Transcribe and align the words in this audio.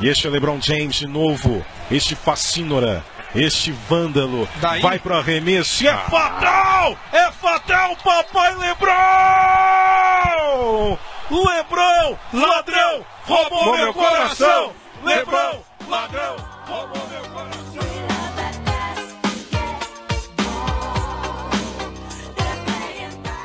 E 0.00 0.08
este 0.08 0.28
é 0.28 0.30
LeBron 0.30 0.60
James 0.60 0.94
de 0.94 1.08
novo. 1.08 1.64
Este 1.90 2.14
fascínora. 2.14 3.04
Este 3.34 3.72
vândalo. 3.72 4.48
Daí? 4.60 4.80
Vai 4.80 4.96
pro 5.00 5.16
arremesso. 5.16 5.82
E 5.82 5.88
é 5.88 5.96
fatal! 5.96 6.96
É 7.12 7.32
fatal, 7.32 7.96
papai 7.96 8.54
LeBron! 8.54 8.88
LeBron, 11.30 12.16
ladrão, 12.32 13.04
roubou 13.24 13.76
meu 13.76 13.92
coração! 13.92 14.72
LeBron, 15.04 15.60
ladrão, 15.88 16.36
roubou 16.66 17.08
meu 17.08 17.22
coração! 17.30 17.58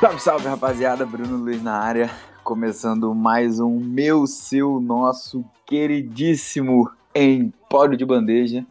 Salve, 0.00 0.20
salve 0.20 0.48
rapaziada, 0.48 1.04
Bruno 1.04 1.36
Luiz 1.36 1.62
na 1.62 1.78
área, 1.78 2.10
começando 2.42 3.14
mais 3.14 3.60
um 3.60 3.78
meu, 3.78 4.26
seu, 4.26 4.80
nosso 4.80 5.44
queridíssimo 5.66 6.90
Empório 7.14 7.96
de 7.96 8.04
Bandeja, 8.04 8.66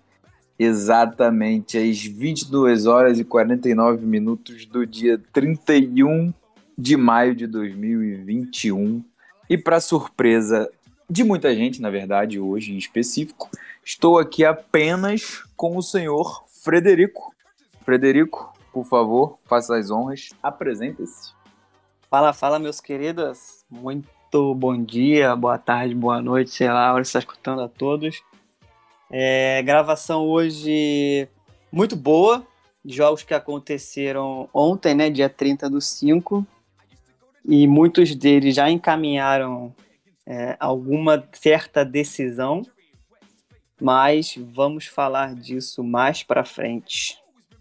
exatamente 0.58 1.78
às 1.78 2.04
22 2.04 2.86
horas 2.86 3.20
e 3.20 3.24
49 3.24 4.06
minutos 4.06 4.66
do 4.66 4.86
dia 4.86 5.20
31 5.32 6.34
de 6.78 6.98
maio 6.98 7.36
de 7.36 7.48
2021. 7.48 9.04
E 9.50 9.58
para 9.58 9.80
surpresa 9.80 10.70
de 11.10 11.24
muita 11.24 11.54
gente, 11.56 11.82
na 11.82 11.90
verdade, 11.90 12.40
hoje 12.40 12.74
em 12.74 12.78
específico, 12.78 13.50
estou 13.84 14.18
aqui 14.18 14.46
apenas 14.46 15.44
com 15.56 15.78
o 15.78 15.82
senhor 15.82 16.44
Frederico. 16.48 17.34
Frederico, 17.84 18.54
por 18.72 18.86
favor, 18.86 19.38
faça 19.46 19.78
as 19.78 19.92
honras, 19.92 20.30
apresente-se. 20.42 21.34
Fala, 22.10 22.32
fala, 22.32 22.60
meus 22.60 22.80
queridos. 22.80 23.66
Muito 23.70 24.08
bom 24.34 24.84
dia, 24.84 25.36
boa 25.36 25.60
tarde, 25.60 25.94
boa 25.94 26.20
noite, 26.20 26.50
sei 26.50 26.68
lá, 26.68 26.88
a 26.88 26.94
hora 26.94 27.04
que 27.04 27.08
você 27.08 27.18
está 27.18 27.20
escutando 27.20 27.62
a 27.62 27.68
todos. 27.68 28.24
É, 29.12 29.62
gravação 29.62 30.26
hoje 30.28 31.28
muito 31.72 31.96
boa, 31.96 32.46
jogos 32.84 33.22
que 33.22 33.34
aconteceram 33.34 34.50
ontem, 34.52 34.96
né, 34.96 35.10
dia 35.12 35.30
30 35.30 35.70
do 35.70 35.80
5, 35.80 36.46
e 37.46 37.68
muitos 37.68 38.16
deles 38.16 38.56
já 38.56 38.70
encaminharam 38.72 39.74
é, 40.26 40.58
alguma 40.60 41.24
certa 41.34 41.86
decisão, 41.86 42.64
mas 43.80 44.36
vamos 44.38 44.88
falar 44.88 45.36
disso 45.36 45.84
mais 45.84 46.24
para 46.24 46.44
frente. 46.44 47.20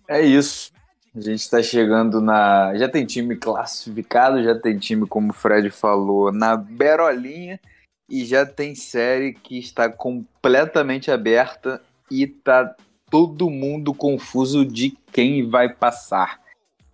É 0.09 0.23
isso. 0.23 0.73
A 1.15 1.21
gente 1.21 1.41
está 1.41 1.63
chegando 1.63 2.23
na. 2.23 2.75
Já 2.77 2.89
tem 2.89 3.05
time 3.05 3.37
classificado, 3.37 4.43
já 4.43 4.59
tem 4.59 4.79
time, 4.79 5.07
como 5.07 5.31
o 5.31 5.35
Fred 5.35 5.69
falou, 5.69 6.33
na 6.33 6.57
berolinha 6.57 7.61
e 8.09 8.25
já 8.25 8.47
tem 8.47 8.75
série 8.75 9.35
que 9.35 9.59
está 9.59 9.91
completamente 9.91 11.11
aberta 11.11 11.83
e 12.11 12.27
tá 12.27 12.75
todo 13.11 13.51
mundo 13.51 13.93
confuso 13.93 14.65
de 14.65 14.97
quem 15.13 15.47
vai 15.49 15.69
passar. 15.69 16.41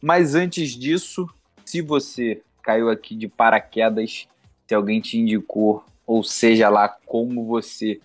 Mas 0.02 0.34
antes 0.34 0.70
disso, 0.70 1.28
se 1.64 1.80
você 1.80 2.42
caiu 2.62 2.90
aqui 2.90 3.14
de 3.14 3.28
paraquedas, 3.28 4.26
se 4.66 4.74
alguém 4.74 5.00
te 5.00 5.16
indicou, 5.16 5.84
ou 6.04 6.24
seja 6.24 6.68
lá 6.68 6.88
como 6.88 7.44
você 7.44 8.00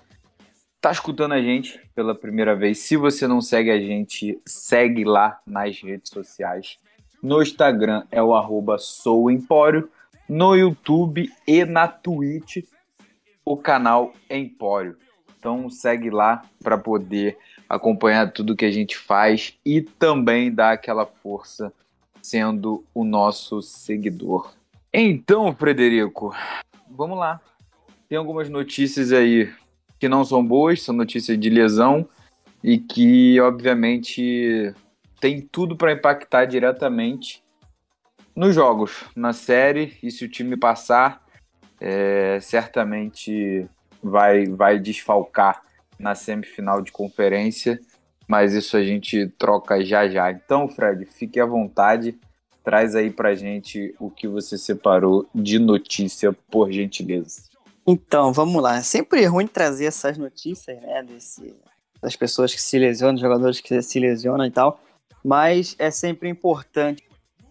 tá 0.83 0.91
escutando 0.91 1.31
a 1.31 1.41
gente 1.41 1.79
pela 1.95 2.13
primeira 2.13 2.53
vez, 2.53 2.79
se 2.79 2.97
você 2.97 3.25
não 3.25 3.39
segue 3.39 3.71
a 3.71 3.79
gente, 3.79 4.37
segue 4.45 5.05
lá 5.05 5.39
nas 5.47 5.81
redes 5.81 6.11
sociais. 6.11 6.77
No 7.21 7.41
Instagram 7.41 8.03
é 8.11 8.21
o 8.21 8.35
arroba 8.35 8.77
souempório, 8.77 9.89
no 10.27 10.53
YouTube 10.53 11.31
e 11.47 11.63
na 11.63 11.87
Twitch 11.87 12.65
o 13.45 13.55
canal 13.55 14.13
Empório. 14.29 14.97
Então 15.39 15.69
segue 15.69 16.09
lá 16.09 16.43
para 16.61 16.77
poder 16.77 17.37
acompanhar 17.69 18.33
tudo 18.33 18.55
que 18.55 18.65
a 18.65 18.71
gente 18.71 18.97
faz 18.97 19.57
e 19.65 19.81
também 19.81 20.53
dar 20.53 20.73
aquela 20.73 21.05
força 21.05 21.71
sendo 22.21 22.83
o 22.93 23.05
nosso 23.05 23.61
seguidor. 23.61 24.53
Então, 24.93 25.55
Frederico, 25.55 26.35
vamos 26.89 27.17
lá. 27.17 27.39
Tem 28.09 28.17
algumas 28.17 28.49
notícias 28.49 29.13
aí 29.13 29.49
que 30.03 30.09
não 30.09 30.25
são 30.25 30.45
boas, 30.45 30.81
são 30.81 30.93
notícias 30.93 31.39
de 31.39 31.49
lesão 31.49 32.05
e 32.61 32.77
que, 32.77 33.39
obviamente, 33.39 34.75
tem 35.21 35.39
tudo 35.39 35.77
para 35.77 35.93
impactar 35.93 36.43
diretamente 36.43 37.41
nos 38.35 38.53
jogos, 38.53 39.05
na 39.15 39.31
série. 39.31 39.97
E 40.03 40.11
se 40.11 40.25
o 40.25 40.29
time 40.29 40.57
passar, 40.57 41.23
é, 41.79 42.37
certamente 42.41 43.65
vai, 44.03 44.45
vai 44.45 44.77
desfalcar 44.77 45.61
na 45.97 46.15
semifinal 46.15 46.81
de 46.81 46.91
conferência, 46.91 47.79
mas 48.27 48.53
isso 48.53 48.75
a 48.75 48.83
gente 48.83 49.29
troca 49.37 49.85
já 49.85 50.09
já. 50.09 50.29
Então, 50.33 50.67
Fred, 50.67 51.05
fique 51.05 51.39
à 51.39 51.45
vontade, 51.45 52.19
traz 52.61 52.93
aí 52.93 53.09
pra 53.09 53.35
gente 53.35 53.95
o 53.97 54.11
que 54.11 54.27
você 54.27 54.57
separou 54.57 55.29
de 55.33 55.59
notícia, 55.59 56.33
por 56.51 56.69
gentileza. 56.73 57.52
Então, 57.85 58.31
vamos 58.31 58.61
lá. 58.61 58.77
É 58.77 58.81
sempre 58.81 59.25
ruim 59.25 59.47
trazer 59.47 59.85
essas 59.85 60.17
notícias, 60.17 60.81
né, 60.81 61.03
desse, 61.03 61.55
das 62.01 62.15
pessoas 62.15 62.53
que 62.53 62.61
se 62.61 62.77
lesionam, 62.79 63.17
jogadores 63.17 63.59
que 63.59 63.81
se 63.81 63.99
lesionam 63.99 64.45
e 64.45 64.51
tal, 64.51 64.79
mas 65.23 65.75
é 65.79 65.91
sempre 65.91 66.29
importante 66.29 67.03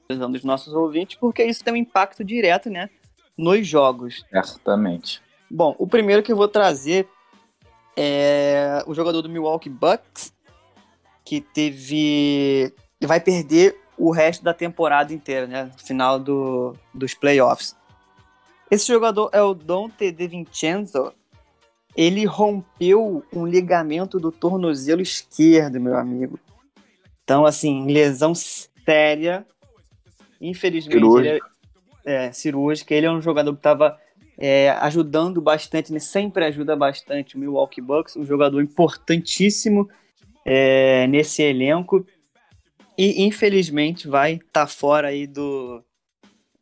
dos 0.09 0.45
nossos 0.45 0.75
ouvintes, 0.75 1.17
porque 1.17 1.43
isso 1.43 1.65
tem 1.65 1.73
um 1.73 1.77
impacto 1.77 2.23
direto, 2.23 2.69
né, 2.69 2.91
nos 3.37 3.67
jogos. 3.67 4.25
Certamente. 4.31 5.23
Bom, 5.51 5.75
o 5.79 5.87
primeiro 5.87 6.23
que 6.23 6.33
eu 6.33 6.37
vou 6.37 6.49
trazer 6.49 7.09
é 7.97 8.83
o 8.87 8.95
jogador 8.95 9.23
do 9.23 9.29
Milwaukee 9.29 9.69
Bucks, 9.69 10.33
que 11.25 11.41
teve. 11.41 12.73
vai 13.03 13.21
perder 13.21 13.79
o 13.97 14.11
resto 14.11 14.43
da 14.43 14.55
temporada 14.55 15.13
inteira, 15.13 15.47
né? 15.47 15.65
No 15.65 15.79
final 15.79 16.19
do, 16.19 16.75
dos 16.93 17.15
playoffs. 17.15 17.77
Esse 18.73 18.87
jogador 18.87 19.29
é 19.35 19.43
o 19.43 19.53
Dante 19.53 20.11
De 20.11 20.27
Vincenzo. 20.27 21.13
Ele 21.95 22.25
rompeu 22.25 23.23
um 23.31 23.47
ligamento 23.47 24.19
do 24.19 24.33
tornozelo 24.33 25.03
esquerdo, 25.03 25.79
meu 25.79 25.95
amigo. 25.95 26.41
Então, 27.23 27.45
assim, 27.45 27.87
lesão 27.93 28.35
séria. 28.35 29.45
Infelizmente, 30.41 31.05
ele 31.05 31.29
é, 31.29 31.41
é, 32.07 32.33
cirúrgica. 32.33 32.95
Ele 32.95 33.05
é 33.05 33.11
um 33.11 33.21
jogador 33.21 33.53
que 33.53 33.59
estava 33.59 33.99
é, 34.39 34.71
ajudando 34.71 35.43
bastante, 35.43 35.93
né? 35.93 35.99
sempre 35.99 36.47
ajuda 36.47 36.75
bastante 36.75 37.37
o 37.37 37.39
Milwaukee 37.39 37.83
Bucks, 37.83 38.17
um 38.17 38.25
jogador 38.25 38.63
importantíssimo 38.63 39.87
é, 40.47 41.07
nesse 41.09 41.43
elenco. 41.43 42.07
E 42.97 43.23
infelizmente 43.23 44.09
vai 44.09 44.37
estar 44.37 44.47
tá 44.51 44.67
fora 44.67 45.09
aí 45.09 45.27
do, 45.27 45.85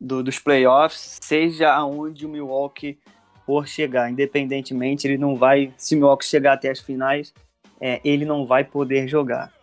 do, 0.01 0.23
dos 0.23 0.39
playoffs, 0.39 1.19
seja 1.21 1.71
aonde 1.71 2.25
o 2.25 2.29
Milwaukee 2.29 2.97
for 3.45 3.67
chegar. 3.67 4.09
Independentemente, 4.09 5.07
ele 5.07 5.17
não 5.17 5.35
vai. 5.35 5.71
Se 5.77 5.93
o 5.93 5.99
Milwaukee 5.99 6.25
chegar 6.25 6.53
até 6.53 6.71
as 6.71 6.79
finais, 6.79 7.31
é, 7.79 8.01
ele 8.03 8.25
não 8.25 8.45
vai 8.45 8.63
poder 8.63 9.07
jogar. 9.07 9.53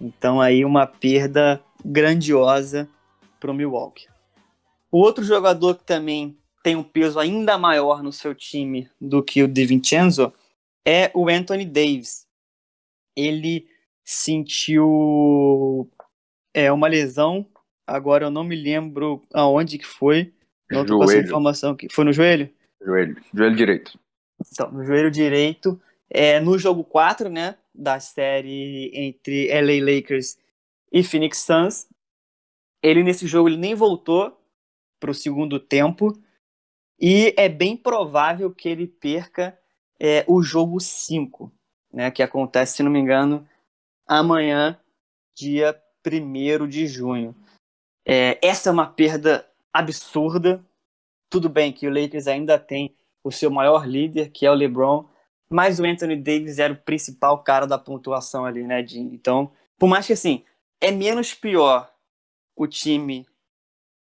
Então 0.00 0.40
aí 0.40 0.64
uma 0.64 0.86
perda 0.86 1.62
grandiosa 1.84 2.88
para 3.38 3.50
o 3.50 3.54
Milwaukee. 3.54 4.08
Outro 4.90 5.24
jogador 5.24 5.76
que 5.76 5.84
também 5.84 6.36
tem 6.62 6.74
um 6.74 6.82
peso 6.82 7.18
ainda 7.18 7.56
maior 7.56 8.02
no 8.02 8.12
seu 8.12 8.34
time 8.34 8.90
do 9.00 9.22
que 9.22 9.42
o 9.42 9.48
De 9.48 9.64
Vincenzo 9.64 10.32
é 10.84 11.10
o 11.14 11.28
Anthony 11.28 11.64
Davis. 11.64 12.26
Ele 13.14 13.68
sentiu 14.04 15.88
é, 16.52 16.70
uma 16.72 16.88
lesão, 16.88 17.46
agora 17.86 18.26
eu 18.26 18.30
não 18.30 18.44
me 18.44 18.56
lembro 18.56 19.22
aonde 19.32 19.78
que 19.78 19.86
foi. 19.86 20.32
Não 20.70 20.84
tô 20.84 20.98
com 20.98 21.04
essa 21.04 21.18
informação 21.18 21.72
aqui. 21.72 21.86
Foi 21.90 22.04
no 22.04 22.12
joelho? 22.12 22.50
Joelho, 22.82 23.16
joelho 23.32 23.56
direito. 23.56 23.98
Então, 24.52 24.70
no 24.70 24.84
joelho 24.84 25.10
direito. 25.10 25.80
É, 26.08 26.38
no 26.40 26.56
jogo 26.58 26.84
4, 26.84 27.28
né, 27.28 27.56
da 27.74 27.98
série 27.98 28.90
entre 28.94 29.48
LA 29.48 29.94
Lakers 29.94 30.38
e 30.92 31.02
Phoenix 31.02 31.38
Suns, 31.38 31.88
ele 32.80 33.02
nesse 33.02 33.26
jogo 33.26 33.48
ele 33.48 33.56
nem 33.56 33.74
voltou 33.74 34.40
para 35.00 35.10
o 35.10 35.14
segundo 35.14 35.58
tempo 35.58 36.16
e 36.98 37.34
é 37.36 37.48
bem 37.48 37.76
provável 37.76 38.52
que 38.52 38.68
ele 38.68 38.86
perca 38.86 39.58
é, 39.98 40.24
o 40.28 40.42
jogo 40.42 40.78
5, 40.78 41.52
né, 41.92 42.10
que 42.10 42.22
acontece, 42.22 42.76
se 42.76 42.82
não 42.84 42.90
me 42.90 43.00
engano, 43.00 43.46
amanhã, 44.06 44.78
dia 45.34 45.76
1 46.06 46.68
de 46.68 46.86
junho. 46.86 47.34
É, 48.06 48.38
essa 48.40 48.70
é 48.70 48.72
uma 48.72 48.86
perda 48.86 49.46
absurda. 49.72 50.64
Tudo 51.28 51.48
bem 51.48 51.72
que 51.72 51.88
o 51.88 51.90
Lakers 51.92 52.28
ainda 52.28 52.56
tem 52.58 52.94
o 53.24 53.32
seu 53.32 53.50
maior 53.50 53.86
líder, 53.86 54.30
que 54.30 54.46
é 54.46 54.50
o 54.50 54.54
LeBron, 54.54 55.04
mas 55.50 55.80
o 55.80 55.84
Anthony 55.84 56.16
Davis 56.16 56.60
era 56.60 56.72
o 56.72 56.76
principal 56.76 57.42
cara 57.42 57.66
da 57.66 57.76
pontuação 57.76 58.44
ali, 58.44 58.62
né, 58.62 58.86
Jim? 58.86 59.10
Então, 59.12 59.50
por 59.76 59.88
mais 59.88 60.06
que 60.06 60.12
assim, 60.12 60.44
é 60.80 60.92
menos 60.92 61.34
pior 61.34 61.92
o 62.54 62.68
time 62.68 63.26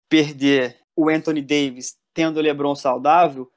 perder 0.09 0.79
o 0.97 1.11
Anthony 1.11 1.43
Davis 1.43 1.99
tendo 2.15 2.39
o 2.39 2.41
LeBron 2.41 2.75
saudável, 2.75 3.51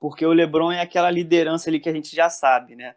porque 0.00 0.26
o 0.26 0.32
LeBron 0.32 0.72
é 0.72 0.80
aquela 0.80 1.10
liderança 1.10 1.70
ali 1.70 1.80
que 1.80 1.88
a 1.88 1.92
gente 1.92 2.14
já 2.14 2.28
sabe, 2.28 2.76
né? 2.76 2.94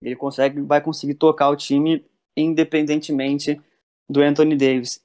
Ele 0.00 0.16
consegue, 0.16 0.60
vai 0.60 0.80
conseguir 0.80 1.14
tocar 1.14 1.48
o 1.48 1.56
time 1.56 2.04
independentemente 2.36 3.60
do 4.08 4.20
Anthony 4.20 4.56
Davis. 4.56 5.04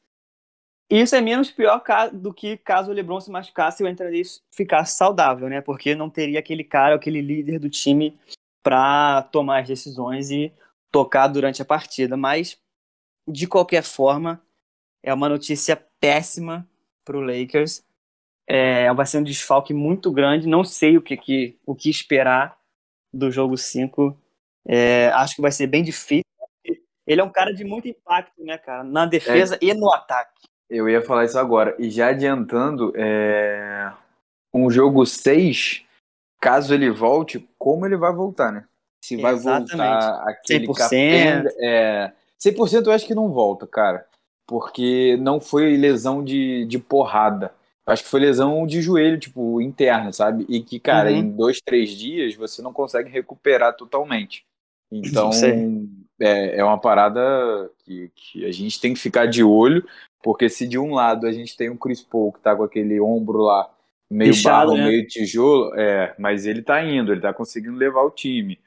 Isso 0.89 1.16
é 1.16 1.22
menos 1.22 1.51
pior 1.51 1.84
do 2.13 2.34
que 2.34 2.57
caso 2.57 2.92
o 2.92 2.94
LeBron 2.94 3.19
se 3.19 3.30
machucasse 3.30 3.84
e 3.84 3.86
o 3.86 3.89
Anthony 3.89 4.12
Davis 4.12 4.42
ficasse 4.50 4.95
saudável, 4.95 5.50
né? 5.50 5.60
Porque 5.60 5.94
não 5.94 6.10
teria 6.10 6.39
aquele 6.39 6.63
cara, 6.63 6.95
aquele 6.95 7.22
líder 7.22 7.60
do 7.60 7.69
time 7.69 8.18
para 8.63 9.24
tomar 9.24 9.62
as 9.62 9.68
decisões 9.68 10.31
e 10.31 10.51
tocar 10.89 11.28
durante 11.28 11.62
a 11.62 11.66
partida. 11.66 12.16
Mas, 12.16 12.57
de 13.28 13.48
qualquer 13.48 13.84
forma, 13.84 14.42
é 15.04 15.13
uma 15.13 15.28
notícia 15.28 15.75
péssima 16.00 16.68
para 17.04 17.18
o 17.18 17.22
Lakers. 17.22 17.83
É, 18.48 18.92
vai 18.94 19.06
ser 19.06 19.18
um 19.18 19.24
desfalque 19.24 19.74
muito 19.74 20.10
grande. 20.10 20.48
Não 20.48 20.63
sei 20.63 20.98
o 20.98 21.01
que, 21.01 21.18
que 21.18 21.60
o 21.66 21.75
que 21.75 21.90
esperar 21.90 22.57
do 23.13 23.30
jogo 23.30 23.57
5. 23.57 24.18
É, 24.66 25.07
acho 25.10 25.36
que 25.36 25.42
vai 25.42 25.51
ser 25.51 25.68
bem 25.68 25.83
difícil. 25.83 26.24
Ele 27.06 27.22
é 27.22 27.24
um 27.24 27.31
cara 27.31 27.54
de 27.54 27.66
muito 27.66 27.90
impacto, 27.90 28.42
né, 28.44 28.57
cara? 28.57 28.83
Na 28.83 29.06
defesa 29.06 29.56
é. 29.56 29.60
e 29.62 29.74
no 29.74 29.92
ataque. 29.94 30.48
Eu 30.69 30.90
ia 30.90 31.02
falar 31.02 31.25
isso 31.25 31.40
agora. 31.40 31.75
E 31.80 31.90
já 31.90 32.10
adiantando, 32.10 32.94
é... 32.96 33.92
um 34.54 34.69
jogo 34.69 35.06
6, 35.06 35.84
caso 36.42 36.74
ele 36.74 36.90
volte, 36.90 37.48
como 37.58 37.86
ele 37.86 37.96
vai 37.96 38.14
voltar, 38.14 38.52
né? 38.52 38.66
Se 39.04 39.16
vai 39.16 39.34
Exatamente. 39.34 39.72
voltar 39.72 40.24
aquele 40.28 40.68
100%. 40.68 40.78
Capenda, 40.78 41.54
é... 41.60 42.12
100% 42.40 42.88
eu 42.88 42.92
acho 42.92 43.06
que 43.06 43.16
não 43.16 43.31
volta, 43.31 43.66
cara. 43.66 44.06
Porque 44.46 45.18
não 45.19 45.40
foi 45.40 45.75
lesão 45.75 46.24
de, 46.24 46.66
de 46.66 46.80
porrada. 46.80 47.54
Eu 47.86 47.94
acho 47.94 48.04
que 48.04 48.10
foi 48.10 48.19
lesão 48.19 48.68
de 48.68 48.81
joelho, 48.81 49.18
tipo, 49.18 49.62
interna, 49.62 50.12
sabe? 50.12 50.46
E 50.50 50.62
que, 50.62 50.80
cara, 50.80 51.10
uhum. 51.10 51.18
em 51.18 51.30
dois, 51.30 51.62
três 51.62 51.92
dias 51.92 52.36
você 52.36 52.62
não 52.62 52.74
consegue 52.74 53.10
recuperar 53.10 53.75
totalmente. 53.75 54.46
Então, 54.92 55.31
é, 56.19 56.60
é 56.60 56.64
uma 56.64 56.78
parada 56.78 57.69
que, 57.80 58.12
que 58.16 58.46
a 58.46 58.52
gente 58.52 58.80
tem 58.80 58.94
que 58.94 59.00
ficar 59.00 59.25
de 59.25 59.44
olho. 59.44 59.86
Porque 60.28 60.50
se 60.50 60.68
de 60.68 60.78
um 60.78 60.94
lado 60.94 61.26
a 61.26 61.32
gente 61.32 61.56
tem 61.56 61.70
o 61.70 61.78
Chris 61.78 62.04
Paul 62.04 62.34
que 62.34 62.42
tá 62.42 62.54
com 62.54 62.62
aquele 62.62 63.00
ombro 63.00 63.44
lá, 63.44 63.70
meio 64.12 64.34
Bichado, 64.34 64.72
barro, 64.72 64.78
né? 64.78 64.90
meio 64.90 65.08
tijolo, 65.08 65.74
é, 65.74 66.14
mas 66.20 66.46
ele 66.46 66.62
tá 66.62 66.84
indo, 66.84 67.14
ele 67.14 67.22
tá 67.22 67.32
conseguindo 67.32 67.78
levar 67.78 68.02
o 68.02 68.12
time. 68.12 68.60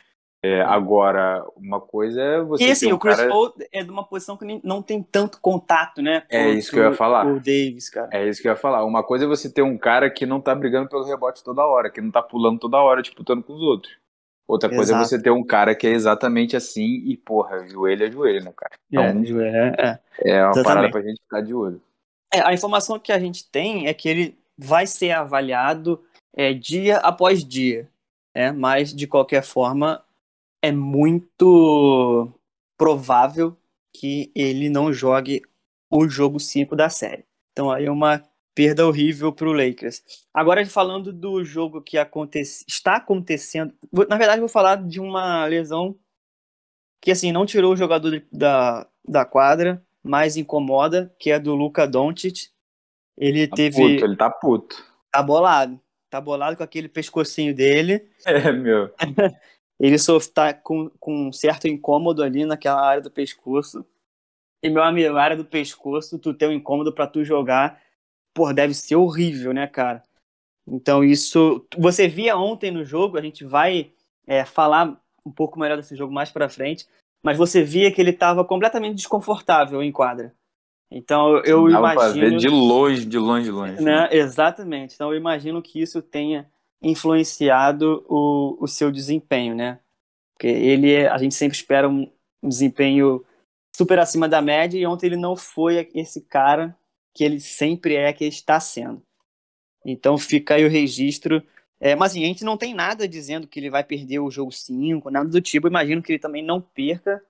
É, 0.42 0.62
agora, 0.62 1.44
uma 1.54 1.78
coisa 1.78 2.18
é 2.18 2.40
você. 2.40 2.64
E 2.64 2.70
assim, 2.70 2.90
um 2.90 2.94
o 2.94 2.98
Chris 2.98 3.16
cara... 3.16 3.28
Paul 3.28 3.52
é 3.70 3.84
de 3.84 3.90
uma 3.90 4.02
posição 4.02 4.38
que 4.38 4.58
não 4.64 4.80
tem 4.80 5.02
tanto 5.02 5.38
contato, 5.38 6.00
né? 6.00 6.22
É 6.30 6.48
isso 6.48 6.70
que 6.70 6.78
eu 6.78 6.84
ia 6.84 6.94
falar. 6.94 7.26
O 7.26 7.34
Davis, 7.38 7.90
cara. 7.90 8.08
É 8.10 8.26
isso 8.26 8.40
que 8.40 8.48
eu 8.48 8.52
ia 8.52 8.56
falar. 8.56 8.82
Uma 8.86 9.02
coisa 9.02 9.26
é 9.26 9.28
você 9.28 9.52
ter 9.52 9.60
um 9.60 9.76
cara 9.76 10.08
que 10.08 10.24
não 10.24 10.40
tá 10.40 10.54
brigando 10.54 10.88
pelo 10.88 11.04
rebote 11.04 11.44
toda 11.44 11.66
hora, 11.66 11.90
que 11.90 12.00
não 12.00 12.10
tá 12.10 12.22
pulando 12.22 12.58
toda 12.58 12.78
hora, 12.78 13.02
disputando 13.02 13.42
com 13.42 13.52
os 13.52 13.60
outros. 13.60 13.92
Outra 14.50 14.68
Exato. 14.68 14.76
coisa 14.76 14.96
é 14.96 14.98
você 14.98 15.22
ter 15.22 15.30
um 15.30 15.44
cara 15.44 15.76
que 15.76 15.86
é 15.86 15.90
exatamente 15.90 16.56
assim 16.56 17.04
e, 17.04 17.16
porra, 17.16 17.68
joelho 17.68 18.04
é 18.04 18.10
joelho, 18.10 18.44
né, 18.44 18.52
cara? 18.56 18.72
Então, 18.90 19.04
é, 19.04 19.24
joelho 19.24 19.56
é. 19.56 20.00
É, 20.24 20.30
é 20.30 20.42
uma 20.42 20.50
exatamente. 20.50 20.64
parada 20.64 20.90
pra 20.90 21.02
gente 21.02 21.22
ficar 21.22 21.40
de 21.40 21.54
olho. 21.54 21.80
É, 22.34 22.40
a 22.40 22.52
informação 22.52 22.98
que 22.98 23.12
a 23.12 23.18
gente 23.20 23.48
tem 23.48 23.86
é 23.86 23.94
que 23.94 24.08
ele 24.08 24.36
vai 24.58 24.88
ser 24.88 25.12
avaliado 25.12 26.02
é, 26.36 26.52
dia 26.52 26.96
após 26.96 27.44
dia, 27.44 27.88
é, 28.34 28.50
mas 28.50 28.92
de 28.92 29.06
qualquer 29.06 29.44
forma 29.44 30.02
é 30.60 30.72
muito 30.72 32.28
provável 32.76 33.56
que 33.94 34.32
ele 34.34 34.68
não 34.68 34.92
jogue 34.92 35.42
o 35.88 36.08
jogo 36.08 36.40
5 36.40 36.74
da 36.74 36.88
série. 36.90 37.24
Então 37.52 37.70
aí 37.70 37.86
é 37.86 37.90
uma 37.90 38.20
perda 38.60 38.86
horrível 38.86 39.32
para 39.32 39.48
o 39.48 39.54
Lakers. 39.54 40.02
Agora 40.34 40.64
falando 40.66 41.14
do 41.14 41.42
jogo 41.42 41.80
que 41.80 41.96
acontece, 41.96 42.62
está 42.68 42.96
acontecendo, 42.96 43.72
na 44.06 44.18
verdade 44.18 44.38
vou 44.38 44.50
falar 44.50 44.86
de 44.86 45.00
uma 45.00 45.46
lesão 45.46 45.98
que 47.00 47.10
assim 47.10 47.32
não 47.32 47.46
tirou 47.46 47.72
o 47.72 47.76
jogador 47.76 48.22
da, 48.30 48.86
da 49.02 49.24
quadra, 49.24 49.82
mas 50.02 50.36
incomoda, 50.36 51.10
que 51.18 51.30
é 51.30 51.38
do 51.38 51.54
Luca 51.54 51.86
Doncic. 51.86 52.50
Ele 53.16 53.48
tá 53.48 53.56
teve 53.56 53.76
puto, 53.76 54.04
ele 54.04 54.16
tá 54.16 54.28
puto. 54.28 54.84
Tá 55.10 55.22
bolado. 55.22 55.80
Tá 56.10 56.20
bolado 56.20 56.54
com 56.54 56.62
aquele 56.62 56.88
pescocinho 56.88 57.54
dele. 57.54 58.10
É, 58.26 58.52
meu. 58.52 58.92
ele 59.80 59.98
só 59.98 60.18
tá 60.20 60.52
com, 60.52 60.90
com 61.00 61.28
um 61.28 61.32
certo 61.32 61.66
incômodo 61.66 62.22
ali 62.22 62.44
naquela 62.44 62.86
área 62.86 63.02
do 63.02 63.10
pescoço. 63.10 63.86
E, 64.62 64.68
meu 64.68 64.82
amigo, 64.82 65.16
área 65.16 65.36
do 65.38 65.46
pescoço, 65.46 66.18
tu 66.18 66.34
tem 66.34 66.48
um 66.48 66.52
incômodo 66.52 66.92
para 66.92 67.06
tu 67.06 67.24
jogar 67.24 67.80
pô, 68.40 68.50
deve 68.54 68.72
ser 68.72 68.96
horrível, 68.96 69.52
né, 69.52 69.66
cara? 69.66 70.02
Então 70.66 71.04
isso, 71.04 71.66
você 71.76 72.08
via 72.08 72.38
ontem 72.38 72.70
no 72.70 72.86
jogo, 72.86 73.18
a 73.18 73.20
gente 73.20 73.44
vai 73.44 73.92
é, 74.26 74.46
falar 74.46 74.98
um 75.26 75.30
pouco 75.30 75.60
melhor 75.60 75.76
desse 75.76 75.94
jogo 75.94 76.10
mais 76.10 76.30
para 76.30 76.48
frente, 76.48 76.86
mas 77.22 77.36
você 77.36 77.62
via 77.62 77.92
que 77.92 78.00
ele 78.00 78.12
estava 78.12 78.42
completamente 78.42 78.96
desconfortável 78.96 79.82
em 79.82 79.92
quadra. 79.92 80.34
Então 80.90 81.36
eu 81.44 81.68
imagino 81.68 82.38
de 82.38 82.48
longe, 82.48 83.04
de 83.04 83.18
longe, 83.18 83.44
de 83.44 83.50
longe. 83.50 83.82
Né? 83.82 84.08
Exatamente. 84.10 84.94
Então 84.94 85.12
eu 85.12 85.18
imagino 85.18 85.60
que 85.60 85.82
isso 85.82 86.00
tenha 86.00 86.50
influenciado 86.82 88.06
o, 88.08 88.56
o 88.58 88.66
seu 88.66 88.90
desempenho, 88.90 89.54
né? 89.54 89.80
Porque 90.32 90.48
ele, 90.48 90.94
é, 90.94 91.08
a 91.08 91.18
gente 91.18 91.34
sempre 91.34 91.58
espera 91.58 91.86
um, 91.86 92.10
um 92.42 92.48
desempenho 92.48 93.22
super 93.76 93.98
acima 93.98 94.26
da 94.26 94.40
média 94.40 94.78
e 94.78 94.86
ontem 94.86 95.08
ele 95.08 95.16
não 95.16 95.36
foi 95.36 95.90
esse 95.94 96.22
cara 96.22 96.74
que 97.14 97.24
ele 97.24 97.40
sempre 97.40 97.96
é 97.96 98.12
que 98.12 98.24
está 98.24 98.58
sendo. 98.60 99.02
Então 99.84 100.18
fica 100.18 100.54
aí 100.54 100.64
o 100.64 100.70
registro. 100.70 101.42
É, 101.80 101.94
mas 101.94 102.12
assim, 102.12 102.24
a 102.24 102.26
gente 102.26 102.44
não 102.44 102.56
tem 102.56 102.74
nada 102.74 103.08
dizendo 103.08 103.46
que 103.46 103.58
ele 103.58 103.70
vai 103.70 103.82
perder 103.82 104.18
o 104.18 104.30
jogo 104.30 104.52
5, 104.52 105.10
nada 105.10 105.28
do 105.28 105.40
tipo. 105.40 105.66
imagino 105.66 106.02
que 106.02 106.12
ele 106.12 106.18
também 106.18 106.44
não 106.44 106.60
perca, 106.60 107.22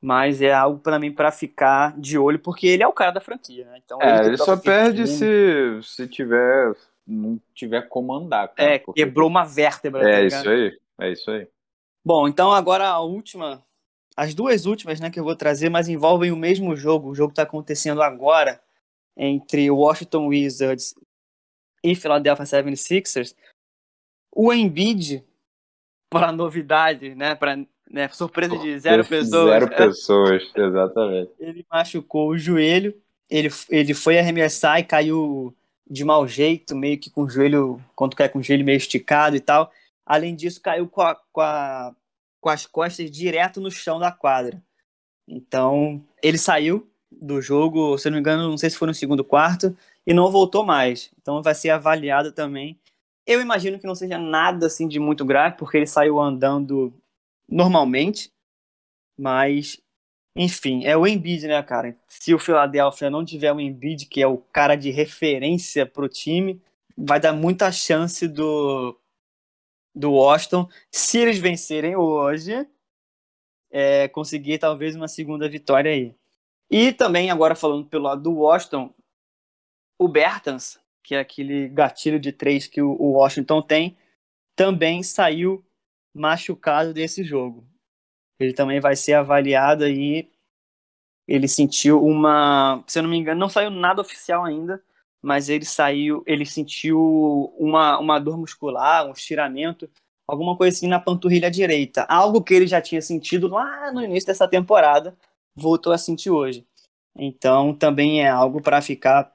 mas 0.00 0.40
é 0.40 0.52
algo 0.52 0.78
para 0.78 0.98
mim 0.98 1.12
para 1.12 1.30
ficar 1.30 1.98
de 1.98 2.16
olho, 2.16 2.38
porque 2.38 2.66
ele 2.66 2.82
é 2.82 2.88
o 2.88 2.92
cara 2.92 3.10
da 3.10 3.20
franquia, 3.20 3.66
né? 3.66 3.80
Então, 3.84 4.00
é, 4.00 4.18
ele, 4.20 4.28
ele 4.28 4.36
só 4.38 4.56
perde 4.56 5.06
se, 5.06 5.80
se 5.82 6.08
tiver 6.08 6.74
não 7.06 7.40
tiver 7.54 7.82
comandar. 7.82 8.48
Cara, 8.54 8.74
é, 8.74 8.78
porque... 8.78 9.04
quebrou 9.04 9.28
uma 9.28 9.44
vértebra. 9.44 10.08
É 10.08 10.28
tá 10.28 10.38
isso 10.38 10.48
aí, 10.48 10.78
é 11.00 11.12
isso 11.12 11.30
aí. 11.30 11.48
Bom, 12.04 12.26
então 12.26 12.52
agora 12.52 12.88
a 12.88 13.00
última, 13.00 13.64
as 14.16 14.34
duas 14.34 14.66
últimas, 14.66 14.98
né, 15.00 15.10
que 15.10 15.20
eu 15.20 15.24
vou 15.24 15.36
trazer, 15.36 15.68
mas 15.68 15.88
envolvem 15.88 16.32
o 16.32 16.36
mesmo 16.36 16.74
jogo. 16.74 17.10
O 17.10 17.14
jogo 17.14 17.30
está 17.30 17.42
acontecendo 17.42 18.02
agora 18.02 18.60
entre 19.16 19.70
Washington 19.70 20.26
Wizards 20.26 20.94
e 21.82 21.94
Philadelphia 21.94 22.44
76ers, 22.44 23.34
o 24.34 24.52
Embiid, 24.52 25.24
para 26.10 26.30
novidade, 26.30 27.14
né, 27.14 27.34
para 27.34 27.56
né, 27.90 28.08
surpresa 28.08 28.58
de 28.58 28.78
zero 28.78 29.04
pessoas. 29.04 29.50
Zero 29.50 29.68
pessoas, 29.74 30.52
exatamente. 30.54 31.32
Ele 31.38 31.66
machucou 31.70 32.30
o 32.30 32.38
joelho, 32.38 32.94
ele, 33.30 33.48
ele 33.70 33.94
foi 33.94 34.18
arremessar 34.18 34.78
e 34.78 34.84
caiu 34.84 35.54
de 35.88 36.04
mau 36.04 36.26
jeito, 36.26 36.74
meio 36.74 36.98
que 36.98 37.10
com 37.10 37.22
o 37.22 37.30
joelho, 37.30 37.82
quando 37.94 38.16
cai 38.16 38.28
com 38.28 38.40
o 38.40 38.42
joelho 38.42 38.64
meio 38.64 38.76
esticado 38.76 39.36
e 39.36 39.40
tal. 39.40 39.70
Além 40.04 40.34
disso, 40.34 40.60
caiu 40.60 40.88
com, 40.88 41.00
a, 41.00 41.14
com, 41.32 41.40
a, 41.40 41.94
com 42.40 42.48
as 42.48 42.66
costas 42.66 43.10
direto 43.10 43.60
no 43.60 43.70
chão 43.70 43.98
da 43.98 44.10
quadra. 44.10 44.62
Então, 45.26 46.04
ele 46.22 46.38
saiu, 46.38 46.88
do 47.20 47.40
jogo, 47.40 47.98
se 47.98 48.08
não 48.08 48.14
me 48.14 48.20
engano, 48.20 48.48
não 48.48 48.58
sei 48.58 48.70
se 48.70 48.76
foi 48.76 48.88
no 48.88 48.94
segundo 48.94 49.24
quarto, 49.24 49.76
e 50.06 50.14
não 50.14 50.30
voltou 50.30 50.64
mais. 50.64 51.10
Então 51.20 51.42
vai 51.42 51.54
ser 51.54 51.70
avaliado 51.70 52.32
também. 52.32 52.78
Eu 53.26 53.40
imagino 53.40 53.78
que 53.78 53.86
não 53.86 53.94
seja 53.94 54.18
nada 54.18 54.66
assim 54.66 54.86
de 54.88 55.00
muito 55.00 55.24
grave, 55.24 55.56
porque 55.56 55.76
ele 55.76 55.86
saiu 55.86 56.20
andando 56.20 56.92
normalmente, 57.48 58.30
mas 59.18 59.80
enfim, 60.36 60.84
é 60.84 60.96
o 60.96 61.06
Embiid, 61.06 61.46
né, 61.48 61.62
cara? 61.62 61.96
Se 62.06 62.34
o 62.34 62.38
Philadelphia 62.38 63.10
não 63.10 63.24
tiver 63.24 63.52
o 63.52 63.60
Embiid, 63.60 64.06
que 64.06 64.22
é 64.22 64.26
o 64.26 64.38
cara 64.38 64.76
de 64.76 64.90
referência 64.90 65.86
pro 65.86 66.08
time, 66.08 66.60
vai 66.96 67.18
dar 67.18 67.32
muita 67.32 67.72
chance 67.72 68.28
do 68.28 68.98
do 69.94 70.12
Washington, 70.12 70.68
se 70.92 71.18
eles 71.18 71.38
vencerem 71.38 71.96
hoje, 71.96 72.68
é, 73.70 74.08
conseguir 74.08 74.58
talvez 74.58 74.94
uma 74.94 75.08
segunda 75.08 75.48
vitória 75.48 75.90
aí. 75.90 76.14
E 76.70 76.92
também, 76.92 77.30
agora 77.30 77.54
falando 77.54 77.86
pelo 77.86 78.04
lado 78.04 78.22
do 78.22 78.32
Washington, 78.32 78.92
o 79.98 80.08
Bertans, 80.08 80.78
que 81.02 81.14
é 81.14 81.20
aquele 81.20 81.68
gatilho 81.68 82.18
de 82.18 82.32
três 82.32 82.66
que 82.66 82.82
o 82.82 83.12
Washington 83.12 83.62
tem, 83.62 83.96
também 84.56 85.02
saiu 85.02 85.64
machucado 86.14 86.92
desse 86.92 87.22
jogo. 87.22 87.66
Ele 88.40 88.52
também 88.52 88.80
vai 88.80 88.96
ser 88.96 89.14
avaliado 89.14 89.84
aí. 89.84 90.30
Ele 91.28 91.48
sentiu 91.48 92.02
uma. 92.04 92.82
Se 92.86 92.98
eu 92.98 93.02
não 93.02 93.10
me 93.10 93.16
engano, 93.16 93.40
não 93.40 93.48
saiu 93.48 93.70
nada 93.70 94.00
oficial 94.00 94.44
ainda, 94.44 94.82
mas 95.22 95.48
ele 95.48 95.64
saiu. 95.64 96.22
Ele 96.26 96.44
sentiu 96.44 97.54
uma, 97.58 97.98
uma 97.98 98.18
dor 98.18 98.38
muscular, 98.38 99.06
um 99.06 99.12
estiramento, 99.12 99.88
alguma 100.26 100.56
coisa 100.56 100.76
assim 100.76 100.88
na 100.88 101.00
panturrilha 101.00 101.50
direita. 101.50 102.04
Algo 102.04 102.42
que 102.42 102.54
ele 102.54 102.66
já 102.66 102.80
tinha 102.80 103.02
sentido 103.02 103.48
lá 103.48 103.92
no 103.92 104.02
início 104.02 104.26
dessa 104.26 104.48
temporada, 104.48 105.16
voltou 105.56 105.92
a 105.92 105.98
sentir 105.98 106.30
hoje. 106.30 106.66
Então 107.16 107.74
também 107.74 108.22
é 108.22 108.28
algo 108.28 108.60
para 108.60 108.82
ficar 108.82 109.34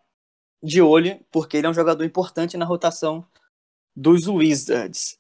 de 0.64 0.82
olho, 0.82 1.20
porque 1.32 1.58
ele 1.58 1.68
é 1.68 1.70
um 1.70 1.74
jogador 1.74 2.04
importante 2.04 2.56
na 2.56 2.66
rotação 2.66 3.26
dos 3.96 4.28
Wizards. 4.28 5.18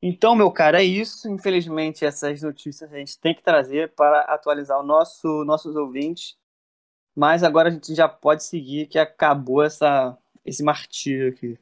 Então, 0.00 0.36
meu 0.36 0.50
cara, 0.52 0.80
é 0.80 0.84
isso. 0.84 1.28
Infelizmente, 1.28 2.04
essas 2.04 2.42
notícias 2.42 2.92
a 2.92 2.98
gente 2.98 3.18
tem 3.18 3.34
que 3.34 3.42
trazer 3.42 3.92
para 3.94 4.20
atualizar 4.22 4.78
o 4.78 4.84
nosso, 4.84 5.44
nossos 5.44 5.74
ouvintes. 5.74 6.36
Mas 7.16 7.42
agora 7.42 7.68
a 7.68 7.72
gente 7.72 7.94
já 7.94 8.08
pode 8.08 8.44
seguir 8.44 8.86
que 8.86 8.98
acabou 8.98 9.62
essa, 9.64 10.16
esse 10.44 10.62
martírio 10.62 11.30
aqui. 11.30 11.58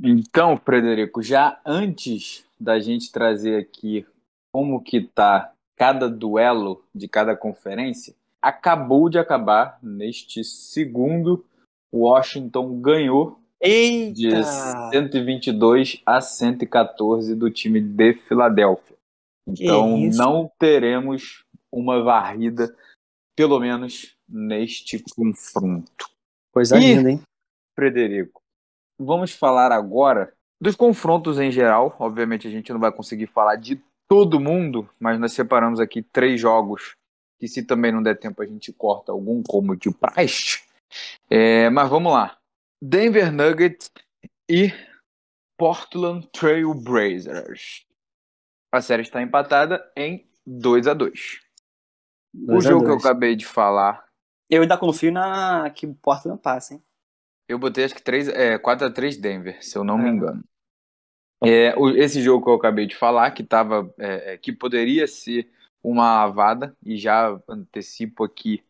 Então, 0.00 0.56
Frederico, 0.58 1.22
já 1.22 1.60
antes 1.64 2.44
da 2.60 2.78
gente 2.78 3.10
trazer 3.10 3.58
aqui 3.58 4.06
como 4.52 4.82
que 4.82 5.00
tá 5.00 5.52
cada 5.76 6.10
duelo 6.10 6.84
de 6.94 7.08
cada 7.08 7.34
conferência, 7.34 8.14
acabou 8.42 9.08
de 9.08 9.18
acabar 9.18 9.78
neste 9.82 10.44
segundo. 10.44 11.44
Washington 11.92 12.80
ganhou 12.80 13.40
Eita! 13.60 14.12
de 14.12 14.44
122 14.92 16.02
a 16.04 16.20
114 16.20 17.34
do 17.34 17.50
time 17.50 17.80
de 17.80 18.14
Filadélfia. 18.14 18.96
Então 19.46 19.96
não 20.14 20.50
teremos 20.58 21.44
uma 21.72 22.02
varrida, 22.02 22.74
pelo 23.36 23.58
menos 23.58 24.14
neste 24.28 25.02
confronto. 25.14 26.08
Coisa 26.52 26.76
Ih. 26.78 26.94
linda, 26.94 27.10
hein? 27.10 27.22
Frederico, 27.74 28.42
vamos 28.98 29.32
falar 29.32 29.72
agora 29.72 30.32
dos 30.60 30.76
confrontos 30.76 31.38
em 31.38 31.50
geral. 31.50 31.96
Obviamente 31.98 32.46
a 32.46 32.50
gente 32.50 32.72
não 32.72 32.80
vai 32.80 32.92
conseguir 32.92 33.26
falar 33.26 33.56
de 33.56 33.80
todo 34.08 34.40
mundo, 34.40 34.88
mas 34.98 35.18
nós 35.18 35.32
separamos 35.32 35.80
aqui 35.80 36.02
três 36.02 36.40
jogos 36.40 36.96
que 37.38 37.46
se 37.48 37.62
também 37.62 37.92
não 37.92 38.02
der 38.02 38.18
tempo 38.18 38.42
a 38.42 38.46
gente 38.46 38.72
corta 38.72 39.12
algum 39.12 39.42
como 39.42 39.76
de 39.76 39.90
praxe. 39.92 40.60
É, 41.30 41.68
mas 41.70 41.88
vamos 41.88 42.12
lá. 42.12 42.38
Denver 42.82 43.30
Nuggets 43.32 43.90
e 44.48 44.72
Portland 45.58 46.26
Trail 46.32 46.72
Blazers. 46.74 47.84
A 48.72 48.80
série 48.80 49.02
está 49.02 49.20
empatada 49.22 49.90
em 49.96 50.26
2 50.46 50.86
a 50.86 50.94
2 50.94 51.40
O 52.34 52.46
Dois 52.46 52.66
a 52.66 52.70
jogo 52.70 52.84
que 52.84 52.90
eu 52.90 52.96
acabei 52.96 53.34
de 53.34 53.46
falar 53.46 54.06
Eu 54.48 54.62
ainda 54.62 54.76
confio 54.78 55.10
na 55.12 55.68
que 55.70 55.86
o 55.86 55.94
Portland 55.94 56.40
passa, 56.40 56.74
hein? 56.74 56.82
Eu 57.48 57.58
botei 57.58 57.84
acho 57.84 57.94
que 57.94 58.02
3, 58.02 58.28
é, 58.28 58.58
4x3 58.58 59.16
Denver, 59.16 59.62
se 59.64 59.76
eu 59.76 59.82
não 59.84 59.96
me 59.98 60.08
É. 60.08 60.12
engano. 60.12 60.44
É, 61.44 61.74
o- 61.78 61.90
esse 61.90 62.20
jogo 62.20 62.44
que 62.44 62.50
eu 62.50 62.54
acabei 62.54 62.86
de 62.86 62.96
falar, 62.96 63.30
que, 63.30 63.42
tava, 63.44 63.92
é, 63.98 64.34
é, 64.34 64.38
que 64.38 64.52
poderia 64.52 65.06
ser 65.06 65.50
uma 65.82 66.24
lavada, 66.24 66.76
e 66.84 66.96
já 66.96 67.38
antecipo 67.48 68.24
aqui 68.24 68.62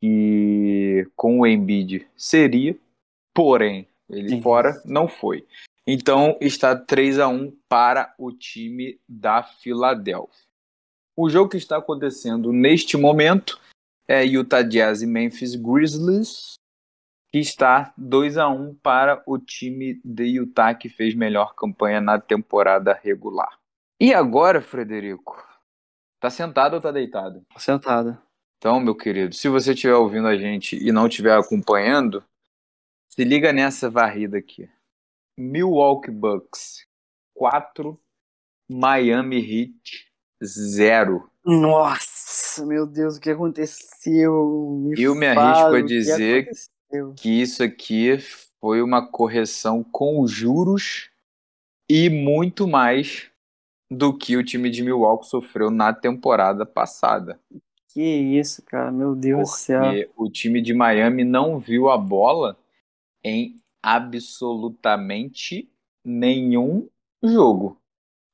que 0.00 1.06
com 1.16 1.40
o 1.40 1.46
Embiid 1.46 2.06
seria, 2.16 2.76
porém, 3.32 3.86
ele 4.08 4.30
Sim. 4.30 4.42
fora 4.42 4.80
não 4.84 5.08
foi. 5.08 5.46
Então 5.86 6.36
está 6.40 6.74
3 6.74 7.18
a 7.18 7.28
1 7.28 7.56
para 7.68 8.14
o 8.18 8.32
time 8.32 8.98
da 9.08 9.42
Filadélfia. 9.42 10.44
O 11.16 11.28
jogo 11.28 11.50
que 11.50 11.56
está 11.56 11.76
acontecendo 11.76 12.52
neste 12.52 12.96
momento 12.96 13.60
é 14.08 14.24
Utah 14.24 14.62
Jazz 14.62 15.02
e 15.02 15.06
Memphis 15.06 15.54
Grizzlies 15.54 16.54
que 17.34 17.40
está 17.40 17.92
2 17.98 18.38
a 18.38 18.48
1 18.48 18.76
para 18.76 19.20
o 19.26 19.36
time 19.38 20.00
de 20.04 20.24
Utah 20.38 20.72
que 20.72 20.88
fez 20.88 21.16
melhor 21.16 21.54
campanha 21.56 22.00
na 22.00 22.16
temporada 22.16 22.98
regular. 23.02 23.58
E 24.00 24.14
agora, 24.14 24.62
Frederico, 24.62 25.44
tá 26.20 26.30
sentado 26.30 26.74
ou 26.74 26.80
tá 26.80 26.90
deitado? 26.90 27.44
Sentado. 27.56 28.18
Então, 28.58 28.80
meu 28.80 28.94
querido, 28.94 29.34
se 29.34 29.48
você 29.48 29.72
estiver 29.72 29.94
ouvindo 29.94 30.26
a 30.26 30.36
gente 30.36 30.76
e 30.76 30.90
não 30.90 31.06
estiver 31.06 31.36
acompanhando, 31.36 32.24
se 33.10 33.22
liga 33.22 33.52
nessa 33.52 33.90
varrida 33.90 34.38
aqui. 34.38 34.68
Milwaukee 35.38 36.10
Bucks 36.10 36.86
4, 37.34 38.00
Miami 38.70 39.38
Heat 39.38 40.10
0. 40.42 41.30
Nossa, 41.44 42.64
meu 42.64 42.86
Deus, 42.86 43.16
o 43.16 43.20
que 43.20 43.30
aconteceu? 43.30 44.80
Me 44.80 45.00
Eu 45.00 45.14
me 45.14 45.26
arrisco 45.26 45.74
a 45.74 45.82
dizer 45.82 46.48
que 47.16 47.28
isso 47.28 47.62
aqui 47.62 48.16
foi 48.60 48.80
uma 48.80 49.06
correção 49.06 49.84
com 49.84 50.26
juros 50.26 51.10
e 51.88 52.08
muito 52.08 52.66
mais 52.66 53.30
do 53.94 54.16
que 54.16 54.36
o 54.36 54.44
time 54.44 54.70
de 54.70 54.82
Milwaukee 54.82 55.26
sofreu 55.26 55.70
na 55.70 55.92
temporada 55.92 56.66
passada. 56.66 57.40
Que 57.88 58.02
isso, 58.02 58.62
cara, 58.64 58.90
meu 58.90 59.14
Deus 59.14 59.50
do 59.50 59.56
céu. 59.56 59.82
Porque 59.82 60.10
o 60.16 60.28
time 60.28 60.60
de 60.60 60.74
Miami 60.74 61.24
não 61.24 61.58
viu 61.58 61.88
a 61.88 61.96
bola 61.96 62.56
em 63.22 63.56
absolutamente 63.82 65.70
nenhum 66.04 66.88
jogo. 67.22 67.78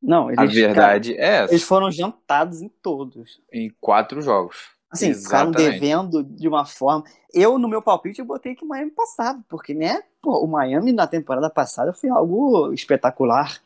Não, 0.02 0.29
A 0.29 0.33
eles, 0.33 0.55
verdade 0.55 1.12
é 1.12 1.17
cara, 1.17 1.45
essa, 1.45 1.52
eles 1.52 1.62
foram 1.62 1.90
jantados 1.90 2.62
em 2.62 2.69
todos. 2.69 3.40
em 3.52 3.71
quatro 3.81 4.23
jogos. 4.23 4.71
Assim, 4.90 5.14
ficaram 5.14 5.52
devendo 5.52 6.25
de 6.25 6.49
uma 6.49 6.64
forma. 6.64 7.05
Eu, 7.33 7.59
no 7.59 7.69
meu 7.69 7.81
palpite, 7.81 8.19
eu 8.19 8.25
botei 8.25 8.57
que 8.57 8.64
o 8.64 8.69
Miami 8.69 8.90
passava, 8.90 9.40
porque, 9.49 9.73
né, 9.73 10.02
pô, 10.21 10.43
o 10.43 10.49
Miami 10.49 10.90
na 10.90 11.07
temporada 11.07 11.49
passada 11.49 11.93
foi 11.93 12.11
algo 12.11 12.73
espetacular. 12.73 13.61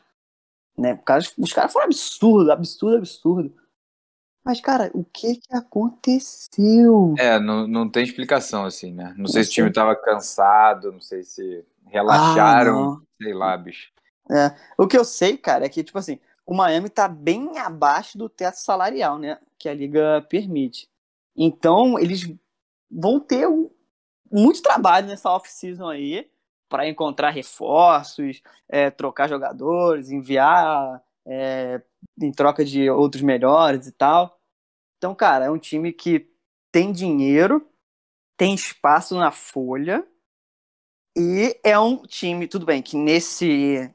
Né? 0.77 0.99
Os 1.37 1.53
caras, 1.53 1.71
foram 1.73 1.85
absurdo, 1.85 2.51
absurdo, 2.51 2.97
absurdo. 2.97 3.55
Mas, 4.43 4.61
cara, 4.61 4.91
o 4.93 5.03
que 5.03 5.37
que 5.37 5.55
aconteceu? 5.55 7.15
É, 7.17 7.39
não, 7.39 7.65
não 7.67 7.89
tem 7.89 8.03
explicação 8.03 8.65
assim, 8.65 8.93
né? 8.93 9.09
Não 9.17 9.23
Não 9.23 9.27
sei 9.27 9.43
se 9.43 9.49
o 9.49 9.53
sei. 9.53 9.63
time 9.63 9.73
tava 9.73 9.95
cansado, 9.95 10.91
não 10.91 11.01
sei 11.01 11.23
se 11.23 11.65
Ah, 11.85 11.89
relaxaram, 11.89 12.73
não. 12.85 13.01
sei 13.21 13.33
lá, 13.33 13.57
bicho. 13.57 13.91
O 14.77 14.87
que 14.87 14.97
eu 14.97 15.05
sei, 15.05 15.37
cara, 15.37 15.65
é 15.65 15.69
que, 15.69 15.83
tipo 15.83 15.97
assim, 15.97 16.19
o 16.45 16.53
Miami 16.53 16.89
tá 16.89 17.07
bem 17.07 17.57
abaixo 17.57 18.17
do 18.17 18.27
teto 18.29 18.55
salarial, 18.55 19.17
né? 19.17 19.39
Que 19.57 19.69
a 19.69 19.73
liga 19.73 20.25
permite. 20.29 20.89
Então, 21.35 21.97
eles 21.97 22.31
vão 22.89 23.19
ter 23.19 23.47
um- 23.47 23.69
muito 24.31 24.61
trabalho 24.61 25.07
nessa 25.07 25.29
off-season 25.31 25.87
aí 25.87 26.29
para 26.69 26.87
encontrar 26.87 27.29
reforços, 27.31 28.41
é, 28.67 28.89
trocar 28.89 29.29
jogadores, 29.29 30.09
enviar 30.11 31.01
é, 31.25 31.81
em 32.21 32.31
troca 32.31 32.63
de 32.65 32.89
outros 32.89 33.21
melhores 33.21 33.87
e 33.87 33.91
tal. 33.91 34.39
Então, 34.97 35.13
cara, 35.15 35.45
é 35.45 35.51
um 35.51 35.57
time 35.57 35.91
que 35.93 36.29
tem 36.71 36.91
dinheiro, 36.91 37.65
tem 38.37 38.53
espaço 38.53 39.15
na 39.17 39.31
folha 39.31 40.05
e 41.17 41.57
é 41.63 41.79
um 41.79 41.97
time, 42.05 42.47
tudo 42.47 42.65
bem, 42.65 42.81
que 42.81 42.97
nesse 42.97 43.89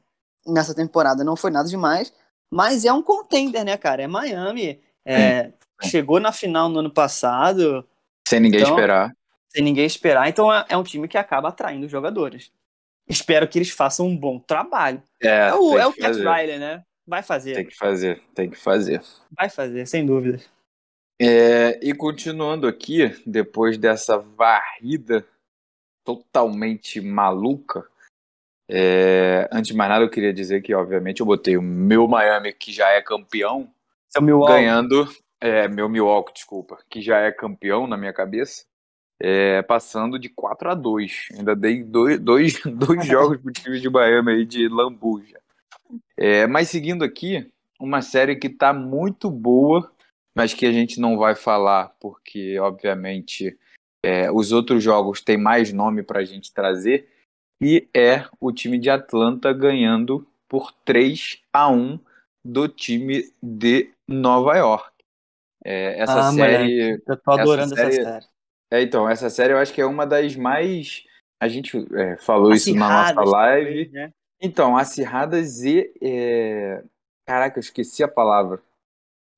nessa 0.47 0.73
temporada 0.73 1.23
não 1.23 1.35
foi 1.35 1.51
nada 1.51 1.69
demais, 1.69 2.11
mas 2.51 2.83
é 2.83 2.91
um 2.91 3.03
contender, 3.03 3.63
né, 3.63 3.77
cara? 3.77 4.01
É 4.03 4.07
Miami. 4.07 4.81
é, 5.05 5.53
chegou 5.83 6.19
na 6.19 6.31
final 6.31 6.69
no 6.69 6.79
ano 6.79 6.91
passado, 6.91 7.87
Sem 8.27 8.39
ninguém 8.39 8.61
Então, 8.61 8.73
esperar. 8.75 9.11
sem 9.49 9.63
ninguém 9.63 9.85
esperar, 9.85 10.27
então 10.29 10.51
é, 10.53 10.65
é 10.69 10.77
um 10.77 10.83
time 10.83 11.07
que 11.07 11.17
acaba 11.17 11.49
atraindo 11.49 11.87
jogadores. 11.89 12.51
Espero 13.07 13.47
que 13.47 13.57
eles 13.57 13.69
façam 13.69 14.07
um 14.07 14.17
bom 14.17 14.39
trabalho. 14.39 15.01
É, 15.21 15.49
É 15.49 15.53
o, 15.53 15.77
é 15.77 15.85
o 15.85 15.93
Cat. 15.93 16.17
Riley, 16.17 16.59
né? 16.59 16.83
Vai 17.05 17.23
fazer, 17.23 17.55
Tem 17.55 17.65
que 17.65 17.75
fazer, 17.75 18.21
tem 18.33 18.49
que 18.49 18.57
fazer. 18.57 19.01
vai 19.35 19.49
fazer, 19.49 19.85
sem 19.85 20.05
dúvida. 20.05 20.39
É, 21.19 21.79
e 21.81 21.93
continuando 21.93 22.67
aqui, 22.67 23.09
depois 23.25 23.77
dessa 23.77 24.17
varrida 24.17 25.25
totalmente 26.03 26.99
maluca, 27.01 27.87
é, 28.69 29.47
antes 29.51 29.71
de 29.71 29.77
mais 29.77 29.89
nada 29.89 30.05
eu 30.05 30.09
queria 30.09 30.33
dizer 30.33 30.61
que, 30.61 30.73
obviamente, 30.73 31.19
eu 31.19 31.25
botei 31.25 31.57
o 31.57 31.61
meu 31.61 32.07
Miami, 32.07 32.53
que 32.53 32.71
já 32.71 32.89
é 32.89 33.01
campeão, 33.01 33.71
Seu 34.09 34.39
ganhando, 34.45 35.07
é, 35.39 35.67
meu 35.67 35.89
Milwaukee, 35.89 36.33
desculpa, 36.33 36.77
que 36.89 37.01
já 37.01 37.19
é 37.19 37.31
campeão 37.31 37.85
na 37.85 37.97
minha 37.97 38.13
cabeça, 38.13 38.65
é, 39.23 39.61
passando 39.61 40.17
de 40.17 40.29
4 40.29 40.71
a 40.71 40.73
2 40.73 41.27
Ainda 41.37 41.55
dei 41.55 41.83
dois, 41.83 42.19
dois, 42.19 42.59
dois 42.65 43.05
jogos 43.05 43.37
pro 43.39 43.51
time 43.53 43.79
de 43.79 43.89
Miami 43.89 44.31
aí 44.31 44.45
de 44.45 44.67
lambuja. 44.67 45.39
É, 46.17 46.47
mas 46.47 46.69
seguindo 46.69 47.03
aqui, 47.03 47.51
uma 47.79 48.01
série 48.01 48.35
que 48.35 48.49
tá 48.49 48.73
muito 48.73 49.29
boa, 49.29 49.91
mas 50.35 50.53
que 50.53 50.65
a 50.65 50.71
gente 50.71 50.99
não 50.99 51.17
vai 51.17 51.35
falar 51.35 51.93
porque, 51.99 52.57
obviamente, 52.59 53.57
é, 54.03 54.31
os 54.31 54.51
outros 54.51 54.81
jogos 54.83 55.21
têm 55.21 55.37
mais 55.37 55.71
nome 55.71 56.01
pra 56.01 56.23
gente 56.23 56.51
trazer, 56.53 57.07
e 57.61 57.87
é 57.95 58.25
o 58.39 58.51
time 58.51 58.79
de 58.79 58.89
Atlanta 58.89 59.53
ganhando 59.53 60.25
por 60.49 60.71
3 60.83 61.39
a 61.53 61.69
1 61.69 61.99
do 62.43 62.67
time 62.67 63.31
de 63.43 63.91
Nova 64.07 64.55
York. 64.57 64.91
É, 65.63 65.99
essa 65.99 66.29
Ah, 66.29 66.31
série. 66.31 66.99
Eu 67.07 67.17
tô 67.17 67.31
adorando 67.31 67.73
essa 67.75 67.91
série- 67.91 68.03
série. 68.03 68.25
É, 68.71 68.81
então, 68.81 69.09
essa 69.09 69.29
série 69.29 69.53
eu 69.53 69.57
acho 69.57 69.73
que 69.73 69.81
é 69.81 69.85
uma 69.85 70.05
das 70.07 70.35
mais. 70.35 71.03
A 71.41 71.47
gente 71.47 71.75
é, 71.95 72.17
falou 72.17 72.53
isso 72.53 72.73
na 72.73 72.87
nossa 72.87 73.01
Acirradas, 73.11 73.31
live. 73.31 73.65
talvez, 73.65 73.91
né? 73.91 74.13
Então, 74.41 74.77
acirradas 74.77 75.61
e. 75.63 75.91
é, 76.01 76.83
Caraca, 77.25 77.57
eu 77.57 77.61
esqueci 77.61 78.03
a 78.03 78.07
palavra. 78.07 78.59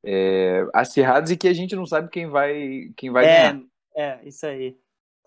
É, 0.06 0.66
Acirradas 0.74 1.32
e 1.32 1.38
que 1.38 1.48
a 1.48 1.54
gente 1.54 1.76
não 1.76 1.86
sabe 1.86 2.10
quem 2.10 2.28
vai, 2.28 2.90
quem 2.96 3.10
vai 3.10 3.26
É, 3.26 3.28
ganhar. 3.52 3.62
é, 3.96 4.20
isso 4.24 4.46
aí. 4.46 4.78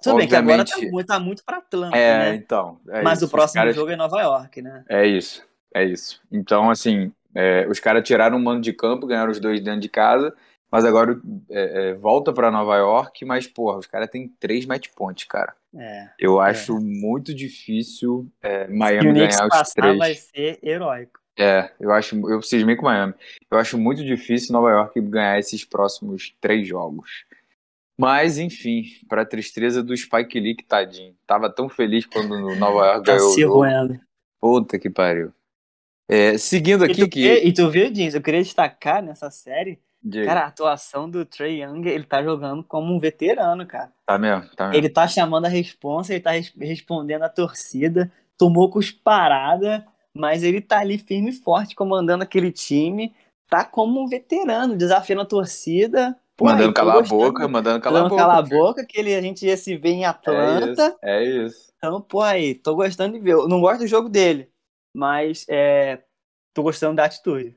Tudo 0.03 0.17
bem 0.19 0.29
que 0.29 0.37
agora 0.37 0.65
tá 0.65 0.79
muito, 0.79 1.07
tá 1.07 1.19
muito 1.21 1.45
pra 1.45 1.57
Atlanta, 1.59 1.97
É, 1.97 2.19
né? 2.19 2.35
então. 2.35 2.79
é 2.89 3.03
Mas 3.03 3.19
isso, 3.19 3.27
o 3.27 3.31
próximo 3.31 3.61
caras- 3.63 3.75
jogo 3.75 3.91
é 3.91 3.97
Nova 3.97 4.21
York, 4.21 4.61
né? 4.61 4.85
É 4.89 5.07
isso, 5.07 5.43
é 5.75 5.85
isso. 5.85 6.21
Então, 6.31 6.71
assim, 6.71 7.13
É, 7.39 7.67
os 7.69 7.79
caras 7.79 8.03
tiraram 8.07 8.39
um 8.39 8.43
mando 8.43 8.63
de 8.63 8.73
campo, 8.73 9.07
ganharam 9.07 9.31
os 9.31 9.39
dois 9.39 9.61
dentro 9.61 9.81
de 9.81 9.91
casa, 9.91 10.35
mas 10.76 10.85
agora 10.85 11.18
é, 11.49 11.88
é, 11.88 11.95
volta 11.95 12.35
para 12.35 12.50
Nova 12.50 12.76
York, 12.76 13.25
mas, 13.25 13.47
porra, 13.47 13.78
os 13.78 13.87
caras 13.87 14.11
têm 14.11 14.28
três 14.38 14.66
match 14.66 14.88
points, 14.95 15.25
cara. 15.25 15.56
É. 15.75 16.11
Eu 16.18 16.38
acho 16.38 16.78
muito 16.78 17.35
difícil 17.35 18.30
é, 18.42 18.68
Miami 18.68 19.14
ganhar 19.14 19.47
os 19.47 19.71
três. 19.71 19.97
vai 19.97 20.14
ser 20.14 20.59
heróico. 20.62 21.18
É, 21.38 21.71
eu 21.80 21.90
acho, 21.92 22.14
eu 22.30 22.42
cismei 22.42 22.76
com 22.76 22.85
Miami. 22.85 23.14
Eu 23.50 23.56
acho 23.56 23.78
muito 23.78 24.04
difícil 24.04 24.52
Nova 24.52 24.68
York 24.68 25.00
ganhar 25.00 25.38
esses 25.38 25.64
próximos 25.64 26.37
três 26.42 26.68
jogos. 26.68 27.25
Mas, 27.99 28.37
enfim, 28.37 28.85
para 29.09 29.25
tristeza 29.25 29.83
do 29.83 29.97
Spike 29.97 30.38
Lee, 30.38 30.56
que 30.56 30.64
tadinho. 30.64 31.16
Tava 31.26 31.49
tão 31.49 31.71
feliz 31.71 32.04
quando 32.04 32.54
Nova 32.56 32.85
York 32.85 33.06
Tá 33.06 33.16
ganhou 33.16 33.30
se 33.30 33.45
roendo. 33.45 33.99
Puta 34.38 34.78
que 34.78 34.90
pariu. 34.90 35.33
É, 36.06 36.37
seguindo 36.37 36.85
E 36.87 36.90
aqui 36.90 37.00
tu, 37.00 37.09
que. 37.09 37.26
e, 37.26 37.49
e 37.49 37.52
tu 37.54 37.71
viu, 37.71 37.90
Jeans, 37.90 38.14
eu 38.14 38.21
queria 38.21 38.42
destacar 38.42 39.02
nessa 39.02 39.30
série, 39.30 39.80
Diga. 40.11 40.27
cara, 40.27 40.43
a 40.43 40.47
atuação 40.47 41.09
do 41.11 41.25
Trey 41.25 41.63
Young, 41.63 41.87
ele 41.89 42.05
tá 42.05 42.23
jogando 42.23 42.63
como 42.65 42.95
um 42.95 42.99
veterano, 42.99 43.67
cara. 43.67 43.93
tá 44.05 44.19
mesmo, 44.19 44.49
tá 44.57 44.69
mesmo. 44.69 44.79
Ele 44.79 44.89
tá 44.91 45.07
chamando 45.09 45.47
a 45.47 45.49
responsa, 45.49 46.13
ele 46.15 46.23
tá 46.23 46.33
res- 46.33 46.53
respondendo 46.59 47.23
a 47.23 47.29
torcida, 47.29 48.13
tomou 48.39 48.71
cusparada, 48.71 49.87
mas 50.15 50.43
ele 50.43 50.61
tá 50.61 50.81
ali 50.81 50.99
firme 50.99 51.31
e 51.31 51.33
forte, 51.33 51.75
comandando 51.75 52.25
aquele 52.25 52.53
time, 52.53 53.15
tá 53.49 53.65
como 53.65 54.01
um 54.03 54.09
veterano, 54.09 54.77
desafiando 54.77 55.23
a 55.23 55.27
torcida. 55.27 56.17
Pô, 56.37 56.47
mandando 56.47 56.69
aí, 56.69 56.75
calar 56.75 56.99
a 56.99 57.03
boca, 57.03 57.49
mandando 57.49 57.81
calar 57.81 58.01
a 58.01 58.05
Mandando 58.05 58.11
boca. 58.11 58.23
calar 58.23 58.39
a 58.39 58.43
boca, 58.43 58.87
que 58.87 58.99
ele, 59.01 59.15
a 59.15 59.21
gente 59.23 59.47
ia 59.47 59.57
se 59.57 59.77
ver 59.77 59.91
em 59.91 60.05
É 60.05 60.09
Atlanta. 60.11 60.73
isso, 60.73 60.99
é 61.03 61.25
isso. 61.25 61.73
Então, 61.79 62.01
pô, 62.01 62.23
aí, 62.23 62.55
tô 62.55 62.75
gostando 62.75 63.15
de 63.19 63.21
ver. 63.25 63.33
Eu 63.35 63.49
não 63.49 63.61
gosto 63.61 63.81
do 63.81 63.87
jogo 63.87 64.09
dele, 64.09 64.51
mas 64.95 65.47
é, 65.49 66.03
tô 66.55 66.63
gostando 66.63 66.97
da 66.97 67.05
atitude. 67.05 67.57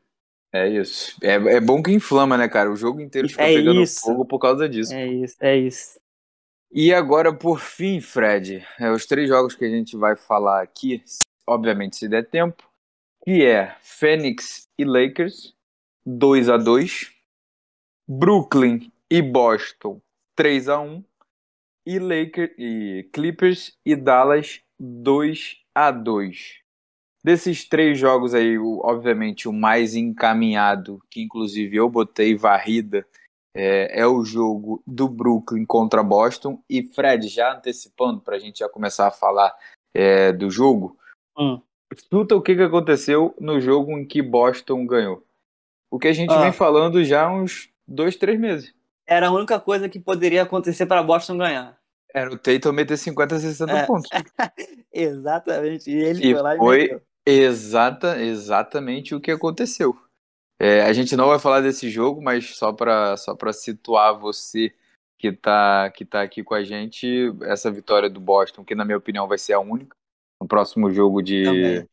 É 0.52 0.68
isso. 0.68 1.16
É, 1.22 1.34
é 1.34 1.60
bom 1.60 1.82
que 1.82 1.92
inflama, 1.92 2.38
né, 2.38 2.48
cara? 2.48 2.72
O 2.72 2.76
jogo 2.76 3.00
inteiro 3.00 3.30
fica 3.30 3.44
É 3.44 3.54
pegando 3.56 3.82
isso. 3.82 4.02
fogo 4.02 4.26
por 4.26 4.40
causa 4.40 4.68
disso. 4.68 4.94
É 4.94 5.06
isso, 5.08 5.36
é 5.40 5.56
isso. 5.58 6.00
E 6.72 6.94
agora, 6.94 7.34
por 7.34 7.60
fim, 7.60 8.00
Fred, 8.02 8.66
é, 8.80 8.92
os 8.92 9.06
três 9.06 9.28
jogos 9.28 9.56
que 9.56 9.66
a 9.66 9.70
gente 9.70 9.96
vai 9.98 10.16
falar 10.16 10.62
aqui, 10.62 11.04
obviamente, 11.48 11.96
se 11.98 12.08
der 12.08 12.28
tempo, 12.28 12.64
que 13.24 13.44
é 13.46 13.76
Phoenix 13.82 14.68
e 14.78 14.86
Lakers, 14.86 15.54
2 16.06 16.50
a 16.50 16.58
2 16.58 17.12
Brooklyn 18.08 18.92
e 19.10 19.22
Boston, 19.22 20.02
3 20.36 20.70
a 20.70 20.80
1 20.80 21.04
e 21.86 22.00
Lakers 22.00 22.52
e 22.58 23.10
Clippers 23.14 23.78
e 23.86 23.96
Dallas, 23.96 24.62
2 24.80 25.58
a 25.76 25.92
2 25.92 26.60
Desses 27.30 27.64
três 27.64 28.00
jogos 28.00 28.34
aí, 28.34 28.58
o- 28.58 28.80
obviamente, 28.84 29.48
o 29.48 29.54
mais 29.54 29.94
encaminhado, 29.94 31.00
que 31.12 31.22
inclusive 31.22 31.78
eu 31.78 31.88
botei 31.88 32.36
varrida, 32.36 33.06
é, 33.56 34.00
é 34.02 34.08
o 34.08 34.26
jogo 34.26 34.82
do 34.88 35.08
Brooklyn 35.08 35.64
contra 35.64 36.02
Boston. 36.02 36.60
E 36.68 36.82
Fred, 36.82 37.28
já 37.28 37.54
antecipando 37.56 38.20
para 38.20 38.36
a 38.36 38.40
gente 38.40 38.60
já 38.60 38.68
começar 38.70 39.06
a 39.08 39.12
falar 39.12 39.56
é, 39.94 40.32
do 40.32 40.50
jogo, 40.50 40.98
Hum. 41.38 41.62
o 42.12 42.42
que, 42.42 42.56
que 42.56 42.62
aconteceu 42.64 43.36
no 43.40 43.60
jogo 43.60 43.92
em 43.92 44.06
que 44.08 44.24
Boston 44.24 44.84
ganhou. 44.88 45.24
O 45.92 46.00
que 46.00 46.08
a 46.08 46.14
gente 46.14 46.32
Ah. 46.34 46.42
vem 46.42 46.52
falando 46.52 47.04
já 47.04 47.26
há 47.26 47.32
uns 47.32 47.70
dois, 47.88 48.16
três 48.16 48.40
meses. 48.40 48.74
Era 49.08 49.28
a 49.28 49.32
única 49.32 49.60
coisa 49.60 49.88
que 49.88 50.00
poderia 50.00 50.42
acontecer 50.44 50.88
para 50.88 51.04
Boston 51.04 51.38
ganhar. 51.38 51.78
Era 52.12 52.32
o 52.34 52.38
Tatum 52.40 52.72
meter 52.72 52.98
50, 52.98 53.38
60 53.40 53.72
É. 53.78 53.86
pontos. 53.86 54.10
Exatamente. 54.92 55.92
E 55.92 55.96
ele 55.96 56.28
E 56.30 56.34
foi 56.34 56.42
lá 56.42 56.56
e 56.56 56.58
foi- 56.58 56.78
meteu. 56.80 57.02
Exata, 57.30 58.22
exatamente 58.22 59.16
o 59.16 59.20
que 59.20 59.32
aconteceu. 59.32 59.98
É, 60.62 60.82
a 60.82 60.92
gente 60.92 61.16
não 61.16 61.28
vai 61.28 61.40
falar 61.40 61.62
desse 61.62 61.90
jogo, 61.90 62.22
mas 62.22 62.56
só 62.58 62.74
para 62.74 63.16
só 63.16 63.34
pra 63.34 63.54
situar 63.54 64.20
você 64.20 64.74
que 65.18 65.32
tá, 65.32 65.90
que 65.90 66.06
tá 66.06 66.22
aqui 66.22 66.44
com 66.44 66.54
a 66.54 66.64
gente, 66.64 67.34
essa 67.44 67.70
vitória 67.70 68.10
do 68.10 68.20
Boston, 68.20 68.64
que 68.64 68.76
na 68.76 68.86
minha 68.86 68.98
opinião 68.98 69.28
vai 69.28 69.38
ser 69.38 69.54
a 69.54 69.60
única, 69.60 69.96
no 70.42 70.48
próximo 70.48 70.92
jogo 70.92 71.22
de. 71.22 71.44
Também. 71.44 71.90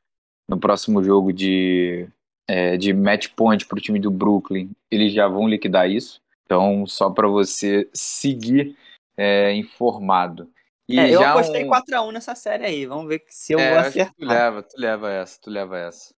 No 0.48 0.60
próximo 0.60 1.02
jogo 1.02 1.32
de, 1.32 2.08
é, 2.48 2.76
de 2.76 2.92
match 2.92 3.30
point 3.34 3.66
para 3.66 3.78
o 3.78 3.80
time 3.80 3.98
do 3.98 4.12
Brooklyn, 4.12 4.70
eles 4.88 5.12
já 5.12 5.26
vão 5.26 5.48
liquidar 5.48 5.90
isso. 5.90 6.20
Então, 6.44 6.86
só 6.86 7.10
para 7.10 7.26
você 7.26 7.88
seguir 7.92 8.76
é, 9.16 9.52
informado. 9.54 10.48
É, 10.90 11.10
eu 11.12 11.20
apostei 11.20 11.64
um- 11.64 11.68
4x1 11.68 12.12
nessa 12.12 12.34
série 12.34 12.64
aí. 12.64 12.86
Vamos 12.86 13.08
ver 13.08 13.24
se 13.28 13.52
eu 13.52 13.58
é, 13.60 13.70
vou 13.70 13.78
acertar. 13.78 14.14
tu 14.16 14.24
leva, 14.24 14.62
tu 14.62 14.80
leva 14.80 15.12
essa, 15.12 15.40
tu 15.40 15.50
leva 15.50 15.78
essa. 15.78 16.14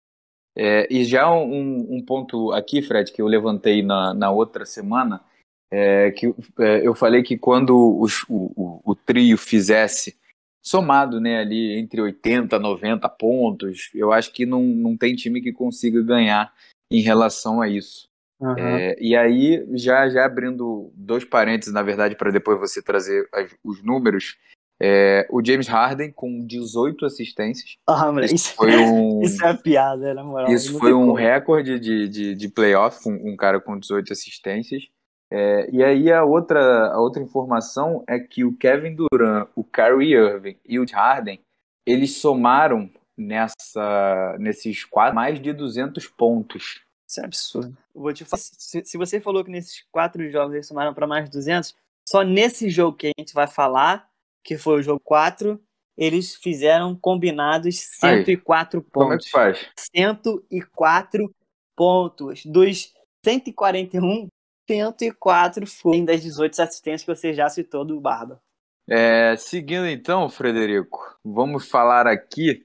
É, 0.57 0.87
e 0.91 1.05
já 1.05 1.31
um, 1.31 1.97
um 1.97 2.05
ponto 2.05 2.51
aqui, 2.53 2.81
Fred, 2.83 3.13
que 3.13 3.21
eu 3.21 3.27
levantei 3.27 3.83
na, 3.83 4.15
na 4.15 4.31
outra 4.31 4.65
semana, 4.65 5.23
é 5.71 6.11
que 6.13 6.27
é, 6.59 6.87
eu 6.87 6.95
falei 6.95 7.23
que 7.23 7.37
quando 7.37 7.99
os- 8.01 8.25
o, 8.29 8.53
o, 8.57 8.81
o 8.93 8.95
trio 8.95 9.37
fizesse 9.37 10.17
somado 10.65 11.21
né, 11.21 11.39
ali 11.41 11.79
entre 11.79 12.01
80 12.01 12.57
e 12.57 12.59
90 12.59 13.09
pontos, 13.09 13.91
eu 13.95 14.13
acho 14.13 14.33
que 14.33 14.45
não, 14.47 14.63
não 14.63 14.97
tem 14.97 15.15
time 15.15 15.41
que 15.41 15.53
consiga 15.53 16.03
ganhar 16.03 16.53
em 16.91 17.01
relação 17.03 17.61
a 17.61 17.69
isso. 17.69 18.09
Aham. 18.41 18.79
É, 18.79 18.97
e 19.01 19.15
aí, 19.17 19.67
já, 19.77 20.09
já 20.09 20.25
abrindo 20.25 20.91
dois 20.95 21.25
parênteses, 21.25 21.73
na 21.73 21.83
verdade, 21.83 22.17
para 22.17 22.31
depois 22.31 22.59
você 22.59 22.83
trazer 22.83 23.29
as- 23.33 23.55
os 23.65 23.83
números, 23.83 24.37
é, 24.81 25.27
o 25.31 25.45
James 25.45 25.67
Harden 25.67 26.13
com 26.13 26.47
18 26.47 27.07
assistências. 27.07 27.77
Ah, 27.87 28.13
moleque, 28.13 28.35
isso, 28.35 28.55
foi 28.55 28.77
um, 28.77 29.21
isso 29.25 29.45
é 29.45 29.55
piada, 29.57 30.13
na 30.15 30.23
moral. 30.23 30.51
isso 30.51 30.79
foi 30.79 30.93
um 30.93 31.07
como. 31.07 31.15
recorde 31.15 31.79
de, 31.79 32.09
de, 32.09 32.35
de 32.35 32.49
playoff, 32.49 33.09
um, 33.09 33.33
um 33.33 33.37
cara 33.37 33.61
com 33.61 33.79
18 33.79 34.13
assistências. 34.13 34.89
É, 35.33 35.69
e 35.73 35.83
aí 35.83 36.13
a 36.13 36.25
outra, 36.25 36.93
a 36.93 37.01
outra 37.01 37.23
informação 37.23 38.05
é 38.07 38.19
que 38.19 38.45
o 38.45 38.57
Kevin 38.57 38.95
Durant, 38.95 39.49
o 39.57 39.65
Kyrie 39.65 40.15
Irving 40.15 40.57
e 40.65 40.79
o 40.79 40.85
Harden, 40.85 41.41
eles 41.85 42.19
somaram 42.19 42.91
nessa, 43.17 44.37
nesses 44.39 44.85
quatro 44.85 45.15
mais 45.15 45.41
de 45.41 45.53
200 45.53 46.07
pontos. 46.09 46.83
Isso 47.09 47.21
é 47.21 47.25
absurdo. 47.25 47.77
Eu 47.95 48.03
Vou 48.03 48.13
te 48.13 48.25
falar, 48.25 48.41
se, 48.41 48.85
se 48.85 48.99
você 48.99 49.21
falou 49.21 49.45
que 49.45 49.51
nesses 49.51 49.85
quatro 49.91 50.29
jogos 50.31 50.55
eles 50.55 50.67
somaram 50.67 50.93
para 50.93 51.07
mais 51.07 51.25
de 51.25 51.31
200, 51.31 51.75
só 52.09 52.23
nesse 52.23 52.69
jogo 52.69 52.97
que 52.97 53.09
a 53.09 53.21
gente 53.21 53.33
vai 53.33 53.47
falar, 53.47 54.09
que 54.47 54.57
foi 54.57 54.79
o 54.79 54.83
jogo 54.83 55.01
4, 55.03 55.61
eles 55.99 56.37
fizeram 56.37 56.95
combinados 56.95 57.77
104 57.99 58.81
Como 58.93 59.07
é 59.07 59.17
pontos. 59.17 59.27
que 59.27 59.33
faz? 59.33 59.67
104 59.77 61.35
pontos. 61.75 62.47
Dos 62.47 62.95
141, 63.25 64.29
104 64.71 65.67
foram 65.67 66.05
das 66.05 66.23
18 66.23 66.63
assistências 66.63 67.03
que 67.03 67.15
você 67.15 67.35
já 67.35 67.49
citou 67.49 67.85
do 67.85 68.01
Barba. 68.01 68.41
É, 68.89 69.35
seguindo 69.37 69.87
então, 69.89 70.29
Frederico, 70.29 71.19
vamos 71.25 71.69
falar 71.69 72.07
aqui 72.07 72.65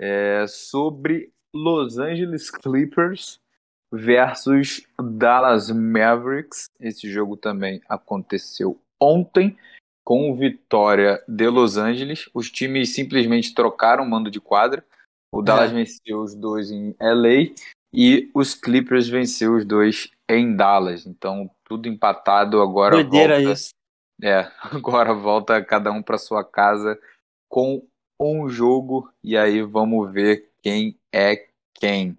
é, 0.00 0.44
sobre 0.48 1.32
Los 1.54 1.96
Angeles 1.96 2.50
Clippers 2.50 3.38
versus 3.92 4.82
Dallas 5.00 5.70
Mavericks. 5.70 6.64
Esse 6.80 7.08
jogo 7.08 7.36
também 7.36 7.80
aconteceu 7.88 8.80
ontem 9.00 9.56
com 10.04 10.34
vitória 10.34 11.22
de 11.28 11.48
Los 11.48 11.76
Angeles. 11.76 12.28
Os 12.34 12.50
times 12.50 12.94
simplesmente 12.94 13.54
trocaram 13.54 14.04
o 14.04 14.08
mando 14.08 14.30
de 14.30 14.40
quadra. 14.40 14.84
O 15.32 15.42
Dallas 15.42 15.70
É. 15.70 15.74
venceu 15.74 16.20
os 16.20 16.34
dois 16.34 16.70
em 16.70 16.94
LA 17.00 17.54
e 17.92 18.30
os 18.34 18.54
Clippers 18.54 19.08
venceu 19.08 19.54
os 19.56 19.64
dois 19.64 20.10
em 20.28 20.54
Dallas. 20.56 21.06
Então 21.06 21.50
tudo 21.64 21.88
empatado 21.88 22.60
agora. 22.60 22.96
Doideira 22.96 23.36
volta- 23.36 23.52
isso. 23.52 23.70
é, 24.22 24.50
agora 24.62 25.14
volta 25.14 25.64
cada 25.64 25.92
um 25.92 26.02
para 26.02 26.18
sua 26.18 26.44
casa 26.44 26.98
com 27.48 27.86
um 28.20 28.48
jogo 28.48 29.10
e 29.22 29.36
aí 29.36 29.62
vamos 29.62 30.10
ver 30.12 30.50
quem 30.62 30.98
é 31.14 31.46
quem. 31.74 32.18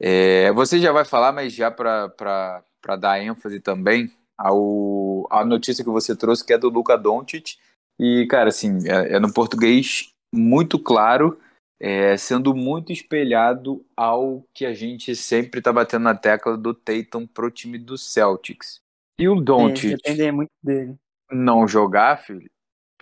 É, 0.00 0.50
você 0.52 0.78
já 0.80 0.90
vai 0.90 1.04
falar, 1.04 1.32
mas 1.32 1.52
já 1.52 1.70
para 1.70 2.62
dar 2.98 3.20
ênfase 3.22 3.60
também 3.60 4.10
ao, 4.38 5.26
a 5.30 5.44
notícia 5.44 5.84
que 5.84 5.90
você 5.90 6.16
trouxe, 6.16 6.44
que 6.44 6.52
é 6.52 6.58
do 6.58 6.68
Luca 6.68 6.96
Doncic. 6.96 7.56
E, 7.98 8.26
cara, 8.26 8.48
assim, 8.48 8.78
é, 8.88 9.16
é 9.16 9.20
no 9.20 9.32
português 9.32 10.12
muito 10.34 10.78
claro, 10.78 11.38
é, 11.80 12.16
sendo 12.16 12.54
muito 12.54 12.92
espelhado 12.92 13.84
ao 13.96 14.44
que 14.54 14.64
a 14.64 14.72
gente 14.72 15.14
sempre 15.14 15.58
está 15.58 15.72
batendo 15.72 16.04
na 16.04 16.14
tecla 16.14 16.56
do 16.56 16.72
Tatum 16.72 17.26
pro 17.26 17.50
time 17.50 17.78
do 17.78 17.98
Celtics. 17.98 18.80
E 19.18 19.28
o 19.28 19.40
Doncic 19.40 19.98
muito 20.32 20.50
dele. 20.62 20.96
não 21.30 21.68
jogar, 21.68 22.16
filho, 22.18 22.50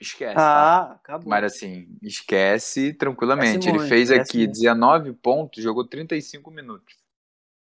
esquece. 0.00 0.34
tá? 0.34 0.42
Ah, 0.42 0.92
acabou. 0.92 1.28
Mas 1.28 1.44
assim, 1.44 1.88
esquece 2.02 2.92
tranquilamente. 2.92 3.50
Esquece 3.50 3.68
Ele 3.68 3.78
muito, 3.78 3.88
fez 3.88 4.10
esquece 4.10 4.30
aqui 4.30 4.38
muito. 4.38 4.52
19 4.52 5.12
pontos, 5.14 5.62
jogou 5.62 5.86
35 5.86 6.50
minutos. 6.50 6.96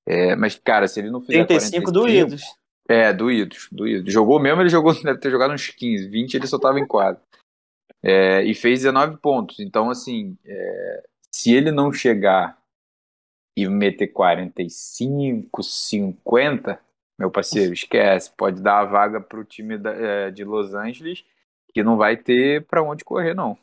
É, 0.07 0.37
mas, 0.37 0.55
cara, 0.57 0.87
se 0.87 1.01
ele 1.01 1.11
não 1.11 1.21
fizer 1.21 1.45
35 1.47 1.91
45, 1.91 1.93
doídos. 1.93 2.43
É, 2.89 3.13
doídos, 3.13 3.69
doídos. 3.71 4.13
Jogou 4.13 4.39
mesmo, 4.39 4.63
ele 4.63 4.69
jogou, 4.69 4.93
deve 5.03 5.19
ter 5.19 5.31
jogado 5.31 5.53
uns 5.53 5.69
15, 5.69 6.09
20 6.09 6.35
ele 6.35 6.47
só 6.47 6.59
tava 6.59 6.79
em 6.79 6.87
quadro. 6.87 7.21
É, 8.03 8.43
e 8.43 8.55
fez 8.55 8.81
19 8.81 9.17
pontos. 9.19 9.59
Então, 9.59 9.91
assim, 9.91 10.37
é, 10.45 11.03
se 11.31 11.53
ele 11.53 11.73
não 11.73 11.93
chegar 11.93 12.57
e 13.57 13.67
meter 13.69 14.09
45, 14.09 15.63
50, 15.63 16.79
meu 17.19 17.31
parceiro, 17.31 17.73
esquece. 17.73 18.31
Pode 18.37 18.61
dar 18.61 18.81
a 18.81 18.85
vaga 18.85 19.21
para 19.21 19.41
o 19.41 19.45
time 19.45 19.79
da, 19.79 19.91
é, 19.93 20.31
de 20.31 20.45
Los 20.45 20.75
Angeles, 20.75 21.25
que 21.73 21.83
não 21.83 21.97
vai 21.97 22.17
ter 22.17 22.65
para 22.67 22.83
onde 22.83 23.05
correr, 23.05 23.35
não. 23.35 23.59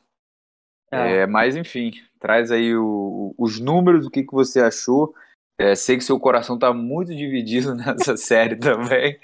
É. 0.92 1.18
é. 1.18 1.28
mas, 1.28 1.56
enfim, 1.56 1.92
traz 2.20 2.52
aí 2.52 2.76
o, 2.76 3.34
os 3.38 3.60
números, 3.60 4.06
o 4.06 4.10
que, 4.10 4.24
que 4.24 4.34
você 4.34 4.60
achou. 4.60 5.16
É, 5.64 5.76
sei 5.76 5.96
que 5.96 6.04
seu 6.04 6.20
coração 6.20 6.56
está 6.56 6.74
muito 6.74 7.16
dividido 7.16 7.74
nessa 7.74 8.18
série 8.18 8.58
também. 8.58 9.18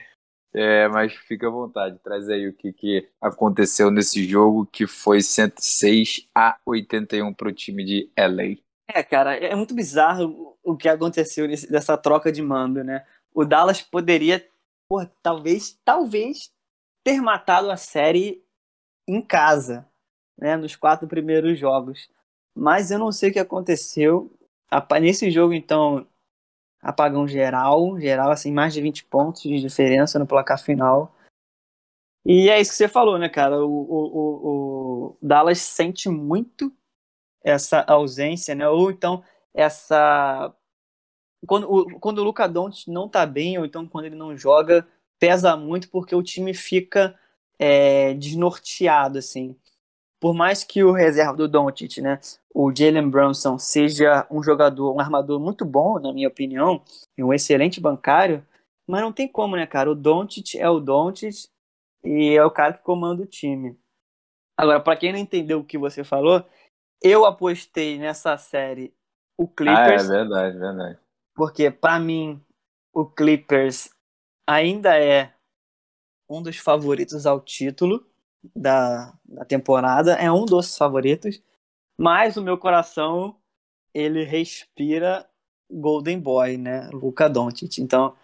É, 0.53 0.87
mas 0.87 1.13
fica 1.13 1.47
à 1.47 1.49
vontade, 1.49 1.99
traz 1.99 2.29
aí 2.29 2.47
o 2.47 2.53
que, 2.53 2.71
que 2.71 3.07
aconteceu 3.21 3.91
nesse 3.91 4.23
jogo, 4.23 4.65
que 4.65 4.87
foi 4.87 5.21
106 5.21 6.27
a 6.33 6.57
81 6.65 7.33
para 7.33 7.49
o 7.49 7.53
time 7.53 7.83
de 7.83 8.09
LA. 8.17 8.57
É, 8.87 9.03
cara, 9.03 9.35
é 9.35 9.53
muito 9.53 9.75
bizarro 9.75 10.57
o 10.63 10.77
que 10.77 10.87
aconteceu 10.87 11.45
nesse, 11.45 11.69
nessa 11.69 11.97
troca 11.97 12.31
de 12.31 12.41
mando, 12.41 12.83
né? 12.85 13.05
O 13.33 13.43
Dallas 13.43 13.81
poderia, 13.81 14.43
por, 14.87 15.05
talvez, 15.21 15.77
talvez, 15.83 16.49
ter 17.03 17.21
matado 17.21 17.69
a 17.69 17.77
série 17.77 18.41
em 19.05 19.21
casa, 19.21 19.85
né? 20.37 20.55
Nos 20.55 20.75
quatro 20.75 21.07
primeiros 21.07 21.59
jogos. 21.59 22.09
Mas 22.55 22.89
eu 22.89 22.97
não 22.97 23.11
sei 23.11 23.29
o 23.29 23.33
que 23.33 23.39
aconteceu. 23.39 24.31
Nesse 24.99 25.29
jogo, 25.29 25.53
então, 25.53 26.07
apagão 26.81 27.27
geral, 27.27 27.99
geral, 27.99 28.31
assim, 28.31 28.51
mais 28.51 28.73
de 28.73 28.81
20 28.81 29.05
pontos 29.05 29.41
de 29.41 29.59
diferença 29.59 30.17
no 30.17 30.27
placar 30.27 30.61
final. 30.61 31.15
E 32.25 32.49
é 32.49 32.59
isso 32.59 32.71
que 32.71 32.77
você 32.77 32.87
falou, 32.87 33.17
né, 33.17 33.29
cara? 33.29 33.63
O, 33.65 33.69
o, 33.69 34.47
o, 34.47 35.17
Dallas 35.21 35.59
sente 35.59 36.09
muito 36.09 36.71
essa 37.43 37.81
ausência, 37.87 38.53
né? 38.55 38.67
Ou 38.69 38.91
então 38.91 39.23
essa. 39.53 40.53
Quando 41.47 41.71
o, 41.71 41.99
quando 41.99 42.19
o 42.19 42.23
Luca 42.23 42.47
Doncic 42.47 42.87
não 42.89 43.07
tá 43.07 43.25
bem, 43.25 43.57
ou 43.57 43.65
então 43.65 43.87
quando 43.87 44.05
ele 44.05 44.15
não 44.15 44.37
joga, 44.37 44.87
pesa 45.17 45.55
muito 45.55 45.89
porque 45.89 46.13
o 46.13 46.23
time 46.23 46.53
fica 46.53 47.17
é, 47.57 48.13
desnorteado, 48.13 49.17
assim 49.19 49.55
por 50.19 50.33
mais 50.33 50.63
que 50.63 50.83
o 50.83 50.91
reserva 50.91 51.35
do 51.35 51.47
Doncic, 51.47 52.01
né, 52.01 52.19
o 52.53 52.73
Jalen 52.75 53.09
Brunson 53.09 53.57
seja 53.57 54.27
um 54.29 54.43
jogador, 54.43 54.93
um 54.93 54.99
armador 54.99 55.39
muito 55.39 55.63
bom, 55.63 55.97
na 55.99 56.11
minha 56.11 56.27
opinião, 56.27 56.83
e 57.17 57.23
um 57.23 57.33
excelente 57.33 57.79
bancário, 57.79 58.45
mas 58.85 59.01
não 59.01 59.13
tem 59.13 59.27
como, 59.27 59.55
né, 59.55 59.65
cara? 59.65 59.89
O 59.89 59.95
Doncic 59.95 60.55
é 60.55 60.69
o 60.69 60.79
Doncic 60.79 61.47
e 62.03 62.35
é 62.35 62.43
o 62.43 62.51
cara 62.51 62.73
que 62.73 62.83
comanda 62.83 63.23
o 63.23 63.27
time. 63.27 63.79
Agora, 64.57 64.79
para 64.79 64.97
quem 64.97 65.13
não 65.13 65.19
entendeu 65.19 65.59
o 65.59 65.63
que 65.63 65.77
você 65.77 66.03
falou, 66.03 66.43
eu 67.01 67.25
apostei 67.25 67.97
nessa 67.97 68.37
série 68.37 68.93
o 69.37 69.47
Clippers. 69.47 70.09
Ah, 70.09 70.15
é 70.15 70.17
verdade, 70.17 70.57
verdade. 70.57 70.99
Porque 71.33 71.71
para 71.71 71.97
mim 71.97 72.43
o 72.93 73.05
Clippers 73.05 73.89
ainda 74.45 74.99
é 74.99 75.33
um 76.29 76.41
dos 76.41 76.57
favoritos 76.57 77.25
ao 77.25 77.39
título 77.39 78.05
da, 78.55 79.13
da 79.25 79.45
temporada, 79.45 80.13
é 80.13 80.31
um 80.31 80.45
dos 80.45 80.77
favoritos, 80.77 81.41
mas 81.97 82.37
o 82.37 82.41
meu 82.41 82.57
coração 82.57 83.35
ele 83.93 84.23
respira 84.23 85.27
Golden 85.69 86.19
Boy, 86.19 86.57
né? 86.57 86.89
Luca 86.93 87.29
Doncic. 87.29 87.79
Então, 87.79 88.15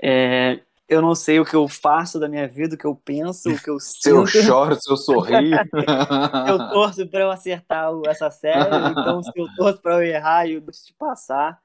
é, 0.00 0.60
eu 0.88 1.00
não 1.00 1.14
sei 1.14 1.40
o 1.40 1.44
que 1.44 1.56
eu 1.56 1.66
faço 1.66 2.20
da 2.20 2.28
minha 2.28 2.46
vida, 2.46 2.74
o 2.74 2.78
que 2.78 2.84
eu 2.84 2.94
penso, 2.94 3.50
o 3.50 3.58
que 3.58 3.70
eu 3.70 3.80
sinto. 3.80 4.26
Se 4.26 4.38
eu 4.38 4.42
choro, 4.42 4.76
se 4.76 4.90
eu 4.90 4.96
sorrio. 4.96 5.56
eu 6.48 6.58
torço 6.70 7.06
para 7.08 7.20
eu 7.20 7.30
acertar 7.30 7.90
essa 8.06 8.30
série, 8.30 8.90
então 8.90 9.22
se 9.22 9.32
eu 9.34 9.46
torço 9.56 9.80
para 9.80 9.94
eu 9.94 10.02
errar 10.02 10.46
e 10.46 10.54
eu 10.54 10.60
deixo 10.60 10.86
de 10.86 10.94
passar. 10.94 11.60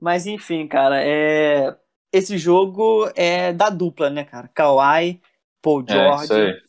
Mas 0.00 0.26
enfim, 0.26 0.66
cara, 0.66 1.02
é... 1.02 1.76
esse 2.12 2.36
jogo 2.36 3.08
é 3.14 3.52
da 3.52 3.70
dupla, 3.70 4.10
né, 4.10 4.24
cara? 4.24 4.48
Kawhi, 4.48 5.20
Paul 5.62 5.84
é, 5.88 5.92
George. 5.92 6.32
É, 6.34 6.63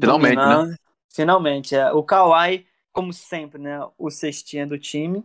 Finalmente, 0.00 0.36
né? 0.36 0.64
né? 0.64 0.76
Finalmente. 1.08 1.74
É. 1.74 1.92
O 1.92 2.02
Kawhi, 2.02 2.66
como 2.92 3.12
sempre, 3.12 3.60
né? 3.60 3.80
O 3.96 4.10
cestinha 4.10 4.66
do 4.66 4.78
time. 4.78 5.24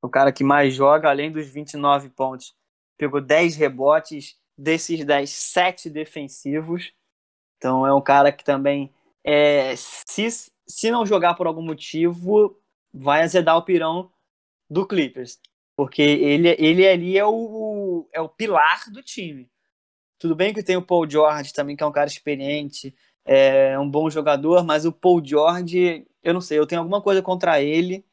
O 0.00 0.08
cara 0.08 0.32
que 0.32 0.44
mais 0.44 0.74
joga, 0.74 1.08
além 1.08 1.30
dos 1.30 1.48
29 1.48 2.10
pontos. 2.10 2.54
Pegou 2.96 3.20
10 3.20 3.56
rebotes, 3.56 4.36
desses 4.56 5.04
10, 5.04 5.28
7 5.30 5.90
defensivos. 5.90 6.92
Então 7.56 7.86
é 7.86 7.94
um 7.94 8.00
cara 8.00 8.32
que 8.32 8.44
também, 8.44 8.92
é, 9.24 9.74
se, 9.76 10.28
se 10.66 10.90
não 10.90 11.06
jogar 11.06 11.34
por 11.34 11.46
algum 11.46 11.62
motivo, 11.62 12.60
vai 12.92 13.22
azedar 13.22 13.56
o 13.56 13.62
pirão 13.62 14.10
do 14.68 14.86
Clippers. 14.86 15.40
Porque 15.76 16.02
ele, 16.02 16.54
ele 16.58 16.86
ali 16.86 17.16
é 17.16 17.24
o, 17.24 18.08
é 18.12 18.20
o 18.20 18.28
pilar 18.28 18.90
do 18.90 19.02
time. 19.02 19.50
Tudo 20.18 20.36
bem 20.36 20.52
que 20.52 20.62
tem 20.62 20.76
o 20.76 20.82
Paul 20.82 21.08
George 21.08 21.52
também, 21.52 21.74
que 21.74 21.82
é 21.82 21.86
um 21.86 21.92
cara 21.92 22.08
experiente, 22.08 22.94
é 23.24 23.78
um 23.78 23.88
bom 23.88 24.10
jogador, 24.10 24.64
mas 24.64 24.84
o 24.84 24.92
Paul 24.92 25.24
George, 25.24 26.06
eu 26.22 26.34
não 26.34 26.40
sei, 26.40 26.58
eu 26.58 26.66
tenho 26.66 26.80
alguma 26.80 27.00
coisa 27.00 27.22
contra 27.22 27.60
ele 27.60 28.04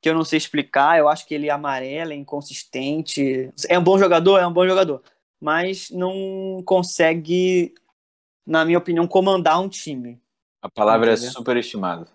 que 0.00 0.08
eu 0.08 0.14
não 0.14 0.24
sei 0.24 0.36
explicar. 0.36 0.98
Eu 0.98 1.08
acho 1.08 1.26
que 1.26 1.34
ele 1.34 1.48
é 1.48 1.50
amarelo, 1.50 2.12
é 2.12 2.14
inconsistente. 2.14 3.52
É 3.68 3.78
um 3.78 3.82
bom 3.82 3.98
jogador, 3.98 4.38
é 4.38 4.46
um 4.46 4.52
bom 4.52 4.66
jogador, 4.66 5.02
mas 5.40 5.90
não 5.90 6.62
consegue, 6.64 7.74
na 8.46 8.64
minha 8.64 8.78
opinião, 8.78 9.06
comandar 9.06 9.60
um 9.60 9.68
time. 9.68 10.20
A 10.62 10.68
palavra 10.68 11.10
é 11.10 11.12
Entendeu? 11.14 11.30
é 11.30 11.32
superestimado. 11.32 12.08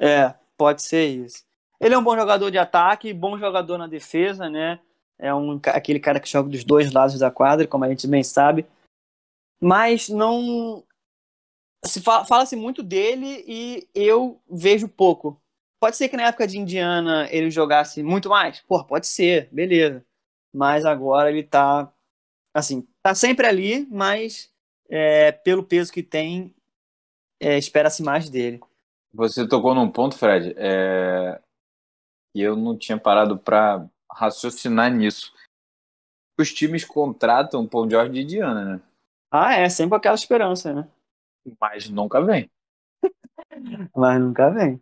É, 0.00 0.34
pode 0.56 0.82
ser 0.82 1.06
isso. 1.06 1.44
Ele 1.80 1.94
é 1.94 1.98
um 1.98 2.04
bom 2.04 2.16
jogador 2.16 2.50
de 2.50 2.58
ataque, 2.58 3.12
bom 3.12 3.36
jogador 3.36 3.76
na 3.76 3.88
defesa, 3.88 4.48
né? 4.48 4.78
É 5.18 5.34
um, 5.34 5.60
aquele 5.66 6.00
cara 6.00 6.20
que 6.20 6.28
joga 6.28 6.48
dos 6.48 6.64
dois 6.64 6.92
lados 6.92 7.18
da 7.18 7.30
quadra, 7.30 7.66
como 7.66 7.84
a 7.84 7.88
gente 7.88 8.06
bem 8.06 8.22
sabe. 8.22 8.66
Mas 9.60 10.08
não 10.08 10.84
se 11.84 12.00
fala, 12.00 12.24
fala-se 12.24 12.56
muito 12.56 12.82
dele 12.82 13.44
e 13.46 13.88
eu 13.94 14.40
vejo 14.50 14.88
pouco. 14.88 15.40
Pode 15.80 15.96
ser 15.96 16.08
que 16.08 16.16
na 16.16 16.28
época 16.28 16.46
de 16.46 16.58
Indiana 16.58 17.28
ele 17.30 17.50
jogasse 17.50 18.02
muito 18.02 18.28
mais? 18.28 18.60
Pô, 18.60 18.84
pode 18.84 19.06
ser, 19.06 19.48
beleza. 19.50 20.04
Mas 20.54 20.84
agora 20.84 21.30
ele 21.30 21.42
tá. 21.42 21.92
Assim, 22.54 22.86
tá 23.02 23.14
sempre 23.14 23.46
ali, 23.46 23.86
mas 23.90 24.52
é, 24.88 25.32
pelo 25.32 25.64
peso 25.64 25.92
que 25.92 26.02
tem, 26.02 26.54
é, 27.40 27.58
espera-se 27.58 28.02
mais 28.02 28.28
dele. 28.28 28.60
Você 29.14 29.48
tocou 29.48 29.74
num 29.74 29.90
ponto, 29.90 30.16
Fred, 30.16 30.54
é... 30.56 31.40
e 32.34 32.40
eu 32.40 32.56
não 32.56 32.76
tinha 32.76 32.98
parado 32.98 33.38
para 33.38 33.86
raciocinar 34.10 34.92
nisso. 34.92 35.34
Os 36.38 36.52
times 36.52 36.84
contratam 36.84 37.62
o 37.62 37.68
Paul 37.68 37.90
George 37.90 38.12
de 38.12 38.22
Indiana, 38.22 38.64
né? 38.64 38.82
Ah, 39.30 39.54
é, 39.54 39.68
sempre 39.68 39.96
aquela 39.96 40.14
esperança, 40.14 40.72
né? 40.72 40.88
Mas 41.60 41.88
nunca 41.88 42.20
vem. 42.20 42.50
Mas 43.94 44.20
nunca 44.20 44.50
vem. 44.50 44.80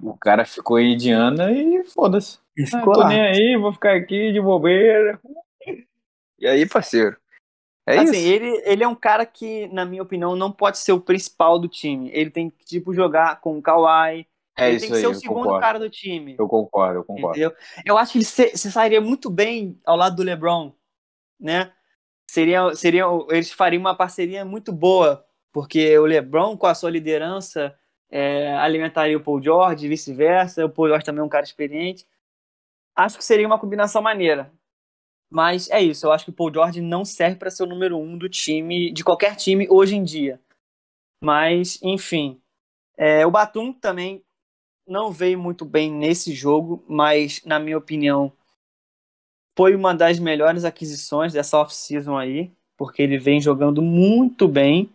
O, 0.00 0.16
cara 0.16 0.44
ficou 0.44 0.78
em 0.78 0.94
Indiana 0.94 1.50
e 1.50 1.84
foda-se. 1.84 2.38
Ah, 2.72 2.82
tô 2.82 2.90
lá. 2.92 3.08
nem 3.08 3.20
aí, 3.20 3.56
vou 3.56 3.72
ficar 3.72 3.96
aqui 3.96 4.32
de 4.32 4.40
bobeira. 4.40 5.20
E 6.38 6.46
aí, 6.46 6.66
parceiro? 6.66 7.16
É 7.86 7.98
assim, 7.98 8.16
isso. 8.16 8.28
Ele, 8.28 8.62
ele 8.64 8.84
é 8.84 8.88
um 8.88 8.94
cara 8.94 9.26
que, 9.26 9.66
na 9.68 9.84
minha 9.84 10.02
opinião, 10.02 10.36
não 10.36 10.52
pode 10.52 10.78
ser 10.78 10.92
o 10.92 11.00
principal 11.00 11.58
do 11.58 11.68
time. 11.68 12.10
Ele 12.12 12.30
tem 12.30 12.50
que, 12.50 12.64
tipo, 12.64 12.94
jogar 12.94 13.40
com 13.40 13.58
o 13.58 13.62
Kawhi. 13.62 14.26
É 14.56 14.68
ele 14.68 14.76
isso 14.76 14.86
tem 14.86 14.90
que 14.90 14.96
aí, 14.96 15.00
ser 15.00 15.06
o 15.08 15.14
segundo 15.14 15.44
concordo. 15.44 15.60
cara 15.60 15.78
do 15.78 15.90
time. 15.90 16.36
Eu 16.38 16.46
concordo, 16.46 16.98
eu 17.00 17.04
concordo. 17.04 17.30
Entendeu? 17.30 17.56
Eu 17.84 17.98
acho 17.98 18.12
que 18.12 18.18
ele 18.18 18.24
se, 18.24 18.56
se 18.56 18.70
sairia 18.70 19.00
muito 19.00 19.30
bem 19.30 19.78
ao 19.84 19.96
lado 19.96 20.14
do 20.14 20.22
LeBron, 20.22 20.72
né? 21.40 21.72
Seria, 22.28 22.74
seria, 22.74 23.04
eles 23.30 23.50
fariam 23.50 23.80
uma 23.80 23.96
parceria 23.96 24.44
muito 24.44 24.72
boa 24.72 25.24
porque 25.52 25.98
o 25.98 26.06
LeBron, 26.06 26.56
com 26.56 26.66
a 26.66 26.74
sua 26.74 26.90
liderança, 26.90 27.78
é, 28.10 28.54
alimentaria 28.56 29.16
o 29.16 29.22
Paul 29.22 29.42
George 29.42 29.88
vice-versa. 29.88 30.64
O 30.64 30.70
Paul 30.70 30.88
George 30.88 31.04
também 31.04 31.20
é 31.20 31.24
um 31.24 31.28
cara 31.28 31.44
experiente. 31.44 32.06
Acho 32.96 33.18
que 33.18 33.24
seria 33.24 33.46
uma 33.46 33.58
combinação 33.58 34.02
maneira. 34.02 34.52
Mas 35.30 35.70
é 35.70 35.80
isso, 35.80 36.04
eu 36.04 36.12
acho 36.12 36.26
que 36.26 36.30
o 36.30 36.34
Paul 36.34 36.52
George 36.52 36.82
não 36.82 37.06
serve 37.06 37.36
para 37.36 37.50
ser 37.50 37.62
o 37.62 37.66
número 37.66 37.98
um 37.98 38.18
do 38.18 38.28
time, 38.28 38.92
de 38.92 39.02
qualquer 39.02 39.34
time 39.34 39.66
hoje 39.70 39.96
em 39.96 40.04
dia. 40.04 40.38
Mas, 41.24 41.78
enfim. 41.82 42.38
É, 42.98 43.24
o 43.26 43.30
Batum 43.30 43.72
também 43.72 44.22
não 44.86 45.10
veio 45.10 45.38
muito 45.38 45.64
bem 45.64 45.90
nesse 45.90 46.34
jogo, 46.34 46.84
mas, 46.86 47.42
na 47.46 47.58
minha 47.58 47.78
opinião, 47.78 48.30
foi 49.56 49.74
uma 49.74 49.94
das 49.94 50.18
melhores 50.18 50.64
aquisições 50.64 51.32
dessa 51.32 51.58
off-season 51.58 52.16
aí, 52.16 52.52
porque 52.76 53.02
ele 53.02 53.18
vem 53.18 53.40
jogando 53.40 53.80
muito 53.80 54.46
bem 54.46 54.90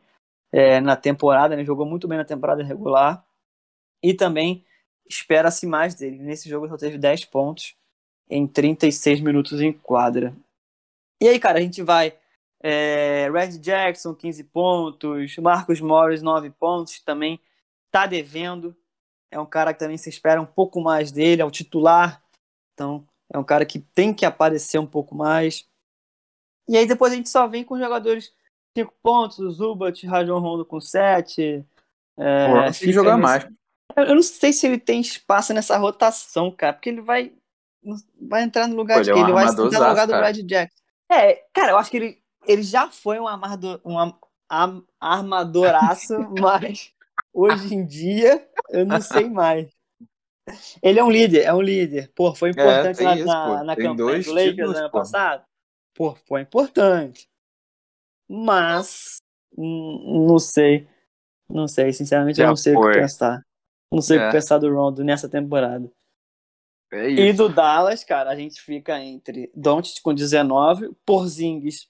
é, 0.51 0.79
na 0.79 0.95
temporada, 0.95 1.55
né? 1.55 1.65
jogou 1.65 1.86
muito 1.86 2.07
bem 2.07 2.17
na 2.17 2.25
temporada 2.25 2.63
regular. 2.63 3.25
E 4.01 4.13
também 4.13 4.65
espera-se 5.10 5.65
mais 5.65 5.95
dele. 5.95 6.17
Nesse 6.19 6.49
jogo 6.49 6.67
só 6.67 6.77
teve 6.77 6.97
10 6.97 7.25
pontos 7.25 7.75
em 8.29 8.47
36 8.47 9.21
minutos 9.21 9.62
em 9.62 9.71
quadra. 9.71 10.36
E 11.21 11.27
aí, 11.27 11.39
cara, 11.39 11.60
a 11.60 11.62
gente 11.62 11.81
vai. 11.81 12.13
É, 12.62 13.29
Red 13.31 13.60
Jackson, 13.60 14.13
15 14.13 14.43
pontos. 14.45 15.38
Marcos 15.38 15.81
Morris, 15.81 16.21
9 16.21 16.49
pontos. 16.51 16.99
Também 16.99 17.39
tá 17.91 18.05
devendo. 18.05 18.75
É 19.31 19.39
um 19.39 19.45
cara 19.45 19.73
que 19.73 19.79
também 19.79 19.97
se 19.97 20.10
espera 20.10 20.41
um 20.41 20.45
pouco 20.45 20.79
mais 20.79 21.12
dele, 21.12 21.41
é 21.41 21.45
o 21.45 21.51
titular. 21.51 22.23
Então, 22.73 23.05
É 23.33 23.38
um 23.38 23.43
cara 23.43 23.65
que 23.65 23.79
tem 23.79 24.13
que 24.13 24.25
aparecer 24.25 24.79
um 24.79 24.86
pouco 24.86 25.13
mais. 25.15 25.67
E 26.67 26.77
aí 26.77 26.86
depois 26.86 27.12
a 27.12 27.15
gente 27.15 27.29
só 27.29 27.47
vem 27.47 27.63
com 27.63 27.77
jogadores 27.77 28.33
5 28.77 28.93
pontos, 29.01 29.39
o 29.39 29.49
Zubat, 29.49 30.05
Rajon 30.05 30.39
Rondo 30.39 30.65
com 30.65 30.79
7. 30.79 31.65
É, 32.17 32.45
Pô, 32.47 32.71
que 32.71 32.91
jogar 32.91 33.17
mais. 33.17 33.47
Eu 33.95 34.15
não 34.15 34.21
sei 34.21 34.53
se 34.53 34.67
ele 34.67 34.77
tem 34.77 35.01
espaço 35.01 35.53
nessa 35.53 35.77
rotação, 35.77 36.51
cara, 36.51 36.73
porque 36.73 36.89
ele 36.89 37.01
vai 37.01 37.33
vai 38.21 38.43
entrar 38.43 38.67
no 38.67 38.75
lugar 38.75 38.97
Pô, 38.97 39.03
de 39.03 39.09
ele 39.09 39.19
é 39.19 39.23
um 39.23 39.25
Ele 39.25 39.33
vai 39.33 39.47
entrar 39.47 39.63
no 39.63 39.89
lugar 39.89 40.07
do. 40.07 40.13
Brad 40.13 40.37
Jackson. 40.37 40.83
É, 41.09 41.35
cara, 41.53 41.71
eu 41.71 41.77
acho 41.77 41.89
que 41.89 41.97
ele, 41.97 42.21
ele 42.45 42.61
já 42.61 42.89
foi 42.89 43.19
um, 43.19 43.27
armador, 43.27 43.79
um 43.83 43.97
am- 43.97 44.85
armadoraço, 44.99 46.13
mas 46.39 46.91
hoje 47.33 47.73
em 47.73 47.85
dia 47.85 48.45
eu 48.69 48.85
não 48.85 49.01
sei 49.01 49.29
mais. 49.29 49.71
Ele 50.83 50.99
é 50.99 51.03
um 51.03 51.09
líder, 51.09 51.43
é 51.43 51.53
um 51.53 51.61
líder. 51.61 52.11
Pô, 52.15 52.35
foi 52.35 52.51
importante 52.51 52.97
tem 52.97 53.05
na, 53.05 53.15
isso, 53.15 53.25
na, 53.25 53.63
na 53.63 53.75
campanha 53.75 54.23
do 54.23 54.33
Lakers 54.33 54.75
ano 54.75 54.91
pô. 54.91 54.99
passado. 54.99 55.43
Pô, 55.95 56.15
foi 56.27 56.41
importante. 56.41 57.27
Mas, 58.29 59.17
hum, 59.57 60.25
não 60.27 60.39
sei. 60.39 60.87
Não 61.49 61.67
sei, 61.67 61.93
sinceramente, 61.93 62.41
eu 62.41 62.47
não 62.47 62.55
sei 62.55 62.75
o 62.75 62.81
que 62.81 62.93
pensar. 62.99 63.41
Não 63.91 64.01
sei 64.01 64.17
o 64.17 64.21
É. 64.21 64.25
que 64.27 64.33
pensar 64.33 64.57
do 64.57 64.73
Rondo 64.73 65.03
nessa 65.03 65.29
temporada. 65.29 65.89
É 66.91 67.09
E 67.09 67.33
do 67.33 67.49
Dallas, 67.49 68.03
cara, 68.03 68.29
a 68.29 68.35
gente 68.35 68.61
fica 68.61 68.99
entre 69.01 69.51
Doncic 69.55 70.01
com 70.01 70.13
19, 70.13 70.93
Porzingis 71.05 71.89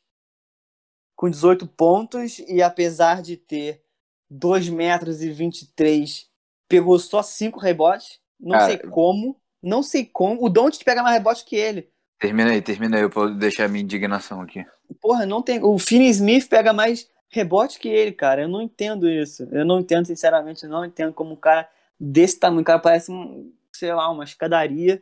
com 1.15 1.29
18 1.29 1.67
pontos 1.67 2.39
e 2.39 2.61
apesar 2.61 3.21
de 3.23 3.37
ter 3.37 3.81
2 4.29 4.69
metros 4.69 5.21
e 5.23 5.31
23, 5.31 6.29
pegou 6.69 6.99
só 6.99 7.23
5 7.23 7.59
rebotes. 7.59 8.19
Não 8.39 8.51
Cara. 8.51 8.65
sei 8.67 8.77
como, 8.77 9.39
não 9.63 9.81
sei 9.81 10.05
como. 10.05 10.43
O 10.45 10.49
Doncic 10.49 10.83
pega 10.83 11.01
mais 11.01 11.15
rebote 11.15 11.45
que 11.45 11.55
ele. 11.55 11.89
Termina 12.19 12.51
aí, 12.51 12.61
termina 12.61 12.97
aí 12.97 13.03
eu 13.03 13.35
deixar 13.35 13.65
a 13.65 13.67
minha 13.67 13.83
indignação 13.83 14.41
aqui. 14.41 14.63
Porra, 15.01 15.25
não 15.25 15.41
tem. 15.41 15.63
O 15.63 15.77
Finney 15.77 16.09
Smith 16.09 16.47
pega 16.47 16.73
mais 16.73 17.09
rebote 17.29 17.79
que 17.79 17.87
ele, 17.87 18.11
cara. 18.11 18.43
Eu 18.43 18.47
não 18.47 18.61
entendo 18.61 19.09
isso. 19.09 19.43
Eu 19.51 19.65
não 19.65 19.79
entendo, 19.79 20.05
sinceramente, 20.05 20.63
eu 20.63 20.69
não 20.69 20.85
entendo 20.85 21.13
como 21.13 21.33
um 21.33 21.35
cara 21.35 21.69
desse 21.99 22.39
tamanho, 22.39 22.61
o 22.61 22.65
cara 22.65 22.79
parece 22.79 23.11
um, 23.11 23.51
sei 23.73 23.93
lá, 23.93 24.09
uma 24.09 24.23
escadaria. 24.23 25.01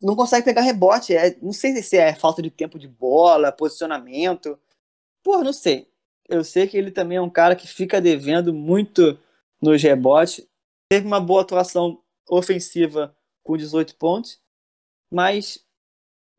Não 0.00 0.14
consegue 0.14 0.44
pegar 0.44 0.62
rebote. 0.62 1.14
É, 1.14 1.36
não 1.42 1.52
sei 1.52 1.74
se 1.82 1.96
é 1.96 2.14
falta 2.14 2.42
de 2.42 2.50
tempo 2.50 2.78
de 2.78 2.88
bola, 2.88 3.52
posicionamento. 3.52 4.58
Porra, 5.22 5.44
não 5.44 5.52
sei. 5.52 5.88
Eu 6.28 6.44
sei 6.44 6.66
que 6.68 6.76
ele 6.76 6.90
também 6.90 7.18
é 7.18 7.22
um 7.22 7.30
cara 7.30 7.56
que 7.56 7.66
fica 7.66 8.00
devendo 8.00 8.52
muito 8.52 9.18
nos 9.60 9.82
rebotes. 9.82 10.46
Teve 10.88 11.06
uma 11.06 11.20
boa 11.20 11.42
atuação 11.42 12.02
ofensiva 12.30 13.16
com 13.42 13.56
18 13.56 13.96
pontos, 13.96 14.40
mas 15.10 15.64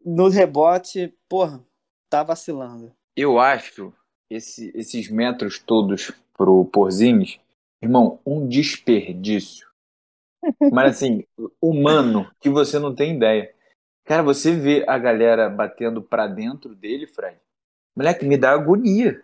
no 0.05 0.29
rebote, 0.29 1.13
porra, 1.27 1.63
tá 2.09 2.23
vacilando. 2.23 2.91
Eu 3.15 3.39
acho 3.39 3.93
esse- 4.29 4.71
esses 4.75 5.09
metros 5.09 5.59
todos 5.59 6.11
pro 6.37 6.65
Porzingis, 6.65 7.39
irmão, 7.81 8.19
um 8.25 8.47
desperdício. 8.47 9.67
Mas 10.71 10.97
assim, 10.97 11.23
humano, 11.61 12.29
que 12.39 12.49
você 12.49 12.79
não 12.79 12.93
tem 12.95 13.15
ideia. 13.15 13.53
Cara, 14.05 14.23
você 14.23 14.55
vê 14.55 14.83
a 14.87 14.97
galera 14.97 15.49
batendo 15.49 16.01
pra 16.01 16.27
dentro 16.27 16.75
dele, 16.75 17.07
Fred. 17.07 17.37
Moleque, 17.95 18.25
me 18.25 18.37
dá 18.37 18.51
agonia. 18.51 19.23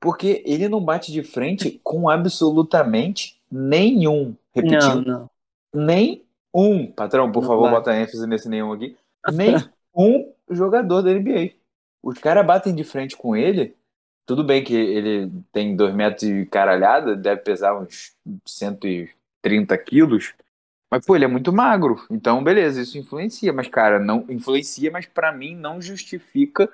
Porque 0.00 0.42
ele 0.46 0.68
não 0.68 0.82
bate 0.84 1.12
de 1.12 1.22
frente 1.22 1.80
com 1.84 2.08
absolutamente 2.08 3.40
nenhum. 3.50 4.34
Repetindo, 4.54 5.04
Não, 5.04 5.20
não. 5.20 5.30
nem 5.74 6.24
um, 6.54 6.90
patrão, 6.90 7.30
por 7.30 7.42
Não 7.42 7.48
favor, 7.48 7.62
bate. 7.64 7.74
bota 7.76 7.94
ênfase 7.94 8.26
nesse 8.26 8.48
nenhum 8.48 8.72
aqui, 8.72 8.96
nem 9.28 9.54
um 9.94 10.32
jogador 10.50 11.02
da 11.02 11.10
NBA. 11.12 11.54
Os 12.02 12.18
caras 12.18 12.46
batem 12.46 12.74
de 12.74 12.84
frente 12.84 13.16
com 13.16 13.36
ele, 13.36 13.76
tudo 14.26 14.44
bem 14.44 14.64
que 14.64 14.74
ele 14.74 15.30
tem 15.52 15.76
dois 15.76 15.94
metros 15.94 16.22
e 16.22 16.46
caralhada, 16.46 17.16
deve 17.16 17.42
pesar 17.42 17.78
uns 17.78 18.14
130 18.46 19.76
quilos, 19.78 20.34
mas, 20.90 21.06
pô, 21.06 21.14
ele 21.14 21.24
é 21.24 21.28
muito 21.28 21.52
magro, 21.52 22.04
então, 22.10 22.42
beleza, 22.42 22.82
isso 22.82 22.98
influencia, 22.98 23.52
mas, 23.52 23.68
cara, 23.68 24.00
não 24.00 24.24
influencia, 24.28 24.90
mas 24.90 25.06
pra 25.06 25.30
mim 25.30 25.54
não 25.54 25.80
justifica 25.80 26.68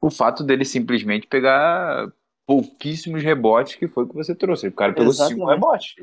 o 0.00 0.10
fato 0.10 0.42
dele 0.42 0.64
simplesmente 0.64 1.26
pegar 1.26 2.12
pouquíssimos 2.46 3.22
rebotes 3.22 3.76
que 3.76 3.88
foi 3.88 4.04
o 4.04 4.08
que 4.08 4.14
você 4.14 4.34
trouxe. 4.34 4.68
O 4.68 4.72
cara 4.72 4.92
pegou 4.92 5.12
cinco 5.12 5.24
Exatamente. 5.24 5.54
rebotes. 5.54 5.94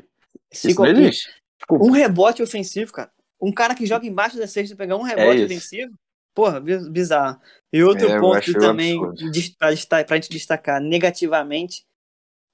Cinco 0.52 0.82
aqui. 0.82 0.92
existe. 0.92 1.42
Desculpa. 1.58 1.84
Um 1.84 1.90
rebote 1.90 2.42
ofensivo, 2.42 2.92
cara. 2.92 3.12
Um 3.40 3.52
cara 3.52 3.74
que 3.74 3.86
joga 3.86 4.06
embaixo 4.06 4.38
da 4.38 4.46
cesta 4.46 4.74
pegar 4.74 4.96
um 4.96 5.02
rebote 5.02 5.42
É 5.42 5.44
ofensivo, 5.44 5.92
porra, 6.34 6.60
bi- 6.60 6.88
bizarro. 6.90 7.40
E 7.72 7.82
outro 7.82 8.08
É, 8.08 8.20
ponto 8.20 8.52
também 8.54 8.98
pra 9.58 10.16
gente 10.16 10.30
destacar 10.30 10.80
negativamente 10.80 11.84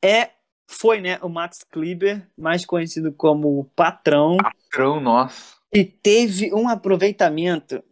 é 0.05 0.31
foi, 0.71 1.01
né, 1.01 1.19
o 1.23 1.29
Max 1.29 1.65
Kleber, 1.71 2.29
mais 2.37 2.65
conhecido 2.67 3.11
como 3.13 3.59
o 3.59 3.65
patrão, 3.65 4.37
Patrão 4.37 5.01
nosso. 5.01 5.57
e 5.73 5.83
teve 5.83 6.53
um 6.55 6.69
aproveitamento, 6.69 7.83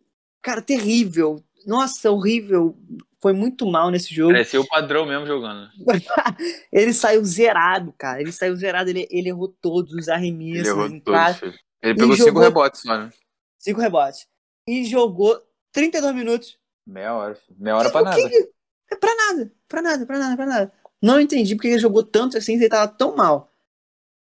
cara, 0.42 0.60
terrível. 0.60 1.42
Nossa, 1.66 2.10
horrível. 2.10 2.76
Foi 3.20 3.32
muito 3.32 3.66
mal 3.66 3.90
nesse 3.90 4.14
jogo. 4.14 4.32
Parecia 4.32 4.60
o 4.60 4.68
padrão 4.68 5.04
mesmo 5.06 5.26
jogando. 5.26 5.68
Ele 6.70 6.92
saiu 6.92 7.24
zerado, 7.24 7.92
cara. 7.98 8.20
Ele 8.20 8.30
saiu 8.30 8.54
zerado, 8.54 8.90
ele, 8.90 9.08
ele 9.10 9.30
errou 9.30 9.48
todos 9.60 9.92
os 9.94 10.06
Ele 10.06 10.14
arremessos 10.16 10.68
errou 10.68 10.86
em 10.86 11.00
todos. 11.00 11.42
Ele 11.82 11.94
pegou 11.94 12.14
cinco 12.14 12.28
jogou- 12.28 12.42
rebotes 12.42 12.82
só, 12.82 12.96
né? 12.98 13.10
Cinco 13.58 13.80
rebotes. 13.80 14.26
E 14.68 14.84
jogou 14.84 15.40
32 15.76 16.14
minutos. 16.14 16.58
Meia 16.86 17.14
hora. 17.14 17.38
Meia 17.58 17.76
hora 17.76 17.90
pra 17.90 18.00
nada. 18.02 18.16
que 18.16 18.50
É 18.90 18.96
pra 18.96 19.14
nada, 19.14 19.52
pra 19.68 19.82
nada, 19.82 20.06
pra 20.06 20.18
nada, 20.18 20.36
pra 20.36 20.46
nada. 20.46 20.72
Não 21.02 21.20
entendi 21.20 21.54
porque 21.54 21.68
ele 21.68 21.78
jogou 21.78 22.02
tanto 22.02 22.38
assim 22.38 22.56
se 22.56 22.62
ele 22.64 22.70
tava 22.70 22.88
tão 22.90 23.14
mal. 23.14 23.52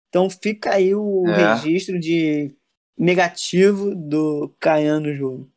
Então 0.08 0.30
fica 0.30 0.74
aí 0.74 0.94
o 0.94 1.26
É. 1.26 1.54
registro 1.54 1.98
de 1.98 2.54
negativo 2.96 3.92
do 3.94 4.54
Caian 4.60 5.00
no 5.00 5.12
jogo. 5.14 5.50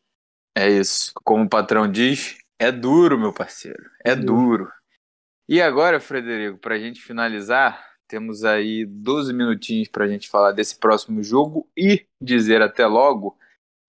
É 0.57 0.67
isso. 0.69 1.11
Como 1.23 1.43
o 1.43 1.49
patrão 1.49 1.89
diz, 1.91 2.37
é 2.57 2.71
duro, 2.71 3.19
meu 3.19 3.31
parceiro. 3.33 3.83
É 4.03 4.15
duro. 4.15 4.71
E 5.47 5.61
agora, 5.61 5.99
Frederico, 5.99 6.57
pra 6.57 6.79
gente 6.79 6.99
finalizar, 7.01 7.85
temos 8.07 8.43
aí 8.43 8.85
12 8.85 9.33
minutinhos 9.33 9.89
pra 9.89 10.07
gente 10.07 10.27
falar 10.29 10.53
desse 10.53 10.77
próximo 10.79 11.21
jogo 11.21 11.69
e 11.77 12.07
dizer 12.19 12.61
até 12.63 12.87
logo 12.87 13.37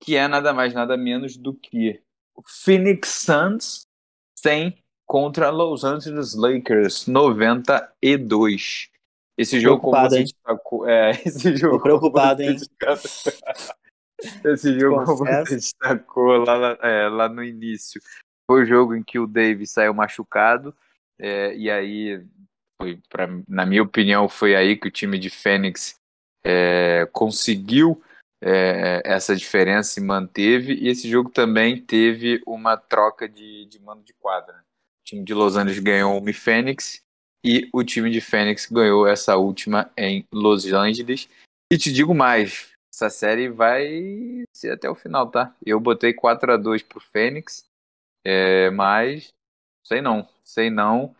que 0.01 0.17
é 0.17 0.27
nada 0.29 0.53
mais, 0.53 0.73
nada 0.75 0.97
menos 0.97 1.37
do 1.37 1.55
que 1.55 2.01
o 2.35 2.43
Phoenix 2.43 3.09
Suns 3.11 3.87
100 4.39 4.77
contra 5.07 5.51
Los 5.51 5.85
Angeles 5.85 6.35
Lakers 6.35 7.07
92. 7.07 8.91
Esse 9.39 9.61
jogo, 9.61 9.81
como 9.83 9.93
Preocupado, 9.93 10.15
você 10.15 10.19
hein? 10.21 10.25
destacou, 10.25 10.89
é, 10.89 11.11
esse 11.27 11.57
jogo, 11.57 11.77
Tô 11.77 11.83
preocupado, 11.83 12.39
como 12.43 12.51
hein? 12.51 12.59
você 12.59 12.67
destacou- 12.67 13.33
Esse 14.53 14.81
jogo, 14.81 15.05
como 15.05 15.17
você 15.19 15.57
destacou 15.57 16.37
lá, 16.39 16.79
é, 16.83 17.09
lá 17.09 17.29
no 17.29 17.45
início, 17.45 18.01
foi 18.51 18.63
o 18.63 18.67
jogo 18.67 18.95
em 18.95 19.03
que 19.03 19.19
o 19.19 19.27
Davis 19.27 19.71
saiu 19.73 19.93
machucado, 19.93 20.75
é, 21.19 21.55
e 21.55 21.71
aí, 21.71 22.25
foi 22.81 22.99
pra, 23.11 23.29
na 23.47 23.67
minha 23.67 23.83
opinião, 23.83 24.27
foi 24.29 24.57
aí 24.57 24.75
que 24.77 24.89
o 24.89 24.91
time 24.91 25.19
de 25.19 25.29
Fênix 25.29 25.97
é, 26.45 27.07
conseguiu 27.13 28.03
é, 28.49 29.03
essa 29.05 29.35
diferença 29.35 29.99
e 29.99 30.03
manteve. 30.03 30.75
E 30.75 30.89
esse 30.89 31.09
jogo 31.09 31.31
também 31.31 31.81
teve 31.81 32.41
uma 32.47 32.77
troca 32.77 33.29
de, 33.29 33.67
de 33.67 33.81
mando 33.81 34.05
de 34.05 34.13
quadra. 34.13 34.55
O 34.55 35.05
time 35.05 35.25
de 35.25 35.35
Los 35.35 35.57
Angeles 35.57 35.81
ganhou 35.81 36.17
uma 36.17 36.31
em 36.31 36.33
Fênix 36.33 37.03
e 37.45 37.69
o 37.73 37.83
time 37.83 38.09
de 38.09 38.21
Fênix 38.21 38.67
ganhou 38.67 39.07
essa 39.07 39.37
última 39.37 39.91
em 39.97 40.25
Los 40.33 40.73
Angeles. 40.73 41.29
E 41.73 41.77
te 41.77 41.93
digo 41.93 42.15
mais, 42.15 42.71
essa 42.95 43.11
série 43.11 43.49
vai 43.49 44.45
ser 44.53 44.71
até 44.71 44.89
o 44.89 44.95
final, 44.95 45.29
tá? 45.29 45.53
Eu 45.65 45.81
botei 45.81 46.13
4 46.13 46.53
a 46.53 46.57
2 46.57 46.85
pro 46.85 47.01
Fênix, 47.01 47.65
é, 48.25 48.71
mas 48.71 49.35
sei 49.85 50.01
não, 50.01 50.29
sei 50.45 50.71
não. 50.71 51.15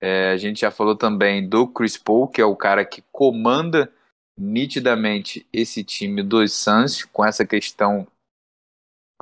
É, 0.00 0.30
a 0.32 0.36
gente 0.36 0.62
já 0.62 0.70
falou 0.72 0.96
também 0.96 1.48
do 1.48 1.68
Chris 1.68 1.96
Paul, 1.96 2.26
que 2.26 2.40
é 2.40 2.44
o 2.44 2.56
cara 2.56 2.84
que 2.84 3.04
comanda 3.12 3.92
nitidamente 4.38 5.46
esse 5.52 5.84
time 5.84 6.22
dos 6.22 6.52
Suns, 6.52 7.04
com 7.04 7.24
essa 7.24 7.46
questão 7.46 8.06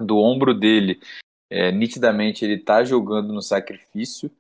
do 0.01 0.19
ombro 0.19 0.55
dele. 0.55 1.01
É, 1.51 1.73
nitidamente 1.73 2.45
ele 2.45 2.59
tá 2.59 2.85
jogando 2.85 3.33
no 3.33 3.43
sacrifício, 3.43 4.31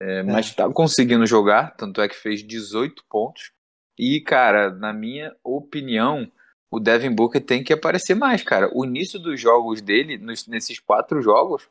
é, 0.00 0.22
mas 0.22 0.54
tá 0.54 0.70
conseguindo 0.72 1.26
jogar, 1.26 1.76
tanto 1.76 2.00
é 2.00 2.08
que 2.08 2.14
fez 2.14 2.42
18 2.42 3.04
pontos. 3.08 3.52
E, 3.98 4.20
cara, 4.20 4.70
na 4.70 4.92
minha 4.92 5.34
opinião, 5.42 6.30
o 6.70 6.78
Devin 6.78 7.14
Booker 7.14 7.44
tem 7.44 7.62
que 7.62 7.72
aparecer 7.72 8.14
mais, 8.14 8.42
cara. 8.42 8.70
O 8.72 8.84
início 8.84 9.18
dos 9.18 9.38
jogos 9.38 9.82
dele, 9.82 10.16
nos- 10.16 10.46
nesses 10.46 10.78
quatro 10.78 11.20
jogos, 11.20 11.68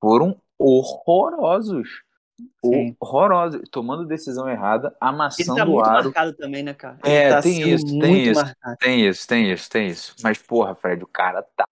foram 0.00 0.40
horrorosos. 0.58 2.02
Sim. 2.64 2.96
Horrorosos. 3.00 3.62
Tomando 3.70 4.06
decisão 4.06 4.48
errada, 4.48 4.88
Ele 4.88 4.96
amassando 5.00 5.54
tá 5.56 5.64
o 5.64 5.68
muito 5.68 5.84
aro. 5.88 6.04
marcado 6.04 6.32
também, 6.34 6.62
né, 6.62 6.74
cara? 6.74 6.98
É, 7.04 7.24
Ele 7.26 7.34
tá 7.34 7.42
tem 7.42 7.68
isso, 7.70 7.86
tem 7.86 7.96
muito 7.98 8.30
isso. 8.30 8.40
marcado. 8.40 8.76
Tem 8.78 9.08
isso, 9.08 9.26
tem 9.28 9.52
isso, 9.52 9.70
tem 9.70 9.86
isso. 9.88 10.14
Mas, 10.22 10.38
porra, 10.38 10.74
Fred, 10.74 11.02
o 11.02 11.06
cara 11.06 11.42
tá 11.56 11.64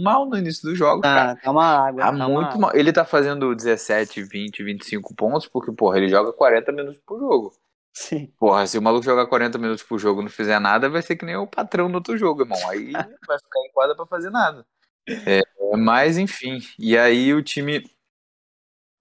mal 0.00 0.26
no 0.28 0.36
início 0.36 0.68
do 0.68 0.74
jogo, 0.74 1.00
Tá, 1.02 1.14
cara. 1.14 1.36
tá 1.36 1.50
uma 1.50 1.64
água. 1.86 2.00
Tá 2.02 2.06
tá 2.16 2.28
muito 2.28 2.46
água. 2.48 2.58
mal. 2.60 2.70
Ele 2.74 2.92
tá 2.92 3.04
fazendo 3.04 3.54
17, 3.54 4.22
20, 4.22 4.62
25 4.64 5.14
pontos, 5.14 5.46
porque, 5.46 5.70
porra, 5.72 5.98
ele 5.98 6.08
joga 6.08 6.32
40 6.32 6.72
minutos 6.72 7.00
por 7.06 7.18
jogo. 7.20 7.52
Sim. 7.92 8.30
Porra, 8.38 8.66
se 8.66 8.76
o 8.76 8.82
maluco 8.82 9.04
jogar 9.04 9.26
40 9.26 9.56
minutos 9.58 9.82
por 9.82 9.98
jogo 9.98 10.20
e 10.20 10.24
não 10.24 10.30
fizer 10.30 10.58
nada, 10.58 10.88
vai 10.90 11.00
ser 11.00 11.16
que 11.16 11.24
nem 11.24 11.36
o 11.36 11.46
patrão 11.46 11.88
no 11.88 11.94
outro 11.94 12.16
jogo, 12.18 12.42
irmão. 12.42 12.58
Aí 12.68 12.92
vai 13.26 13.38
ficar 13.38 13.60
em 13.60 13.72
quadra 13.72 13.96
pra 13.96 14.04
fazer 14.06 14.28
nada. 14.30 14.66
É, 15.08 15.40
mas, 15.76 16.18
enfim. 16.18 16.58
E 16.78 16.98
aí 16.98 17.32
o 17.32 17.42
time 17.42 17.82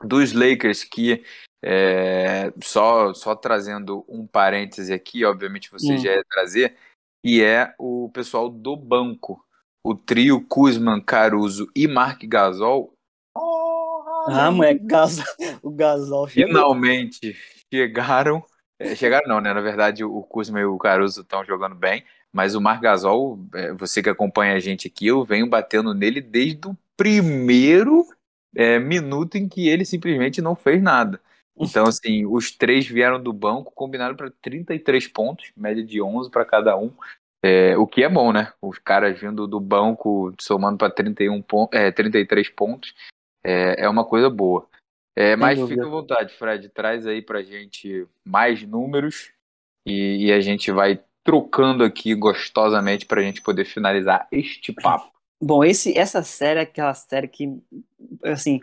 dos 0.03 0.33
Lakers, 0.33 0.83
que 0.83 1.23
é, 1.63 2.53
só, 2.63 3.13
só 3.13 3.35
trazendo 3.35 4.05
um 4.07 4.27
parêntese 4.27 4.93
aqui, 4.93 5.25
obviamente 5.25 5.71
você 5.71 5.93
Hum. 5.93 5.97
já 5.97 6.11
ia 6.13 6.23
trazer, 6.29 6.75
e 7.23 7.41
é 7.41 7.73
o 7.79 8.09
pessoal 8.13 8.49
do 8.49 8.75
banco. 8.75 9.43
O 9.83 9.95
trio 9.95 10.41
Kuzman, 10.47 11.01
Caruso 11.01 11.69
e 11.75 11.87
Mark 11.87 12.21
Gasol. 12.25 12.93
Ah, 14.27 14.49
moleque, 14.51 14.83
Gasol, 14.85 15.25
o 15.61 15.69
Gasol 15.71 16.27
chegou. 16.27 16.47
finalmente 16.49 17.35
chegaram. 17.71 18.43
é, 18.79 18.95
chegaram 18.95 19.27
não, 19.27 19.39
né? 19.41 19.53
Na 19.53 19.61
verdade, 19.61 20.03
o 20.03 20.21
Kuzma 20.23 20.59
e 20.59 20.65
o 20.65 20.77
Caruso 20.77 21.21
estão 21.21 21.43
jogando 21.45 21.75
bem, 21.75 22.03
mas 22.33 22.55
o 22.55 22.61
Marc 22.61 22.81
Gasol, 22.81 23.39
é, 23.53 23.71
você 23.73 24.01
que 24.01 24.09
acompanha 24.09 24.55
a 24.55 24.59
gente 24.59 24.87
aqui, 24.87 25.07
eu 25.07 25.23
venho 25.23 25.47
batendo 25.47 25.93
nele 25.93 26.21
desde 26.21 26.67
o 26.67 26.75
primeiro 26.97 28.05
é, 28.55 28.79
minuto 28.79 29.35
em 29.35 29.47
que 29.47 29.67
ele 29.67 29.85
simplesmente 29.85 30.41
não 30.41 30.55
fez 30.55 30.81
nada. 30.81 31.19
Então, 31.57 31.85
assim, 31.85 32.25
os 32.25 32.51
três 32.51 32.85
vieram 32.85 33.21
do 33.21 33.31
banco, 33.31 33.71
combinaram 33.73 34.15
para 34.15 34.31
33 34.41 35.07
pontos, 35.07 35.51
média 35.55 35.83
de 35.83 36.01
11 36.01 36.29
para 36.29 36.43
cada 36.43 36.77
um. 36.77 36.91
É, 37.41 37.77
o 37.77 37.85
que 37.87 38.03
é 38.03 38.09
bom, 38.09 38.33
né? 38.33 38.51
Os 38.61 38.77
caras 38.79 39.19
vindo 39.19 39.47
do 39.47 39.59
banco, 39.59 40.33
somando 40.41 40.77
para 40.77 40.91
31 40.91 41.41
pon 41.41 41.69
é, 41.71 41.91
33 41.91 42.49
pontos, 42.49 42.93
é, 43.43 43.85
é 43.85 43.89
uma 43.89 44.03
coisa 44.03 44.29
boa. 44.29 44.67
É, 45.15 45.35
mas 45.35 45.57
dúvida. 45.57 45.81
fica 45.81 45.87
à 45.87 45.91
vontade, 45.91 46.33
Fred, 46.33 46.67
traz 46.69 47.07
aí 47.07 47.21
pra 47.21 47.41
gente 47.41 48.05
mais 48.25 48.63
números 48.63 49.31
e, 49.85 50.25
e 50.25 50.31
a 50.33 50.41
gente 50.41 50.71
vai 50.71 50.99
trocando 51.23 51.83
aqui 51.83 52.13
gostosamente 52.13 53.05
pra 53.05 53.21
gente 53.21 53.41
poder 53.41 53.63
finalizar 53.63 54.27
este 54.29 54.73
papo. 54.73 55.14
Bom, 55.45 55.63
esse, 55.63 55.97
essa 55.97 56.23
série 56.23 56.59
é 56.59 56.63
aquela 56.63 56.93
série 56.95 57.27
que, 57.27 57.61
assim, 58.23 58.59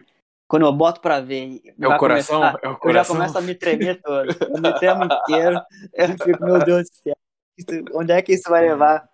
quando 0.49 0.66
eu 0.66 0.73
boto 0.73 1.01
pra 1.01 1.21
ver. 1.21 1.61
É 1.81 1.88
o 1.88 1.97
coração? 1.97 2.40
começar- 2.40 2.59
É 2.62 2.68
o 2.68 2.71
eu 2.71 2.75
já 2.75 2.79
coração? 2.81 3.16
começo 3.16 3.38
a 3.38 3.40
me 3.40 3.55
tremer 3.55 4.03
todo. 4.03 4.29
Eu 4.51 4.61
me 4.61 4.75
tremo 4.79 5.05
inteiro. 5.05 5.61
Eu 5.95 6.09
fico, 6.18 6.45
meu 6.45 6.64
Deus 6.64 6.88
do 6.90 6.95
céu. 6.97 7.16
isso- 7.57 7.85
onde 7.95 8.12
é 8.12 8.21
que 8.21 8.33
isso 8.33 8.51
vai 8.51 8.62
levar? 8.68 9.09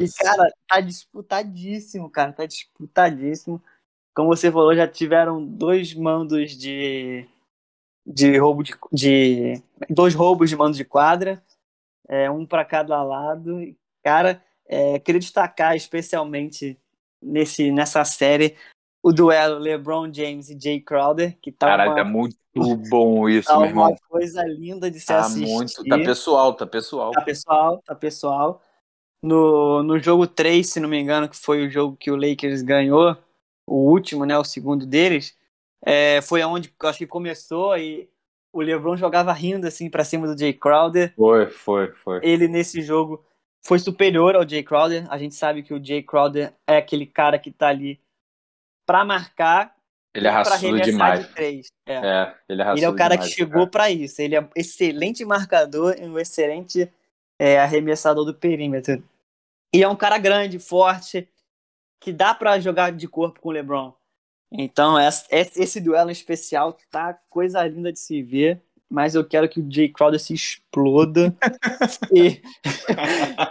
E, 0.00 0.08
cara, 0.22 0.52
tá 0.68 0.80
disputadíssimo, 0.80 2.08
cara. 2.10 2.32
Tá 2.32 2.46
disputadíssimo. 2.46 3.60
Como 4.14 4.28
você 4.28 4.50
falou, 4.50 4.74
já 4.74 4.86
tiveram 4.88 5.44
dois 5.44 5.92
mandos 5.92 6.52
de. 6.56 7.26
de 8.06 8.38
roubo 8.38 8.62
de. 8.62 8.74
de 8.92 9.62
dois 9.90 10.14
roubos 10.14 10.48
de 10.48 10.56
mando 10.56 10.76
de 10.76 10.84
quadra. 10.84 11.42
É, 12.08 12.30
um 12.30 12.46
para 12.46 12.64
cada 12.64 13.02
lado. 13.02 13.60
E, 13.60 13.76
Cara, 14.04 14.40
é, 14.68 14.98
queria 14.98 15.20
destacar 15.20 15.76
especialmente 15.76 16.78
nesse, 17.22 17.70
nessa 17.70 18.04
série 18.04 18.56
o 19.02 19.12
duelo 19.12 19.58
LeBron 19.58 20.12
James 20.12 20.50
e 20.50 20.58
Jay 20.60 20.80
Crowder, 20.80 21.36
que 21.40 21.52
tá 21.52 21.66
Caralho, 21.68 21.90
uma, 21.92 21.96
tá 21.96 22.04
muito 22.04 22.36
bom 22.88 23.28
isso, 23.28 23.46
tá 23.48 23.56
meu 23.58 23.68
irmão. 23.68 23.90
uma 23.90 23.96
coisa 24.08 24.42
linda 24.42 24.90
de 24.90 24.98
se 24.98 25.06
Tá 25.06 25.20
assistir. 25.20 25.46
muito. 25.46 25.84
Tá 25.84 25.96
pessoal, 25.98 26.54
tá 26.54 26.66
pessoal. 26.66 27.12
Tá 27.12 27.20
pessoal, 27.20 27.82
tá 27.84 27.94
pessoal. 27.94 28.62
No, 29.22 29.82
no 29.82 29.98
jogo 29.98 30.26
3, 30.26 30.68
se 30.68 30.80
não 30.80 30.88
me 30.88 30.98
engano, 30.98 31.28
que 31.28 31.36
foi 31.36 31.66
o 31.66 31.70
jogo 31.70 31.96
que 31.96 32.10
o 32.10 32.16
Lakers 32.16 32.62
ganhou, 32.62 33.16
o 33.66 33.76
último, 33.90 34.24
né, 34.24 34.36
o 34.38 34.44
segundo 34.44 34.84
deles, 34.84 35.36
é, 35.84 36.20
foi 36.22 36.42
onde 36.44 36.72
eu 36.82 36.88
acho 36.88 36.98
que 36.98 37.06
começou 37.06 37.76
e 37.76 38.08
o 38.52 38.60
LeBron 38.60 38.96
jogava 38.96 39.32
rindo 39.32 39.66
assim 39.66 39.88
pra 39.88 40.02
cima 40.04 40.26
do 40.26 40.38
Jay 40.38 40.52
Crowder. 40.52 41.12
Foi, 41.14 41.46
foi, 41.48 41.92
foi. 41.92 42.20
Ele 42.22 42.48
nesse 42.48 42.82
jogo 42.82 43.24
foi 43.66 43.78
superior 43.78 44.36
ao 44.36 44.48
Jay 44.48 44.62
Crowder. 44.62 45.04
A 45.10 45.18
gente 45.18 45.34
sabe 45.34 45.62
que 45.62 45.74
o 45.74 45.84
Jay 45.84 46.02
Crowder 46.02 46.52
é 46.66 46.76
aquele 46.76 47.04
cara 47.04 47.38
que 47.38 47.50
tá 47.50 47.68
ali 47.68 48.00
pra 48.86 49.04
marcar 49.04 49.74
Ele 50.14 50.28
arremessar 50.28 50.84
demais. 50.84 51.26
de. 51.34 51.68
É. 51.84 51.94
É, 51.94 52.34
ele 52.48 52.62
arrasou 52.62 52.78
Ele 52.78 52.84
é 52.84 52.88
o 52.88 52.96
cara 52.96 53.16
demais, 53.16 53.30
que 53.30 53.36
chegou 53.36 53.66
pra 53.66 53.90
isso. 53.90 54.22
Ele 54.22 54.36
é 54.36 54.48
excelente 54.54 55.24
marcador 55.24 55.96
e 55.98 56.04
um 56.04 56.18
excelente 56.18 56.90
é, 57.38 57.58
arremessador 57.58 58.24
do 58.24 58.34
perímetro. 58.34 59.02
E 59.74 59.82
é 59.82 59.88
um 59.88 59.96
cara 59.96 60.16
grande, 60.16 60.58
forte, 60.58 61.28
que 62.00 62.12
dá 62.12 62.34
pra 62.34 62.60
jogar 62.60 62.92
de 62.92 63.08
corpo 63.08 63.40
com 63.40 63.48
o 63.48 63.52
LeBron. 63.52 63.92
Então, 64.50 64.96
esse, 64.98 65.60
esse 65.60 65.80
duelo 65.80 66.10
especial 66.10 66.72
tá 66.90 67.14
coisa 67.28 67.66
linda 67.66 67.92
de 67.92 67.98
se 67.98 68.22
ver. 68.22 68.62
Mas 68.88 69.14
eu 69.14 69.26
quero 69.26 69.48
que 69.48 69.60
o 69.60 69.66
Jay 69.68 69.88
Crowder 69.88 70.20
se 70.20 70.32
exploda 70.32 71.34
e, 72.14 72.40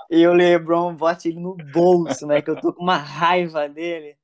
e 0.10 0.26
o 0.28 0.34
LeBron 0.34 0.94
bote 0.96 1.28
ele 1.30 1.40
no 1.40 1.56
bolso, 1.74 2.26
né? 2.26 2.42
Que 2.42 2.50
eu 2.52 2.60
tô 2.60 2.74
com 2.74 2.82
uma 2.84 2.98
raiva 2.98 3.68
dele. 3.68 4.16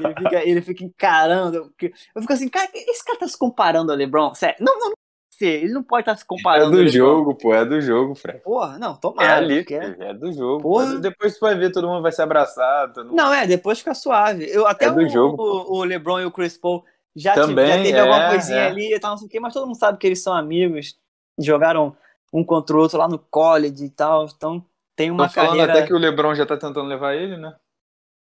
Ele 0.00 0.14
fica, 0.14 0.48
ele 0.48 0.62
fica 0.62 0.84
encarando. 0.84 1.70
Eu 2.14 2.20
fico 2.22 2.32
assim, 2.32 2.48
cara, 2.48 2.68
esse 2.74 3.04
cara 3.04 3.18
tá 3.18 3.28
se 3.28 3.38
comparando 3.38 3.92
ao 3.92 3.98
LeBron? 3.98 4.34
Sério, 4.34 4.56
não, 4.60 4.72
não, 4.78 4.86
não 4.88 4.94
pode 4.94 5.36
ser, 5.38 5.62
ele 5.64 5.72
não 5.74 5.82
pode 5.82 6.00
estar 6.02 6.16
se 6.16 6.22
É 6.22 6.26
comparando. 6.26 6.66
ao 6.78 6.82
do 6.84 6.88
jogo, 6.88 7.34
pô, 7.34 7.54
é 7.54 7.64
do 7.66 7.78
jogo, 7.82 8.14
Fred. 8.14 8.38
Porra, 8.40 8.78
não, 8.78 8.92
É 8.92 8.96
tomara. 8.98 9.36
ali, 9.36 9.56
porque- 9.62 9.78
filho, 9.78 10.02
é 10.02 10.14
do 10.14 10.32
jogo. 10.32 10.62
Porra. 10.62 10.94
Depois 10.98 11.34
tu 11.34 11.40
vai 11.40 11.54
ver, 11.56 11.70
todo 11.72 11.86
mundo 11.88 12.00
vai 12.00 12.12
se 12.12 12.22
abraçar. 12.22 12.88
mundo- 12.88 13.12
Não, 13.14 13.34
é, 13.34 13.46
depois 13.46 13.78
fica 13.80 13.92
suave. 13.94 14.46
Eu, 14.50 14.66
até 14.66 14.86
É 14.86 14.90
do 14.90 15.00
o, 15.02 15.08
jogo, 15.10 15.42
o, 15.42 15.80
o 15.80 15.84
LeBron 15.84 16.20
e 16.20 16.24
o 16.24 16.30
Chris 16.30 16.56
Paul 16.56 16.82
já, 17.16 17.34
tive- 17.34 17.46
Também, 17.46 17.66
já 17.68 17.76
teve 17.76 17.92
é, 17.92 18.00
alguma 18.00 18.30
coisinha 18.30 18.58
é. 18.58 18.66
ali 18.66 18.94
e 18.94 19.00
tal, 19.00 19.12
não 19.12 19.18
sei 19.18 19.26
o 19.26 19.30
quê, 19.30 19.40
mas 19.40 19.52
todo 19.52 19.66
mundo 19.66 19.78
sabe 19.78 19.98
que 19.98 20.06
eles 20.06 20.22
são 20.22 20.34
amigos, 20.34 20.98
jogaram 21.38 21.96
um 22.32 22.44
contra 22.44 22.76
o 22.76 22.80
outro 22.80 22.98
lá 22.98 23.08
no 23.08 23.18
college 23.18 23.84
e 23.84 23.90
tal, 23.90 24.26
então 24.26 24.64
tem 24.96 25.10
uma 25.10 25.28
Tô 25.28 25.34
falando 25.34 25.50
carreira... 25.50 25.72
até 25.72 25.86
que 25.86 25.94
o 25.94 25.98
LeBron 25.98 26.34
já 26.34 26.46
tá 26.46 26.56
tentando 26.56 26.88
levar 26.88 27.14
ele, 27.14 27.36
né? 27.36 27.56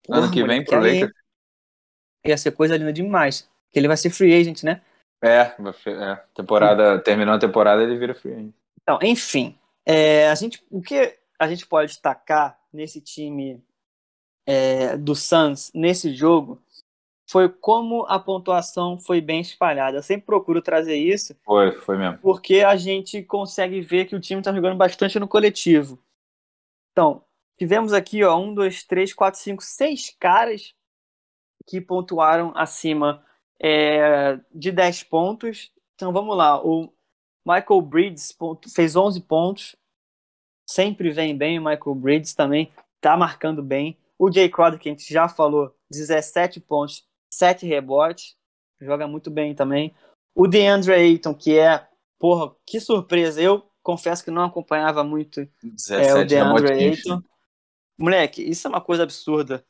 Ano 0.09 0.23
Porra, 0.23 0.31
que 0.31 0.45
vem 0.45 0.65
pro 0.65 0.77
Lakers. 0.77 1.13
Ia 2.25 2.39
ser 2.39 2.53
coisa 2.53 2.77
linda 2.77 2.93
demais. 2.93 3.49
Que 3.73 3.79
ele 3.79 3.89
vai 3.89 3.97
ser 3.97 4.11
free 4.11 4.35
agent, 4.35 4.63
né? 4.63 4.83
É, 5.23 5.39
é, 5.41 6.17
temporada, 6.35 6.99
terminou 7.01 7.35
a 7.35 7.39
temporada, 7.39 7.83
ele 7.83 7.97
vira 7.97 8.15
free 8.15 8.33
agent. 8.33 8.55
Então, 8.81 8.99
enfim, 9.03 9.57
é, 9.87 10.29
a 10.29 10.35
gente, 10.35 10.65
o 10.71 10.81
que 10.83 11.17
a 11.39 11.49
gente 11.49 11.67
pode 11.67 11.89
destacar 11.89 12.59
nesse 12.73 13.01
time 13.01 13.63
é, 14.47 14.97
do 14.97 15.15
Suns, 15.15 15.71
nesse 15.75 16.15
jogo, 16.15 16.61
foi 17.33 17.49
como 17.49 18.05
a 18.11 18.19
pontuação 18.19 18.99
foi 18.99 19.19
bem 19.19 19.41
espalhada. 19.41 19.97
Eu 19.97 20.03
sempre 20.03 20.27
procuro 20.27 20.61
trazer 20.61 20.97
isso, 20.97 21.35
Foi, 21.43 21.73
foi 21.73 21.97
mesmo. 21.97 22.19
porque 22.19 22.61
a 22.61 22.77
gente 22.77 23.23
consegue 23.23 23.81
ver 23.81 24.05
que 24.05 24.15
o 24.15 24.21
time 24.21 24.43
está 24.43 24.53
jogando 24.53 24.77
bastante 24.77 25.19
no 25.19 25.27
coletivo. 25.27 25.99
Então, 26.93 27.25
tivemos 27.57 27.95
aqui, 27.95 28.23
ó, 28.23 28.37
um, 28.39 28.53
dois, 28.53 28.85
três, 28.85 29.15
quatro, 29.15 29.41
cinco, 29.41 29.63
seis 29.63 30.15
caras 30.21 30.75
que 31.67 31.81
pontuaram 31.81 32.53
acima 32.55 33.25
é, 33.59 34.39
de 34.55 34.71
10 34.71 35.05
pontos. 35.05 35.73
Então, 35.95 36.13
vamos 36.13 36.37
lá. 36.37 36.63
O 36.63 36.93
Michael 37.47 37.81
Bridges 37.81 38.37
fez 38.75 38.95
11 38.95 39.23
pontos. 39.23 39.75
Sempre 40.69 41.11
vem 41.11 41.35
bem 41.35 41.59
o 41.59 41.65
Michael 41.65 41.95
Bridges 41.95 42.35
também. 42.35 42.71
Tá 43.01 43.17
marcando 43.17 43.63
bem. 43.63 43.97
O 44.19 44.31
Jay 44.31 44.51
Crowder, 44.51 44.79
que 44.79 44.91
a 44.91 44.93
gente 44.93 45.11
já 45.11 45.31
falou, 45.31 45.75
17 45.91 46.61
pontos, 46.61 47.11
7 47.33 47.67
rebotes. 47.67 48.37
Joga 48.81 49.07
muito 49.07 49.31
bem 49.31 49.55
também. 49.55 49.95
O 50.35 50.47
DeAndre 50.47 50.93
Ayton, 50.93 51.35
que 51.35 51.59
é, 51.59 51.87
porra, 52.19 52.55
que 52.67 52.79
surpresa. 52.79 53.41
Eu 53.41 53.65
confesso 53.83 54.23
que 54.23 54.31
não 54.31 54.45
acompanhava 54.45 55.03
muito 55.03 55.41
é, 55.41 55.45
o 55.45 55.71
17 55.71 56.25
DeAndre. 56.27 56.73
Ayton. 56.73 57.23
Moleque, 57.99 58.43
isso 58.43 58.67
é 58.67 58.71
uma 58.71 58.81
coisa 58.81 59.03
absurda. 59.03 59.65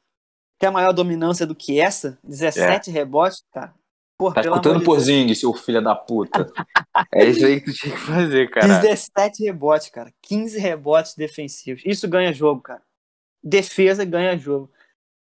Tem 0.58 0.69
a 0.69 0.73
maior 0.73 0.92
dominância 0.92 1.46
do 1.46 1.54
que 1.54 1.81
essa? 1.81 2.19
17 2.25 2.90
rebotes, 2.90 3.44
cara. 3.52 3.75
Porra, 4.19 4.37
Tá 4.37 4.40
escutando 4.42 4.85
por. 4.85 4.98
Zing, 5.00 5.35
seu 5.35 5.52
filho 5.52 5.83
da 5.83 5.94
puta. 5.94 6.46
é 7.13 7.25
isso 7.27 7.44
aí 7.44 7.60
que 7.60 7.73
tu 7.73 7.77
tinha 7.77 7.94
que 7.94 8.00
fazer, 8.00 8.50
cara. 8.50 8.81
17 8.81 9.44
rebotes, 9.44 9.88
cara. 9.88 10.13
15 10.23 10.58
rebotes 10.58 11.15
defensivos. 11.15 11.83
Isso 11.85 12.08
ganha 12.08 12.33
jogo, 12.33 12.60
cara. 12.60 12.83
Defesa 13.42 14.04
ganha 14.04 14.38
jogo. 14.38 14.71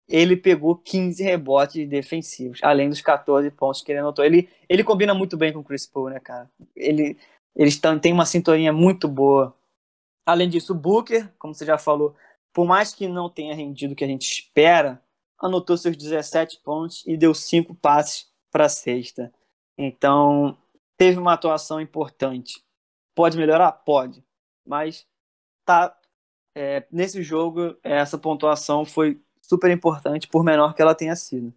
Ele 0.08 0.36
pegou 0.36 0.76
15 0.76 1.22
rebotes 1.22 1.88
defensivos, 1.88 2.60
além 2.62 2.88
dos 2.88 3.00
14 3.00 3.50
pontos 3.50 3.82
que 3.82 3.90
ele 3.90 4.00
anotou. 4.00 4.24
Ele, 4.24 4.48
ele 4.68 4.84
combina 4.84 5.14
muito 5.14 5.36
bem 5.36 5.52
com 5.52 5.60
o 5.60 5.64
Chris 5.64 5.86
Paul, 5.86 6.10
né, 6.10 6.20
cara? 6.20 6.50
Ele, 6.76 7.16
eles 7.56 7.80
têm 8.02 8.12
uma 8.12 8.26
sintonia 8.26 8.72
muito 8.72 9.08
boa. 9.08 9.56
Além 10.26 10.48
disso, 10.48 10.72
o 10.72 10.76
Booker, 10.76 11.32
como 11.38 11.54
você 11.54 11.64
já 11.64 11.78
falou, 11.78 12.14
por 12.52 12.66
mais 12.66 12.94
que 12.94 13.08
não 13.08 13.30
tenha 13.30 13.54
rendido 13.54 13.94
o 13.94 13.96
que 13.96 14.04
a 14.04 14.08
gente 14.08 14.30
espera, 14.30 15.02
anotou 15.38 15.76
seus 15.76 15.96
17 15.96 16.60
pontos 16.62 17.02
e 17.06 17.16
deu 17.16 17.34
5 17.34 17.74
passes 17.74 18.30
para 18.50 18.66
a 18.66 18.68
sexta. 18.68 19.32
Então, 19.76 20.56
teve 20.96 21.18
uma 21.18 21.32
atuação 21.32 21.80
importante. 21.80 22.62
Pode 23.14 23.36
melhorar? 23.36 23.72
Pode. 23.72 24.24
Mas 24.66 25.06
tá 25.64 25.96
é, 26.54 26.86
nesse 26.90 27.22
jogo, 27.22 27.76
essa 27.82 28.16
pontuação 28.16 28.84
foi 28.84 29.20
super 29.48 29.70
importante, 29.70 30.26
por 30.28 30.42
menor 30.42 30.74
que 30.74 30.82
ela 30.82 30.94
tenha 30.94 31.14
sido. 31.14 31.52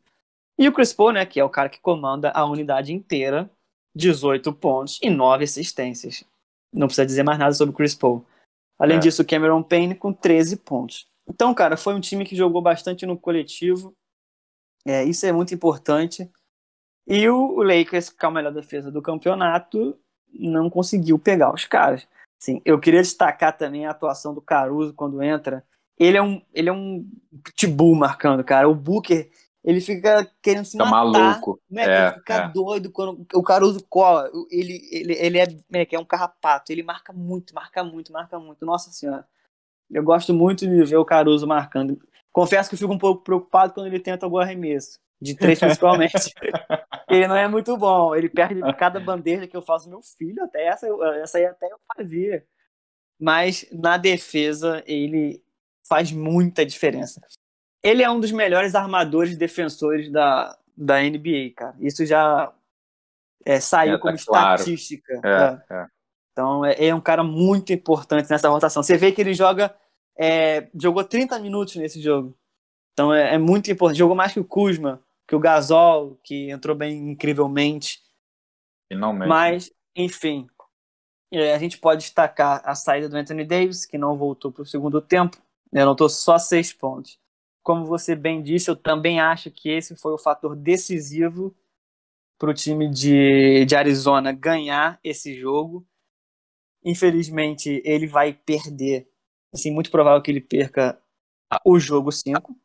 E 0.59 0.67
o 0.67 0.73
Chris 0.73 0.91
Paul, 0.91 1.13
né, 1.13 1.25
que 1.25 1.39
é 1.39 1.43
o 1.43 1.49
cara 1.49 1.69
que 1.69 1.79
comanda 1.79 2.31
a 2.31 2.45
unidade 2.45 2.93
inteira, 2.93 3.49
18 3.95 4.51
pontos 4.53 4.99
e 5.01 5.09
9 5.09 5.43
assistências. 5.43 6.23
Não 6.73 6.88
precisa 6.88 7.05
dizer 7.05 7.23
mais 7.23 7.39
nada 7.39 7.53
sobre 7.53 7.73
o 7.73 7.77
Chris 7.77 7.95
Paul. 7.95 8.25
Além 8.77 8.97
É. 8.97 8.99
disso, 8.99 9.21
o 9.21 9.25
Cameron 9.25 9.63
Payne 9.63 9.95
com 9.95 10.11
13 10.11 10.57
pontos. 10.57 11.07
Então, 11.27 11.53
cara, 11.53 11.77
foi 11.77 11.93
um 11.93 11.99
time 11.99 12.25
que 12.25 12.35
jogou 12.35 12.61
bastante 12.61 13.05
no 13.05 13.17
coletivo. 13.17 13.93
É, 14.85 15.03
isso 15.03 15.25
é 15.25 15.31
muito 15.31 15.53
importante. 15.53 16.29
E 17.07 17.27
o 17.29 17.61
Lakers, 17.61 18.09
que 18.09 18.25
é 18.25 18.27
a 18.27 18.31
melhor 18.31 18.53
defesa 18.53 18.91
do 18.91 19.01
campeonato, 19.01 19.97
não 20.33 20.69
conseguiu 20.69 21.17
pegar 21.17 21.53
os 21.53 21.65
caras. 21.65 22.07
Sim, 22.39 22.61
eu 22.63 22.79
queria 22.79 23.01
destacar 23.01 23.57
também 23.57 23.85
a 23.85 23.91
atuação 23.91 24.33
do 24.33 24.41
Caruso 24.41 24.93
quando 24.93 25.23
entra. 25.23 25.65
Ele 25.99 26.17
é 26.17 26.21
um, 26.21 26.41
ele 26.53 26.69
é 26.69 26.73
um 26.73 27.09
pitbull 27.43 27.95
marcando, 27.95 28.43
cara. 28.43 28.69
O 28.69 28.75
Booker, 28.75 29.29
ele 29.63 29.81
fica 29.81 30.29
querendo 30.41 30.65
se 30.65 30.77
Tá 30.77 30.85
matar. 30.85 31.19
maluco. 31.19 31.59
Né? 31.69 31.83
É, 31.83 32.07
ele 32.07 32.15
fica 32.15 32.33
é. 32.35 32.49
doido 32.49 32.91
quando 32.91 33.25
o 33.33 33.43
Caruso 33.43 33.83
cola. 33.89 34.29
Ele, 34.51 34.87
ele, 34.91 35.13
ele 35.13 35.39
é, 35.39 35.47
é 35.91 35.99
um 35.99 36.05
carrapato. 36.05 36.71
Ele 36.71 36.83
marca 36.83 37.11
muito, 37.11 37.53
marca 37.53 37.83
muito, 37.83 38.13
marca 38.13 38.39
muito. 38.39 38.65
Nossa 38.65 38.91
senhora. 38.91 39.27
Eu 39.89 40.03
gosto 40.03 40.33
muito 40.33 40.67
de 40.67 40.83
ver 40.83 40.97
o 40.97 41.05
Caruso 41.05 41.47
marcando. 41.47 41.99
Confesso 42.31 42.69
que 42.69 42.75
eu 42.75 42.79
fico 42.79 42.93
um 42.93 42.99
pouco 42.99 43.23
preocupado 43.23 43.73
quando 43.73 43.87
ele 43.87 43.99
tenta 43.99 44.25
algum 44.25 44.37
arremesso. 44.37 44.99
De 45.19 45.35
três, 45.35 45.59
principalmente. 45.59 46.13
ele 47.09 47.27
não 47.27 47.35
é 47.35 47.47
muito 47.47 47.75
bom. 47.75 48.15
Ele 48.15 48.29
perde 48.29 48.61
cada 48.77 48.99
bandeja 48.99 49.47
que 49.47 49.57
eu 49.57 49.61
faço, 49.63 49.89
meu 49.89 50.01
filho, 50.01 50.43
até 50.43 50.67
essa, 50.67 50.87
essa 51.23 51.39
aí 51.39 51.45
até 51.45 51.65
eu 51.65 51.77
fazia. 51.95 52.45
Mas 53.19 53.65
na 53.71 53.97
defesa, 53.97 54.83
ele 54.85 55.43
faz 55.88 56.11
muita 56.11 56.65
diferença. 56.65 57.21
Ele 57.83 58.03
é 58.03 58.09
um 58.09 58.19
dos 58.19 58.31
melhores 58.31 58.75
armadores 58.75 59.38
defensores 59.38 60.11
da, 60.11 60.57
da 60.75 61.01
NBA, 61.01 61.53
cara. 61.55 61.75
Isso 61.79 62.05
já 62.05 62.53
é, 63.45 63.59
saiu 63.59 63.93
É, 63.93 63.97
tá 63.97 64.01
como 64.01 64.17
claro. 64.25 64.55
estatística. 64.55 65.21
É. 65.23 65.73
É, 65.73 65.75
é. 65.75 65.88
Então 66.31 66.65
é, 66.65 66.88
é 66.88 66.95
um 66.95 67.01
cara 67.01 67.23
muito 67.23 67.71
importante 67.71 68.29
nessa 68.29 68.49
rotação. 68.49 68.83
Você 68.83 68.97
vê 68.97 69.11
que 69.11 69.21
ele 69.21 69.33
joga. 69.33 69.75
é, 70.17 70.69
jogou 70.75 71.03
30 71.03 71.39
minutos 71.39 71.75
nesse 71.75 72.01
jogo. 72.01 72.38
Então 72.93 73.13
é, 73.13 73.38
muito 73.38 73.71
importante. 73.71 73.99
Jogou 73.99 74.15
mais 74.15 74.33
que 74.33 74.39
o 74.39 74.45
Kuzma, 74.45 75.01
que 75.27 75.35
o 75.35 75.39
Gasol, 75.39 76.19
que 76.23 76.49
entrou 76.49 76.75
bem 76.75 77.11
incrivelmente. 77.11 78.01
Finalmente. 78.91 79.27
Mas, 79.27 79.71
enfim, 79.95 80.47
a 81.53 81.57
gente 81.57 81.77
pode 81.77 82.01
destacar 82.01 82.61
a 82.63 82.73
saída 82.73 83.09
do 83.09 83.17
Anthony 83.17 83.43
Davis, 83.43 83.85
que 83.85 83.97
não 83.97 84.17
voltou 84.17 84.51
para 84.51 84.61
o 84.61 84.65
segundo 84.65 85.01
tempo. 85.01 85.38
Ele 85.72 85.82
anotou 85.82 86.09
só 86.09 86.38
seis 86.38 86.72
pontos. 86.74 87.20
Como 87.63 87.86
você 87.86 88.15
bem 88.15 88.41
disse, 88.41 88.70
eu 88.70 88.76
também 88.76 89.20
acho 89.20 89.51
que 89.51 89.70
esse 89.70 89.95
foi 89.95 90.13
o 90.13 90.18
fator 90.18 90.55
decisivo 90.55 91.55
para 92.38 92.49
o 92.51 92.53
time 92.53 92.89
de, 92.89 93.65
de 93.65 93.76
Arizona 93.76 94.32
ganhar 94.32 94.99
esse 95.03 95.34
jogo. 95.39 95.86
Infelizmente, 96.84 97.82
ele 97.84 98.07
vai 98.07 98.32
perder. 98.34 99.09
Assim, 99.53 99.72
muito 99.72 99.89
provável 99.91 100.22
que 100.22 100.32
ele 100.32 100.41
perca 100.41 100.99
o 101.65 101.80
jogo 101.80 102.11
5. 102.11 102.55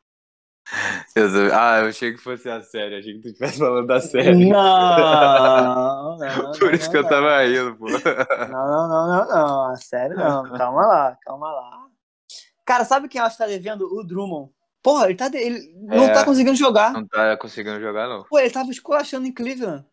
Eu- 1.16 1.52
Ah, 1.54 1.80
eu 1.80 1.86
achei 1.88 2.12
que 2.12 2.18
fosse 2.18 2.48
a 2.48 2.60
série. 2.62 2.96
Achei 2.96 3.14
que 3.14 3.20
tu 3.20 3.28
estivesse 3.28 3.58
falando 3.58 3.86
da 3.86 4.00
série. 4.00 4.46
Não, 4.50 6.16
não, 6.18 6.18
não, 6.18 6.52
Por 6.58 6.74
isso 6.74 6.84
não, 6.84 6.90
que 6.90 6.96
eu 6.98 7.02
não. 7.02 7.10
tava 7.10 7.42
rindo, 7.44 7.76
pô. 7.76 7.86
Não, 7.88 8.68
não, 8.68 8.88
não, 8.88 9.08
não, 9.08 9.68
não. 9.68 9.76
Sério, 9.76 10.16
não. 10.16 10.42
Calma 10.56 10.86
lá, 10.86 11.18
calma 11.22 11.50
lá. 11.52 11.88
Cara, 12.72 12.86
sabe 12.86 13.06
quem 13.06 13.18
eu 13.20 13.26
acho 13.26 13.36
que 13.36 13.42
tá 13.42 13.46
devendo? 13.48 13.82
O 13.94 14.02
Drummond. 14.02 14.50
Porra, 14.82 15.04
ele, 15.06 15.14
tá 15.14 15.28
de- 15.28 15.36
ele 15.36 15.74
não 15.76 16.04
É. 16.04 16.12
tá 16.14 16.24
conseguindo 16.24 16.56
jogar. 16.56 16.90
Não 16.90 17.06
tá 17.06 17.36
conseguindo 17.36 17.78
jogar, 17.78 18.08
não. 18.08 18.24
Pô, 18.24 18.38
ele 18.38 18.48
ttava 18.48 18.70
esculachando 18.70 19.26
em 19.26 19.32
Cleveland. 19.32 19.84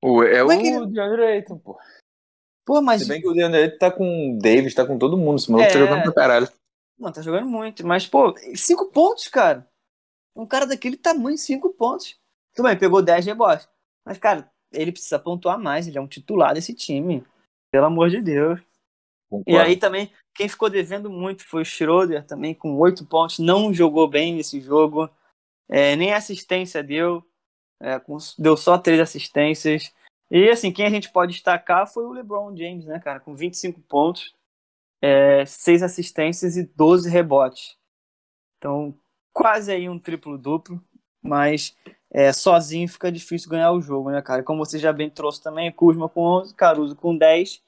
O, 0.00 0.22
é 0.22 0.38
Como 0.38 0.48
o 0.48 0.52
é 0.52 0.56
que 0.58 0.66
ele- 0.68 0.86
DeAndre 0.86 1.22
Ayton, 1.24 1.58
pô. 1.58 1.76
Pô, 2.64 2.80
mas. 2.80 3.02
Se 3.02 3.08
bem 3.08 3.20
que 3.20 3.26
o 3.28 3.32
DeAndre 3.32 3.62
Ayton 3.62 3.78
tá 3.78 3.90
com 3.90 4.36
o 4.36 4.38
Davis, 4.38 4.72
tá 4.72 4.86
com 4.86 4.96
todo 4.96 5.16
mundo. 5.18 5.36
Esse 5.36 5.50
maluco 5.50 5.68
tá 5.72 5.76
É. 5.76 5.80
jogando 5.80 6.02
pra 6.04 6.12
caralho. 6.12 6.48
Mano, 6.96 7.12
tá 7.12 7.22
jogando 7.22 7.48
muito. 7.48 7.84
Mas, 7.84 8.06
pô, 8.06 8.32
cinco 8.54 8.86
pontos, 8.92 9.26
cara. 9.26 9.66
Um 10.36 10.46
cara 10.46 10.64
daquele 10.64 10.96
tamanho, 10.96 11.36
cinco 11.36 11.70
pontos. 11.70 12.16
Tudo 12.54 12.68
bem, 12.68 12.78
pegou 12.78 13.02
10 13.02 13.26
rebotes. 13.26 13.68
Mas, 14.06 14.16
cara, 14.18 14.48
ele 14.72 14.92
precisa 14.92 15.18
pontuar 15.18 15.58
mais. 15.58 15.88
Ele 15.88 15.98
é 15.98 16.00
um 16.00 16.06
titular 16.06 16.54
desse 16.54 16.72
time. 16.72 17.24
Pelo 17.72 17.86
amor 17.86 18.08
de 18.10 18.20
Deus. 18.22 18.60
E 18.60 18.64
Concordo. 19.28 19.60
aí 19.60 19.76
também, 19.76 20.12
quem 20.34 20.48
ficou 20.48 20.70
devendo 20.70 21.10
muito 21.10 21.46
foi 21.46 21.62
o 21.62 21.64
Schroeder, 21.64 22.24
também 22.26 22.54
com 22.54 22.76
oito 22.78 23.04
pontos. 23.06 23.38
Não 23.38 23.72
jogou 23.72 24.08
bem 24.08 24.34
nesse 24.34 24.60
jogo. 24.60 25.10
É, 25.68 25.94
nem 25.96 26.12
assistência 26.12 26.82
deu. 26.82 27.24
É, 27.80 28.00
deu 28.38 28.56
só 28.56 28.78
três 28.78 29.00
assistências. 29.00 29.92
E 30.30 30.48
assim, 30.48 30.72
quem 30.72 30.86
a 30.86 30.90
gente 30.90 31.12
pode 31.12 31.32
destacar 31.32 31.86
foi 31.86 32.04
o 32.04 32.12
LeBron 32.12 32.56
James, 32.56 32.86
né, 32.86 32.98
cara? 32.98 33.20
Com 33.20 33.34
25 33.34 33.80
pontos, 33.82 34.34
é, 35.02 35.44
seis 35.44 35.82
assistências 35.82 36.56
e 36.56 36.64
12 36.64 37.10
rebotes. 37.10 37.76
Então, 38.56 38.98
quase 39.32 39.70
aí 39.72 39.88
um 39.88 39.98
triplo-duplo. 39.98 40.82
Mas 41.22 41.76
é, 42.10 42.32
sozinho 42.32 42.88
fica 42.88 43.12
difícil 43.12 43.48
ganhar 43.48 43.72
o 43.72 43.80
jogo, 43.80 44.10
né, 44.10 44.20
cara? 44.22 44.42
Como 44.42 44.64
você 44.64 44.78
já 44.78 44.92
bem 44.92 45.08
trouxe 45.08 45.42
também, 45.42 45.70
Kuzma 45.70 46.08
com 46.08 46.20
11, 46.22 46.54
Caruso 46.54 46.96
com 46.96 47.16
10 47.16 47.62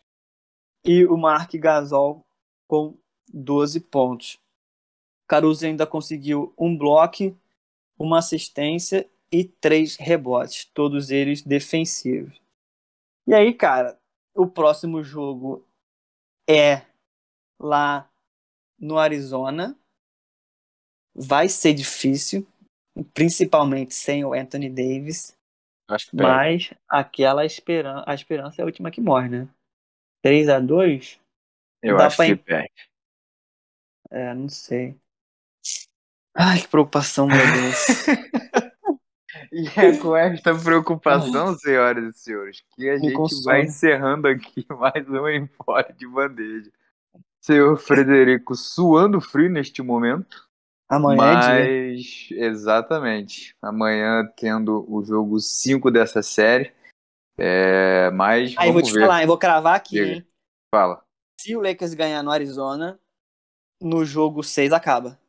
e 0.85 1.05
o 1.07 1.17
Mark 1.17 1.55
Gasol 1.55 2.24
com 2.75 2.99
12 3.33 3.81
pontos. 3.81 4.41
Caruso 5.29 5.65
ainda 5.65 5.87
conseguiu 5.87 6.53
um 6.59 6.77
bloco, 6.77 7.37
uma 7.97 8.19
assistência 8.19 9.09
e 9.31 9.45
três 9.45 9.97
rebotes, 9.97 10.65
todos 10.67 11.11
eles 11.11 11.41
defensivos. 11.43 12.41
E 13.27 13.33
aí, 13.33 13.55
cara, 13.55 13.97
o 14.35 14.47
próximo 14.47 15.05
jogo 15.05 15.65
é 16.49 16.83
lá 17.61 18.11
no 18.79 18.99
Arizona. 18.99 19.79
Vai 21.15 21.49
ser 21.49 21.75
difícil, 21.75 22.45
principalmente 23.15 23.95
sem 23.95 24.25
o 24.25 24.35
Anthony 24.35 24.69
Davis, 24.69 25.37
Acho 25.89 26.11
que 26.11 26.17
pega. 26.17 26.29
mas 26.29 26.75
aquela 26.89 27.47
esperança, 27.47 28.05
a 28.05 28.15
esperança 28.15 28.61
é 28.61 28.63
a 28.63 28.67
última 28.67 28.91
que 28.91 29.01
morre, 29.01 29.29
né? 29.29 29.49
3 30.23 30.49
a 30.49 30.59
2 30.59 31.21
Eu 31.85 31.97
dá 31.97 32.07
acho 32.07 32.17
pra 32.17 32.27
que 32.27 32.37
perde. 32.37 32.73
É, 34.11 34.35
não 34.35 34.49
sei. 34.49 34.99
Ai, 36.35 36.61
que 36.61 36.69
preocupação, 36.69 37.27
meu 37.27 37.37
Deus. 37.39 38.07
E 39.53 39.69
é 39.79 39.97
com 39.99 40.17
esta 40.17 40.53
preocupação, 40.53 41.57
senhoras 41.59 42.17
e 42.17 42.19
senhores, 42.19 42.65
que 42.75 42.89
a 42.89 42.95
Me 42.95 43.01
gente 43.03 43.15
consola. 43.15 43.43
vai 43.45 43.63
encerrando 43.63 44.27
aqui 44.27 44.67
mais 44.71 45.09
um 45.09 45.29
Empório 45.29 45.95
de 45.95 46.09
Bandeja. 46.09 46.73
Senhor 47.41 47.77
Frederico, 47.77 48.55
suando 48.57 49.21
frio 49.21 49.49
neste 49.51 49.81
momento, 49.81 50.49
Amanhã 50.89 51.23
é 51.23 51.31
dia. 51.37 52.01
mas 52.01 52.29
exatamente, 52.33 53.55
amanhã 53.63 54.25
tendo 54.37 54.85
o 54.93 55.05
jogo 55.05 55.39
5 55.39 55.89
dessa 55.91 56.21
série, 56.23 56.73
é, 57.39 58.11
mas 58.11 58.55
Aí, 58.57 58.73
vou 58.73 58.83
te 58.83 58.93
ver. 58.93 59.03
falar, 59.03 59.23
eu 59.23 59.29
vou 59.29 59.39
cravar 59.39 59.77
aqui, 59.77 59.97
Diga. 60.01 60.13
hein? 60.15 60.27
Fala. 60.75 61.05
Se 61.45 61.55
o 61.55 61.61
Lakers 61.61 61.93
ganhar 61.93 62.23
no 62.23 62.31
Arizona, 62.31 62.99
no 63.79 64.03
jogo 64.03 64.43
6 64.43 64.73
acaba. 64.73 65.21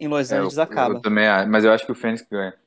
Em 0.00 0.08
Los 0.08 0.32
É, 0.32 0.36
eu, 0.36 0.38
Angeles 0.38 0.58
acaba. 0.58 0.94
eu 0.94 1.02
também 1.02 1.26
mas 1.46 1.62
eu 1.62 1.70
acho 1.70 1.84
que 1.84 1.92
o 1.92 1.94
Fênix 1.94 2.22
ganha. 2.22 2.58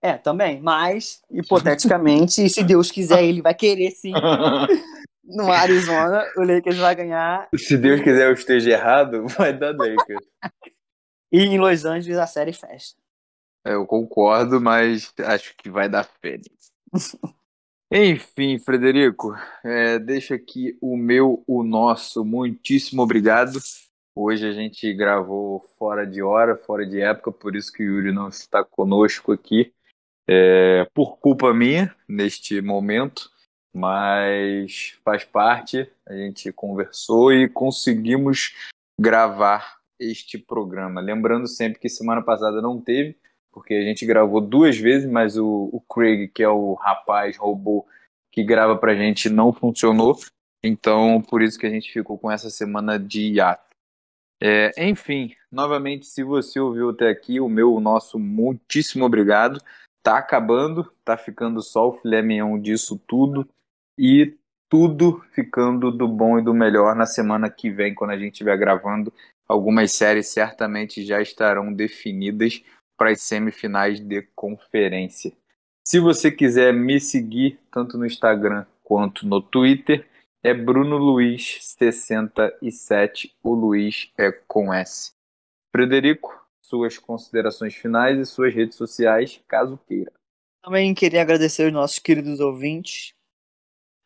É, 0.00 0.16
também. 0.16 0.58
Mas, 0.58 1.22
hipoteticamente, 1.30 2.48
se 2.48 2.64
Deus 2.64 2.90
quiser, 2.90 3.22
ele 3.22 3.42
vai 3.42 3.54
querer 3.54 3.90
sim. 3.90 4.12
No 5.22 5.50
Arizona, 5.52 6.24
o 6.38 6.42
Lakers 6.42 6.78
vai 6.78 6.94
ganhar. 6.94 7.48
Se 7.56 7.76
Deus 7.76 8.00
quiser 8.00 8.26
eu 8.28 8.32
esteja 8.32 8.70
errado, 8.70 9.26
vai 9.36 9.52
dar 9.52 9.74
Lakers. 9.76 10.26
E 11.30 11.42
em 11.42 11.58
Los 11.58 11.84
Angeles 11.84 12.16
a 12.16 12.26
série 12.26 12.54
fecha. 12.54 12.94
Eu 13.66 13.86
concordo, 13.86 14.60
mas 14.62 15.12
acho 15.18 15.54
que 15.58 15.70
vai 15.70 15.90
dar 15.90 16.04
Fênix. 16.22 16.72
Enfim, 17.92 18.58
Frederico, 18.58 19.34
é, 19.62 19.98
deixa 19.98 20.34
aqui 20.34 20.76
o 20.80 20.96
meu, 20.96 21.44
o 21.46 21.62
nosso, 21.62 22.24
muitíssimo 22.24 23.02
obrigado. 23.02 23.58
Hoje 24.16 24.46
a 24.46 24.52
gente 24.52 24.92
gravou 24.94 25.60
fora 25.78 26.06
de 26.06 26.22
hora, 26.22 26.56
fora 26.56 26.86
de 26.86 27.00
época, 27.00 27.30
por 27.30 27.54
isso 27.54 27.72
que 27.72 27.82
o 27.82 27.96
Yuri 27.96 28.12
não 28.12 28.28
está 28.28 28.64
conosco 28.64 29.32
aqui, 29.32 29.72
é, 30.28 30.88
por 30.94 31.18
culpa 31.18 31.52
minha 31.52 31.94
neste 32.08 32.60
momento, 32.60 33.30
mas 33.72 34.98
faz 35.04 35.24
parte. 35.24 35.90
A 36.06 36.14
gente 36.14 36.52
conversou 36.52 37.32
e 37.32 37.48
conseguimos 37.48 38.54
gravar 38.98 39.78
este 39.98 40.38
programa. 40.38 41.00
Lembrando 41.00 41.46
sempre 41.46 41.78
que 41.78 41.88
semana 41.88 42.22
passada 42.22 42.62
não 42.62 42.80
teve, 42.80 43.16
porque 43.54 43.72
a 43.72 43.82
gente 43.82 44.04
gravou 44.04 44.40
duas 44.40 44.76
vezes, 44.76 45.08
mas 45.08 45.38
o, 45.38 45.70
o 45.72 45.80
Craig, 45.80 46.28
que 46.28 46.42
é 46.42 46.48
o 46.48 46.74
rapaz 46.74 47.36
robô 47.36 47.86
que 48.30 48.42
grava 48.42 48.76
pra 48.76 48.94
gente, 48.94 49.30
não 49.30 49.52
funcionou. 49.52 50.18
Então, 50.62 51.22
por 51.22 51.40
isso 51.40 51.58
que 51.58 51.66
a 51.66 51.70
gente 51.70 51.92
ficou 51.92 52.18
com 52.18 52.30
essa 52.30 52.50
semana 52.50 52.98
de 52.98 53.34
hiato. 53.34 53.62
É, 54.42 54.72
enfim, 54.76 55.34
Novamente, 55.54 56.06
se 56.06 56.24
você 56.24 56.58
ouviu 56.58 56.90
até 56.90 57.08
aqui, 57.08 57.38
o 57.38 57.48
meu, 57.48 57.72
o 57.72 57.78
nosso 57.78 58.18
muitíssimo 58.18 59.04
obrigado. 59.04 59.60
Tá 60.02 60.18
acabando, 60.18 60.92
tá 61.04 61.16
ficando 61.16 61.62
só 61.62 61.88
o 61.88 61.92
filé 61.92 62.20
mignon 62.22 62.58
disso 62.58 63.00
tudo 63.06 63.48
e 63.96 64.36
tudo 64.68 65.22
ficando 65.32 65.92
do 65.92 66.08
bom 66.08 66.40
e 66.40 66.42
do 66.42 66.52
melhor 66.52 66.96
na 66.96 67.06
semana 67.06 67.48
que 67.48 67.70
vem, 67.70 67.94
quando 67.94 68.10
a 68.10 68.18
gente 68.18 68.32
estiver 68.32 68.58
gravando. 68.58 69.12
Algumas 69.46 69.92
séries 69.92 70.26
certamente 70.26 71.04
já 71.04 71.22
estarão 71.22 71.72
definidas 71.72 72.60
para 72.96 73.10
as 73.10 73.22
semifinais 73.22 74.00
de 74.00 74.22
conferência. 74.34 75.32
Se 75.86 76.00
você 76.00 76.30
quiser 76.30 76.72
me 76.72 77.00
seguir 77.00 77.60
tanto 77.70 77.98
no 77.98 78.06
Instagram 78.06 78.64
quanto 78.82 79.26
no 79.26 79.40
Twitter, 79.40 80.08
é 80.42 80.52
Bruno 80.52 80.96
Luiz 80.96 81.58
67, 81.62 83.34
o 83.42 83.54
Luiz 83.54 84.10
é 84.16 84.30
com 84.30 84.72
S. 84.72 85.12
Frederico, 85.70 86.32
suas 86.60 86.98
considerações 86.98 87.74
finais 87.74 88.18
e 88.18 88.26
suas 88.26 88.54
redes 88.54 88.76
sociais, 88.76 89.40
caso 89.48 89.78
queira. 89.86 90.12
Também 90.62 90.94
queria 90.94 91.22
agradecer 91.22 91.66
os 91.66 91.72
nossos 91.72 91.98
queridos 91.98 92.40
ouvintes 92.40 93.14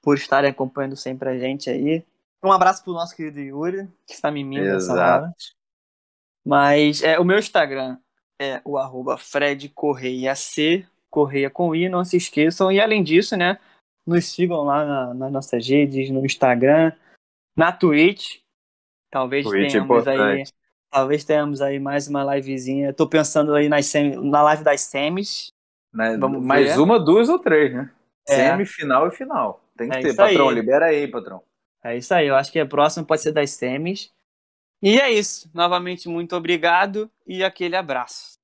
por 0.02 0.16
estarem 0.16 0.50
acompanhando 0.50 0.96
sempre 0.96 1.28
a 1.28 1.38
gente 1.38 1.70
aí. 1.70 2.04
Um 2.42 2.52
abraço 2.52 2.82
pro 2.82 2.92
nosso 2.92 3.14
querido 3.14 3.40
Yuri, 3.40 3.88
que 4.06 4.14
está 4.14 4.30
me 4.30 4.42
mimindo 4.42 4.72
nessa 4.72 4.92
hora. 4.92 5.34
Mas 6.44 7.02
é, 7.02 7.18
o 7.18 7.24
meu 7.24 7.38
Instagram 7.38 7.98
é 8.40 8.60
o 8.64 8.78
arroba 8.78 9.18
Fred 9.18 9.68
Correia 9.70 10.34
C, 10.34 10.86
Correia 11.10 11.50
com 11.50 11.74
I, 11.74 11.88
não 11.88 12.04
se 12.04 12.16
esqueçam. 12.16 12.70
E 12.70 12.80
além 12.80 13.02
disso, 13.02 13.36
né, 13.36 13.58
nos 14.06 14.26
sigam 14.26 14.62
lá 14.64 14.84
na, 14.84 15.14
nas 15.14 15.32
nossas 15.32 15.66
redes, 15.66 16.10
no 16.10 16.24
Instagram, 16.24 16.92
na 17.56 17.72
Twitch. 17.72 18.38
Talvez 19.10 19.44
Twitch 19.44 19.74
é 19.74 19.80
tenhamos 19.80 20.06
é 20.06 20.10
aí. 20.10 20.44
Talvez 20.90 21.24
tenhamos 21.24 21.60
aí 21.60 21.78
mais 21.78 22.08
uma 22.08 22.36
livezinha. 22.36 22.92
Tô 22.92 23.06
pensando 23.06 23.54
aí 23.54 23.68
nas 23.68 23.92
na 24.22 24.42
live 24.42 24.64
das 24.64 24.82
semis. 24.82 25.52
Né, 25.92 26.16
Vamos 26.18 26.42
mais 26.42 26.78
uma, 26.78 26.98
duas 26.98 27.28
ou 27.28 27.38
três, 27.38 27.72
né? 27.72 27.90
É. 28.28 28.50
Semifinal 28.50 29.08
e 29.08 29.10
final. 29.10 29.64
Tem 29.76 29.88
que 29.88 29.96
é 29.96 30.00
ter, 30.00 30.14
patrão. 30.16 30.48
Aí. 30.48 30.54
Libera 30.54 30.86
aí, 30.86 31.08
patrão. 31.08 31.42
É 31.82 31.96
isso 31.96 32.12
aí. 32.12 32.26
Eu 32.26 32.36
acho 32.36 32.52
que 32.52 32.58
a 32.58 32.66
próxima 32.66 33.06
pode 33.06 33.22
ser 33.22 33.32
das 33.32 33.50
semis. 33.50 34.12
E 34.82 34.98
é 34.98 35.10
isso. 35.10 35.50
Novamente, 35.52 36.08
muito 36.08 36.36
obrigado 36.36 37.10
e 37.26 37.42
aquele 37.42 37.76
abraço. 37.76 38.38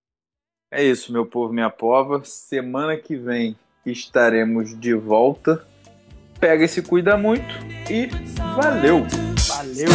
É 0.71 0.83
isso, 0.83 1.13
meu 1.13 1.25
povo, 1.25 1.53
minha 1.53 1.71
pova. 1.71 2.23
Semana 2.25 2.97
que 2.97 3.17
vem 3.17 3.57
estaremos 3.87 4.79
de 4.79 4.95
volta. 4.95 5.67
Pega 6.41 6.65
e 6.65 6.69
se 6.69 6.83
cuida 6.83 7.17
muito 7.17 7.55
e 7.89 8.07
valeu! 8.57 9.07
Valeu! 9.47 9.89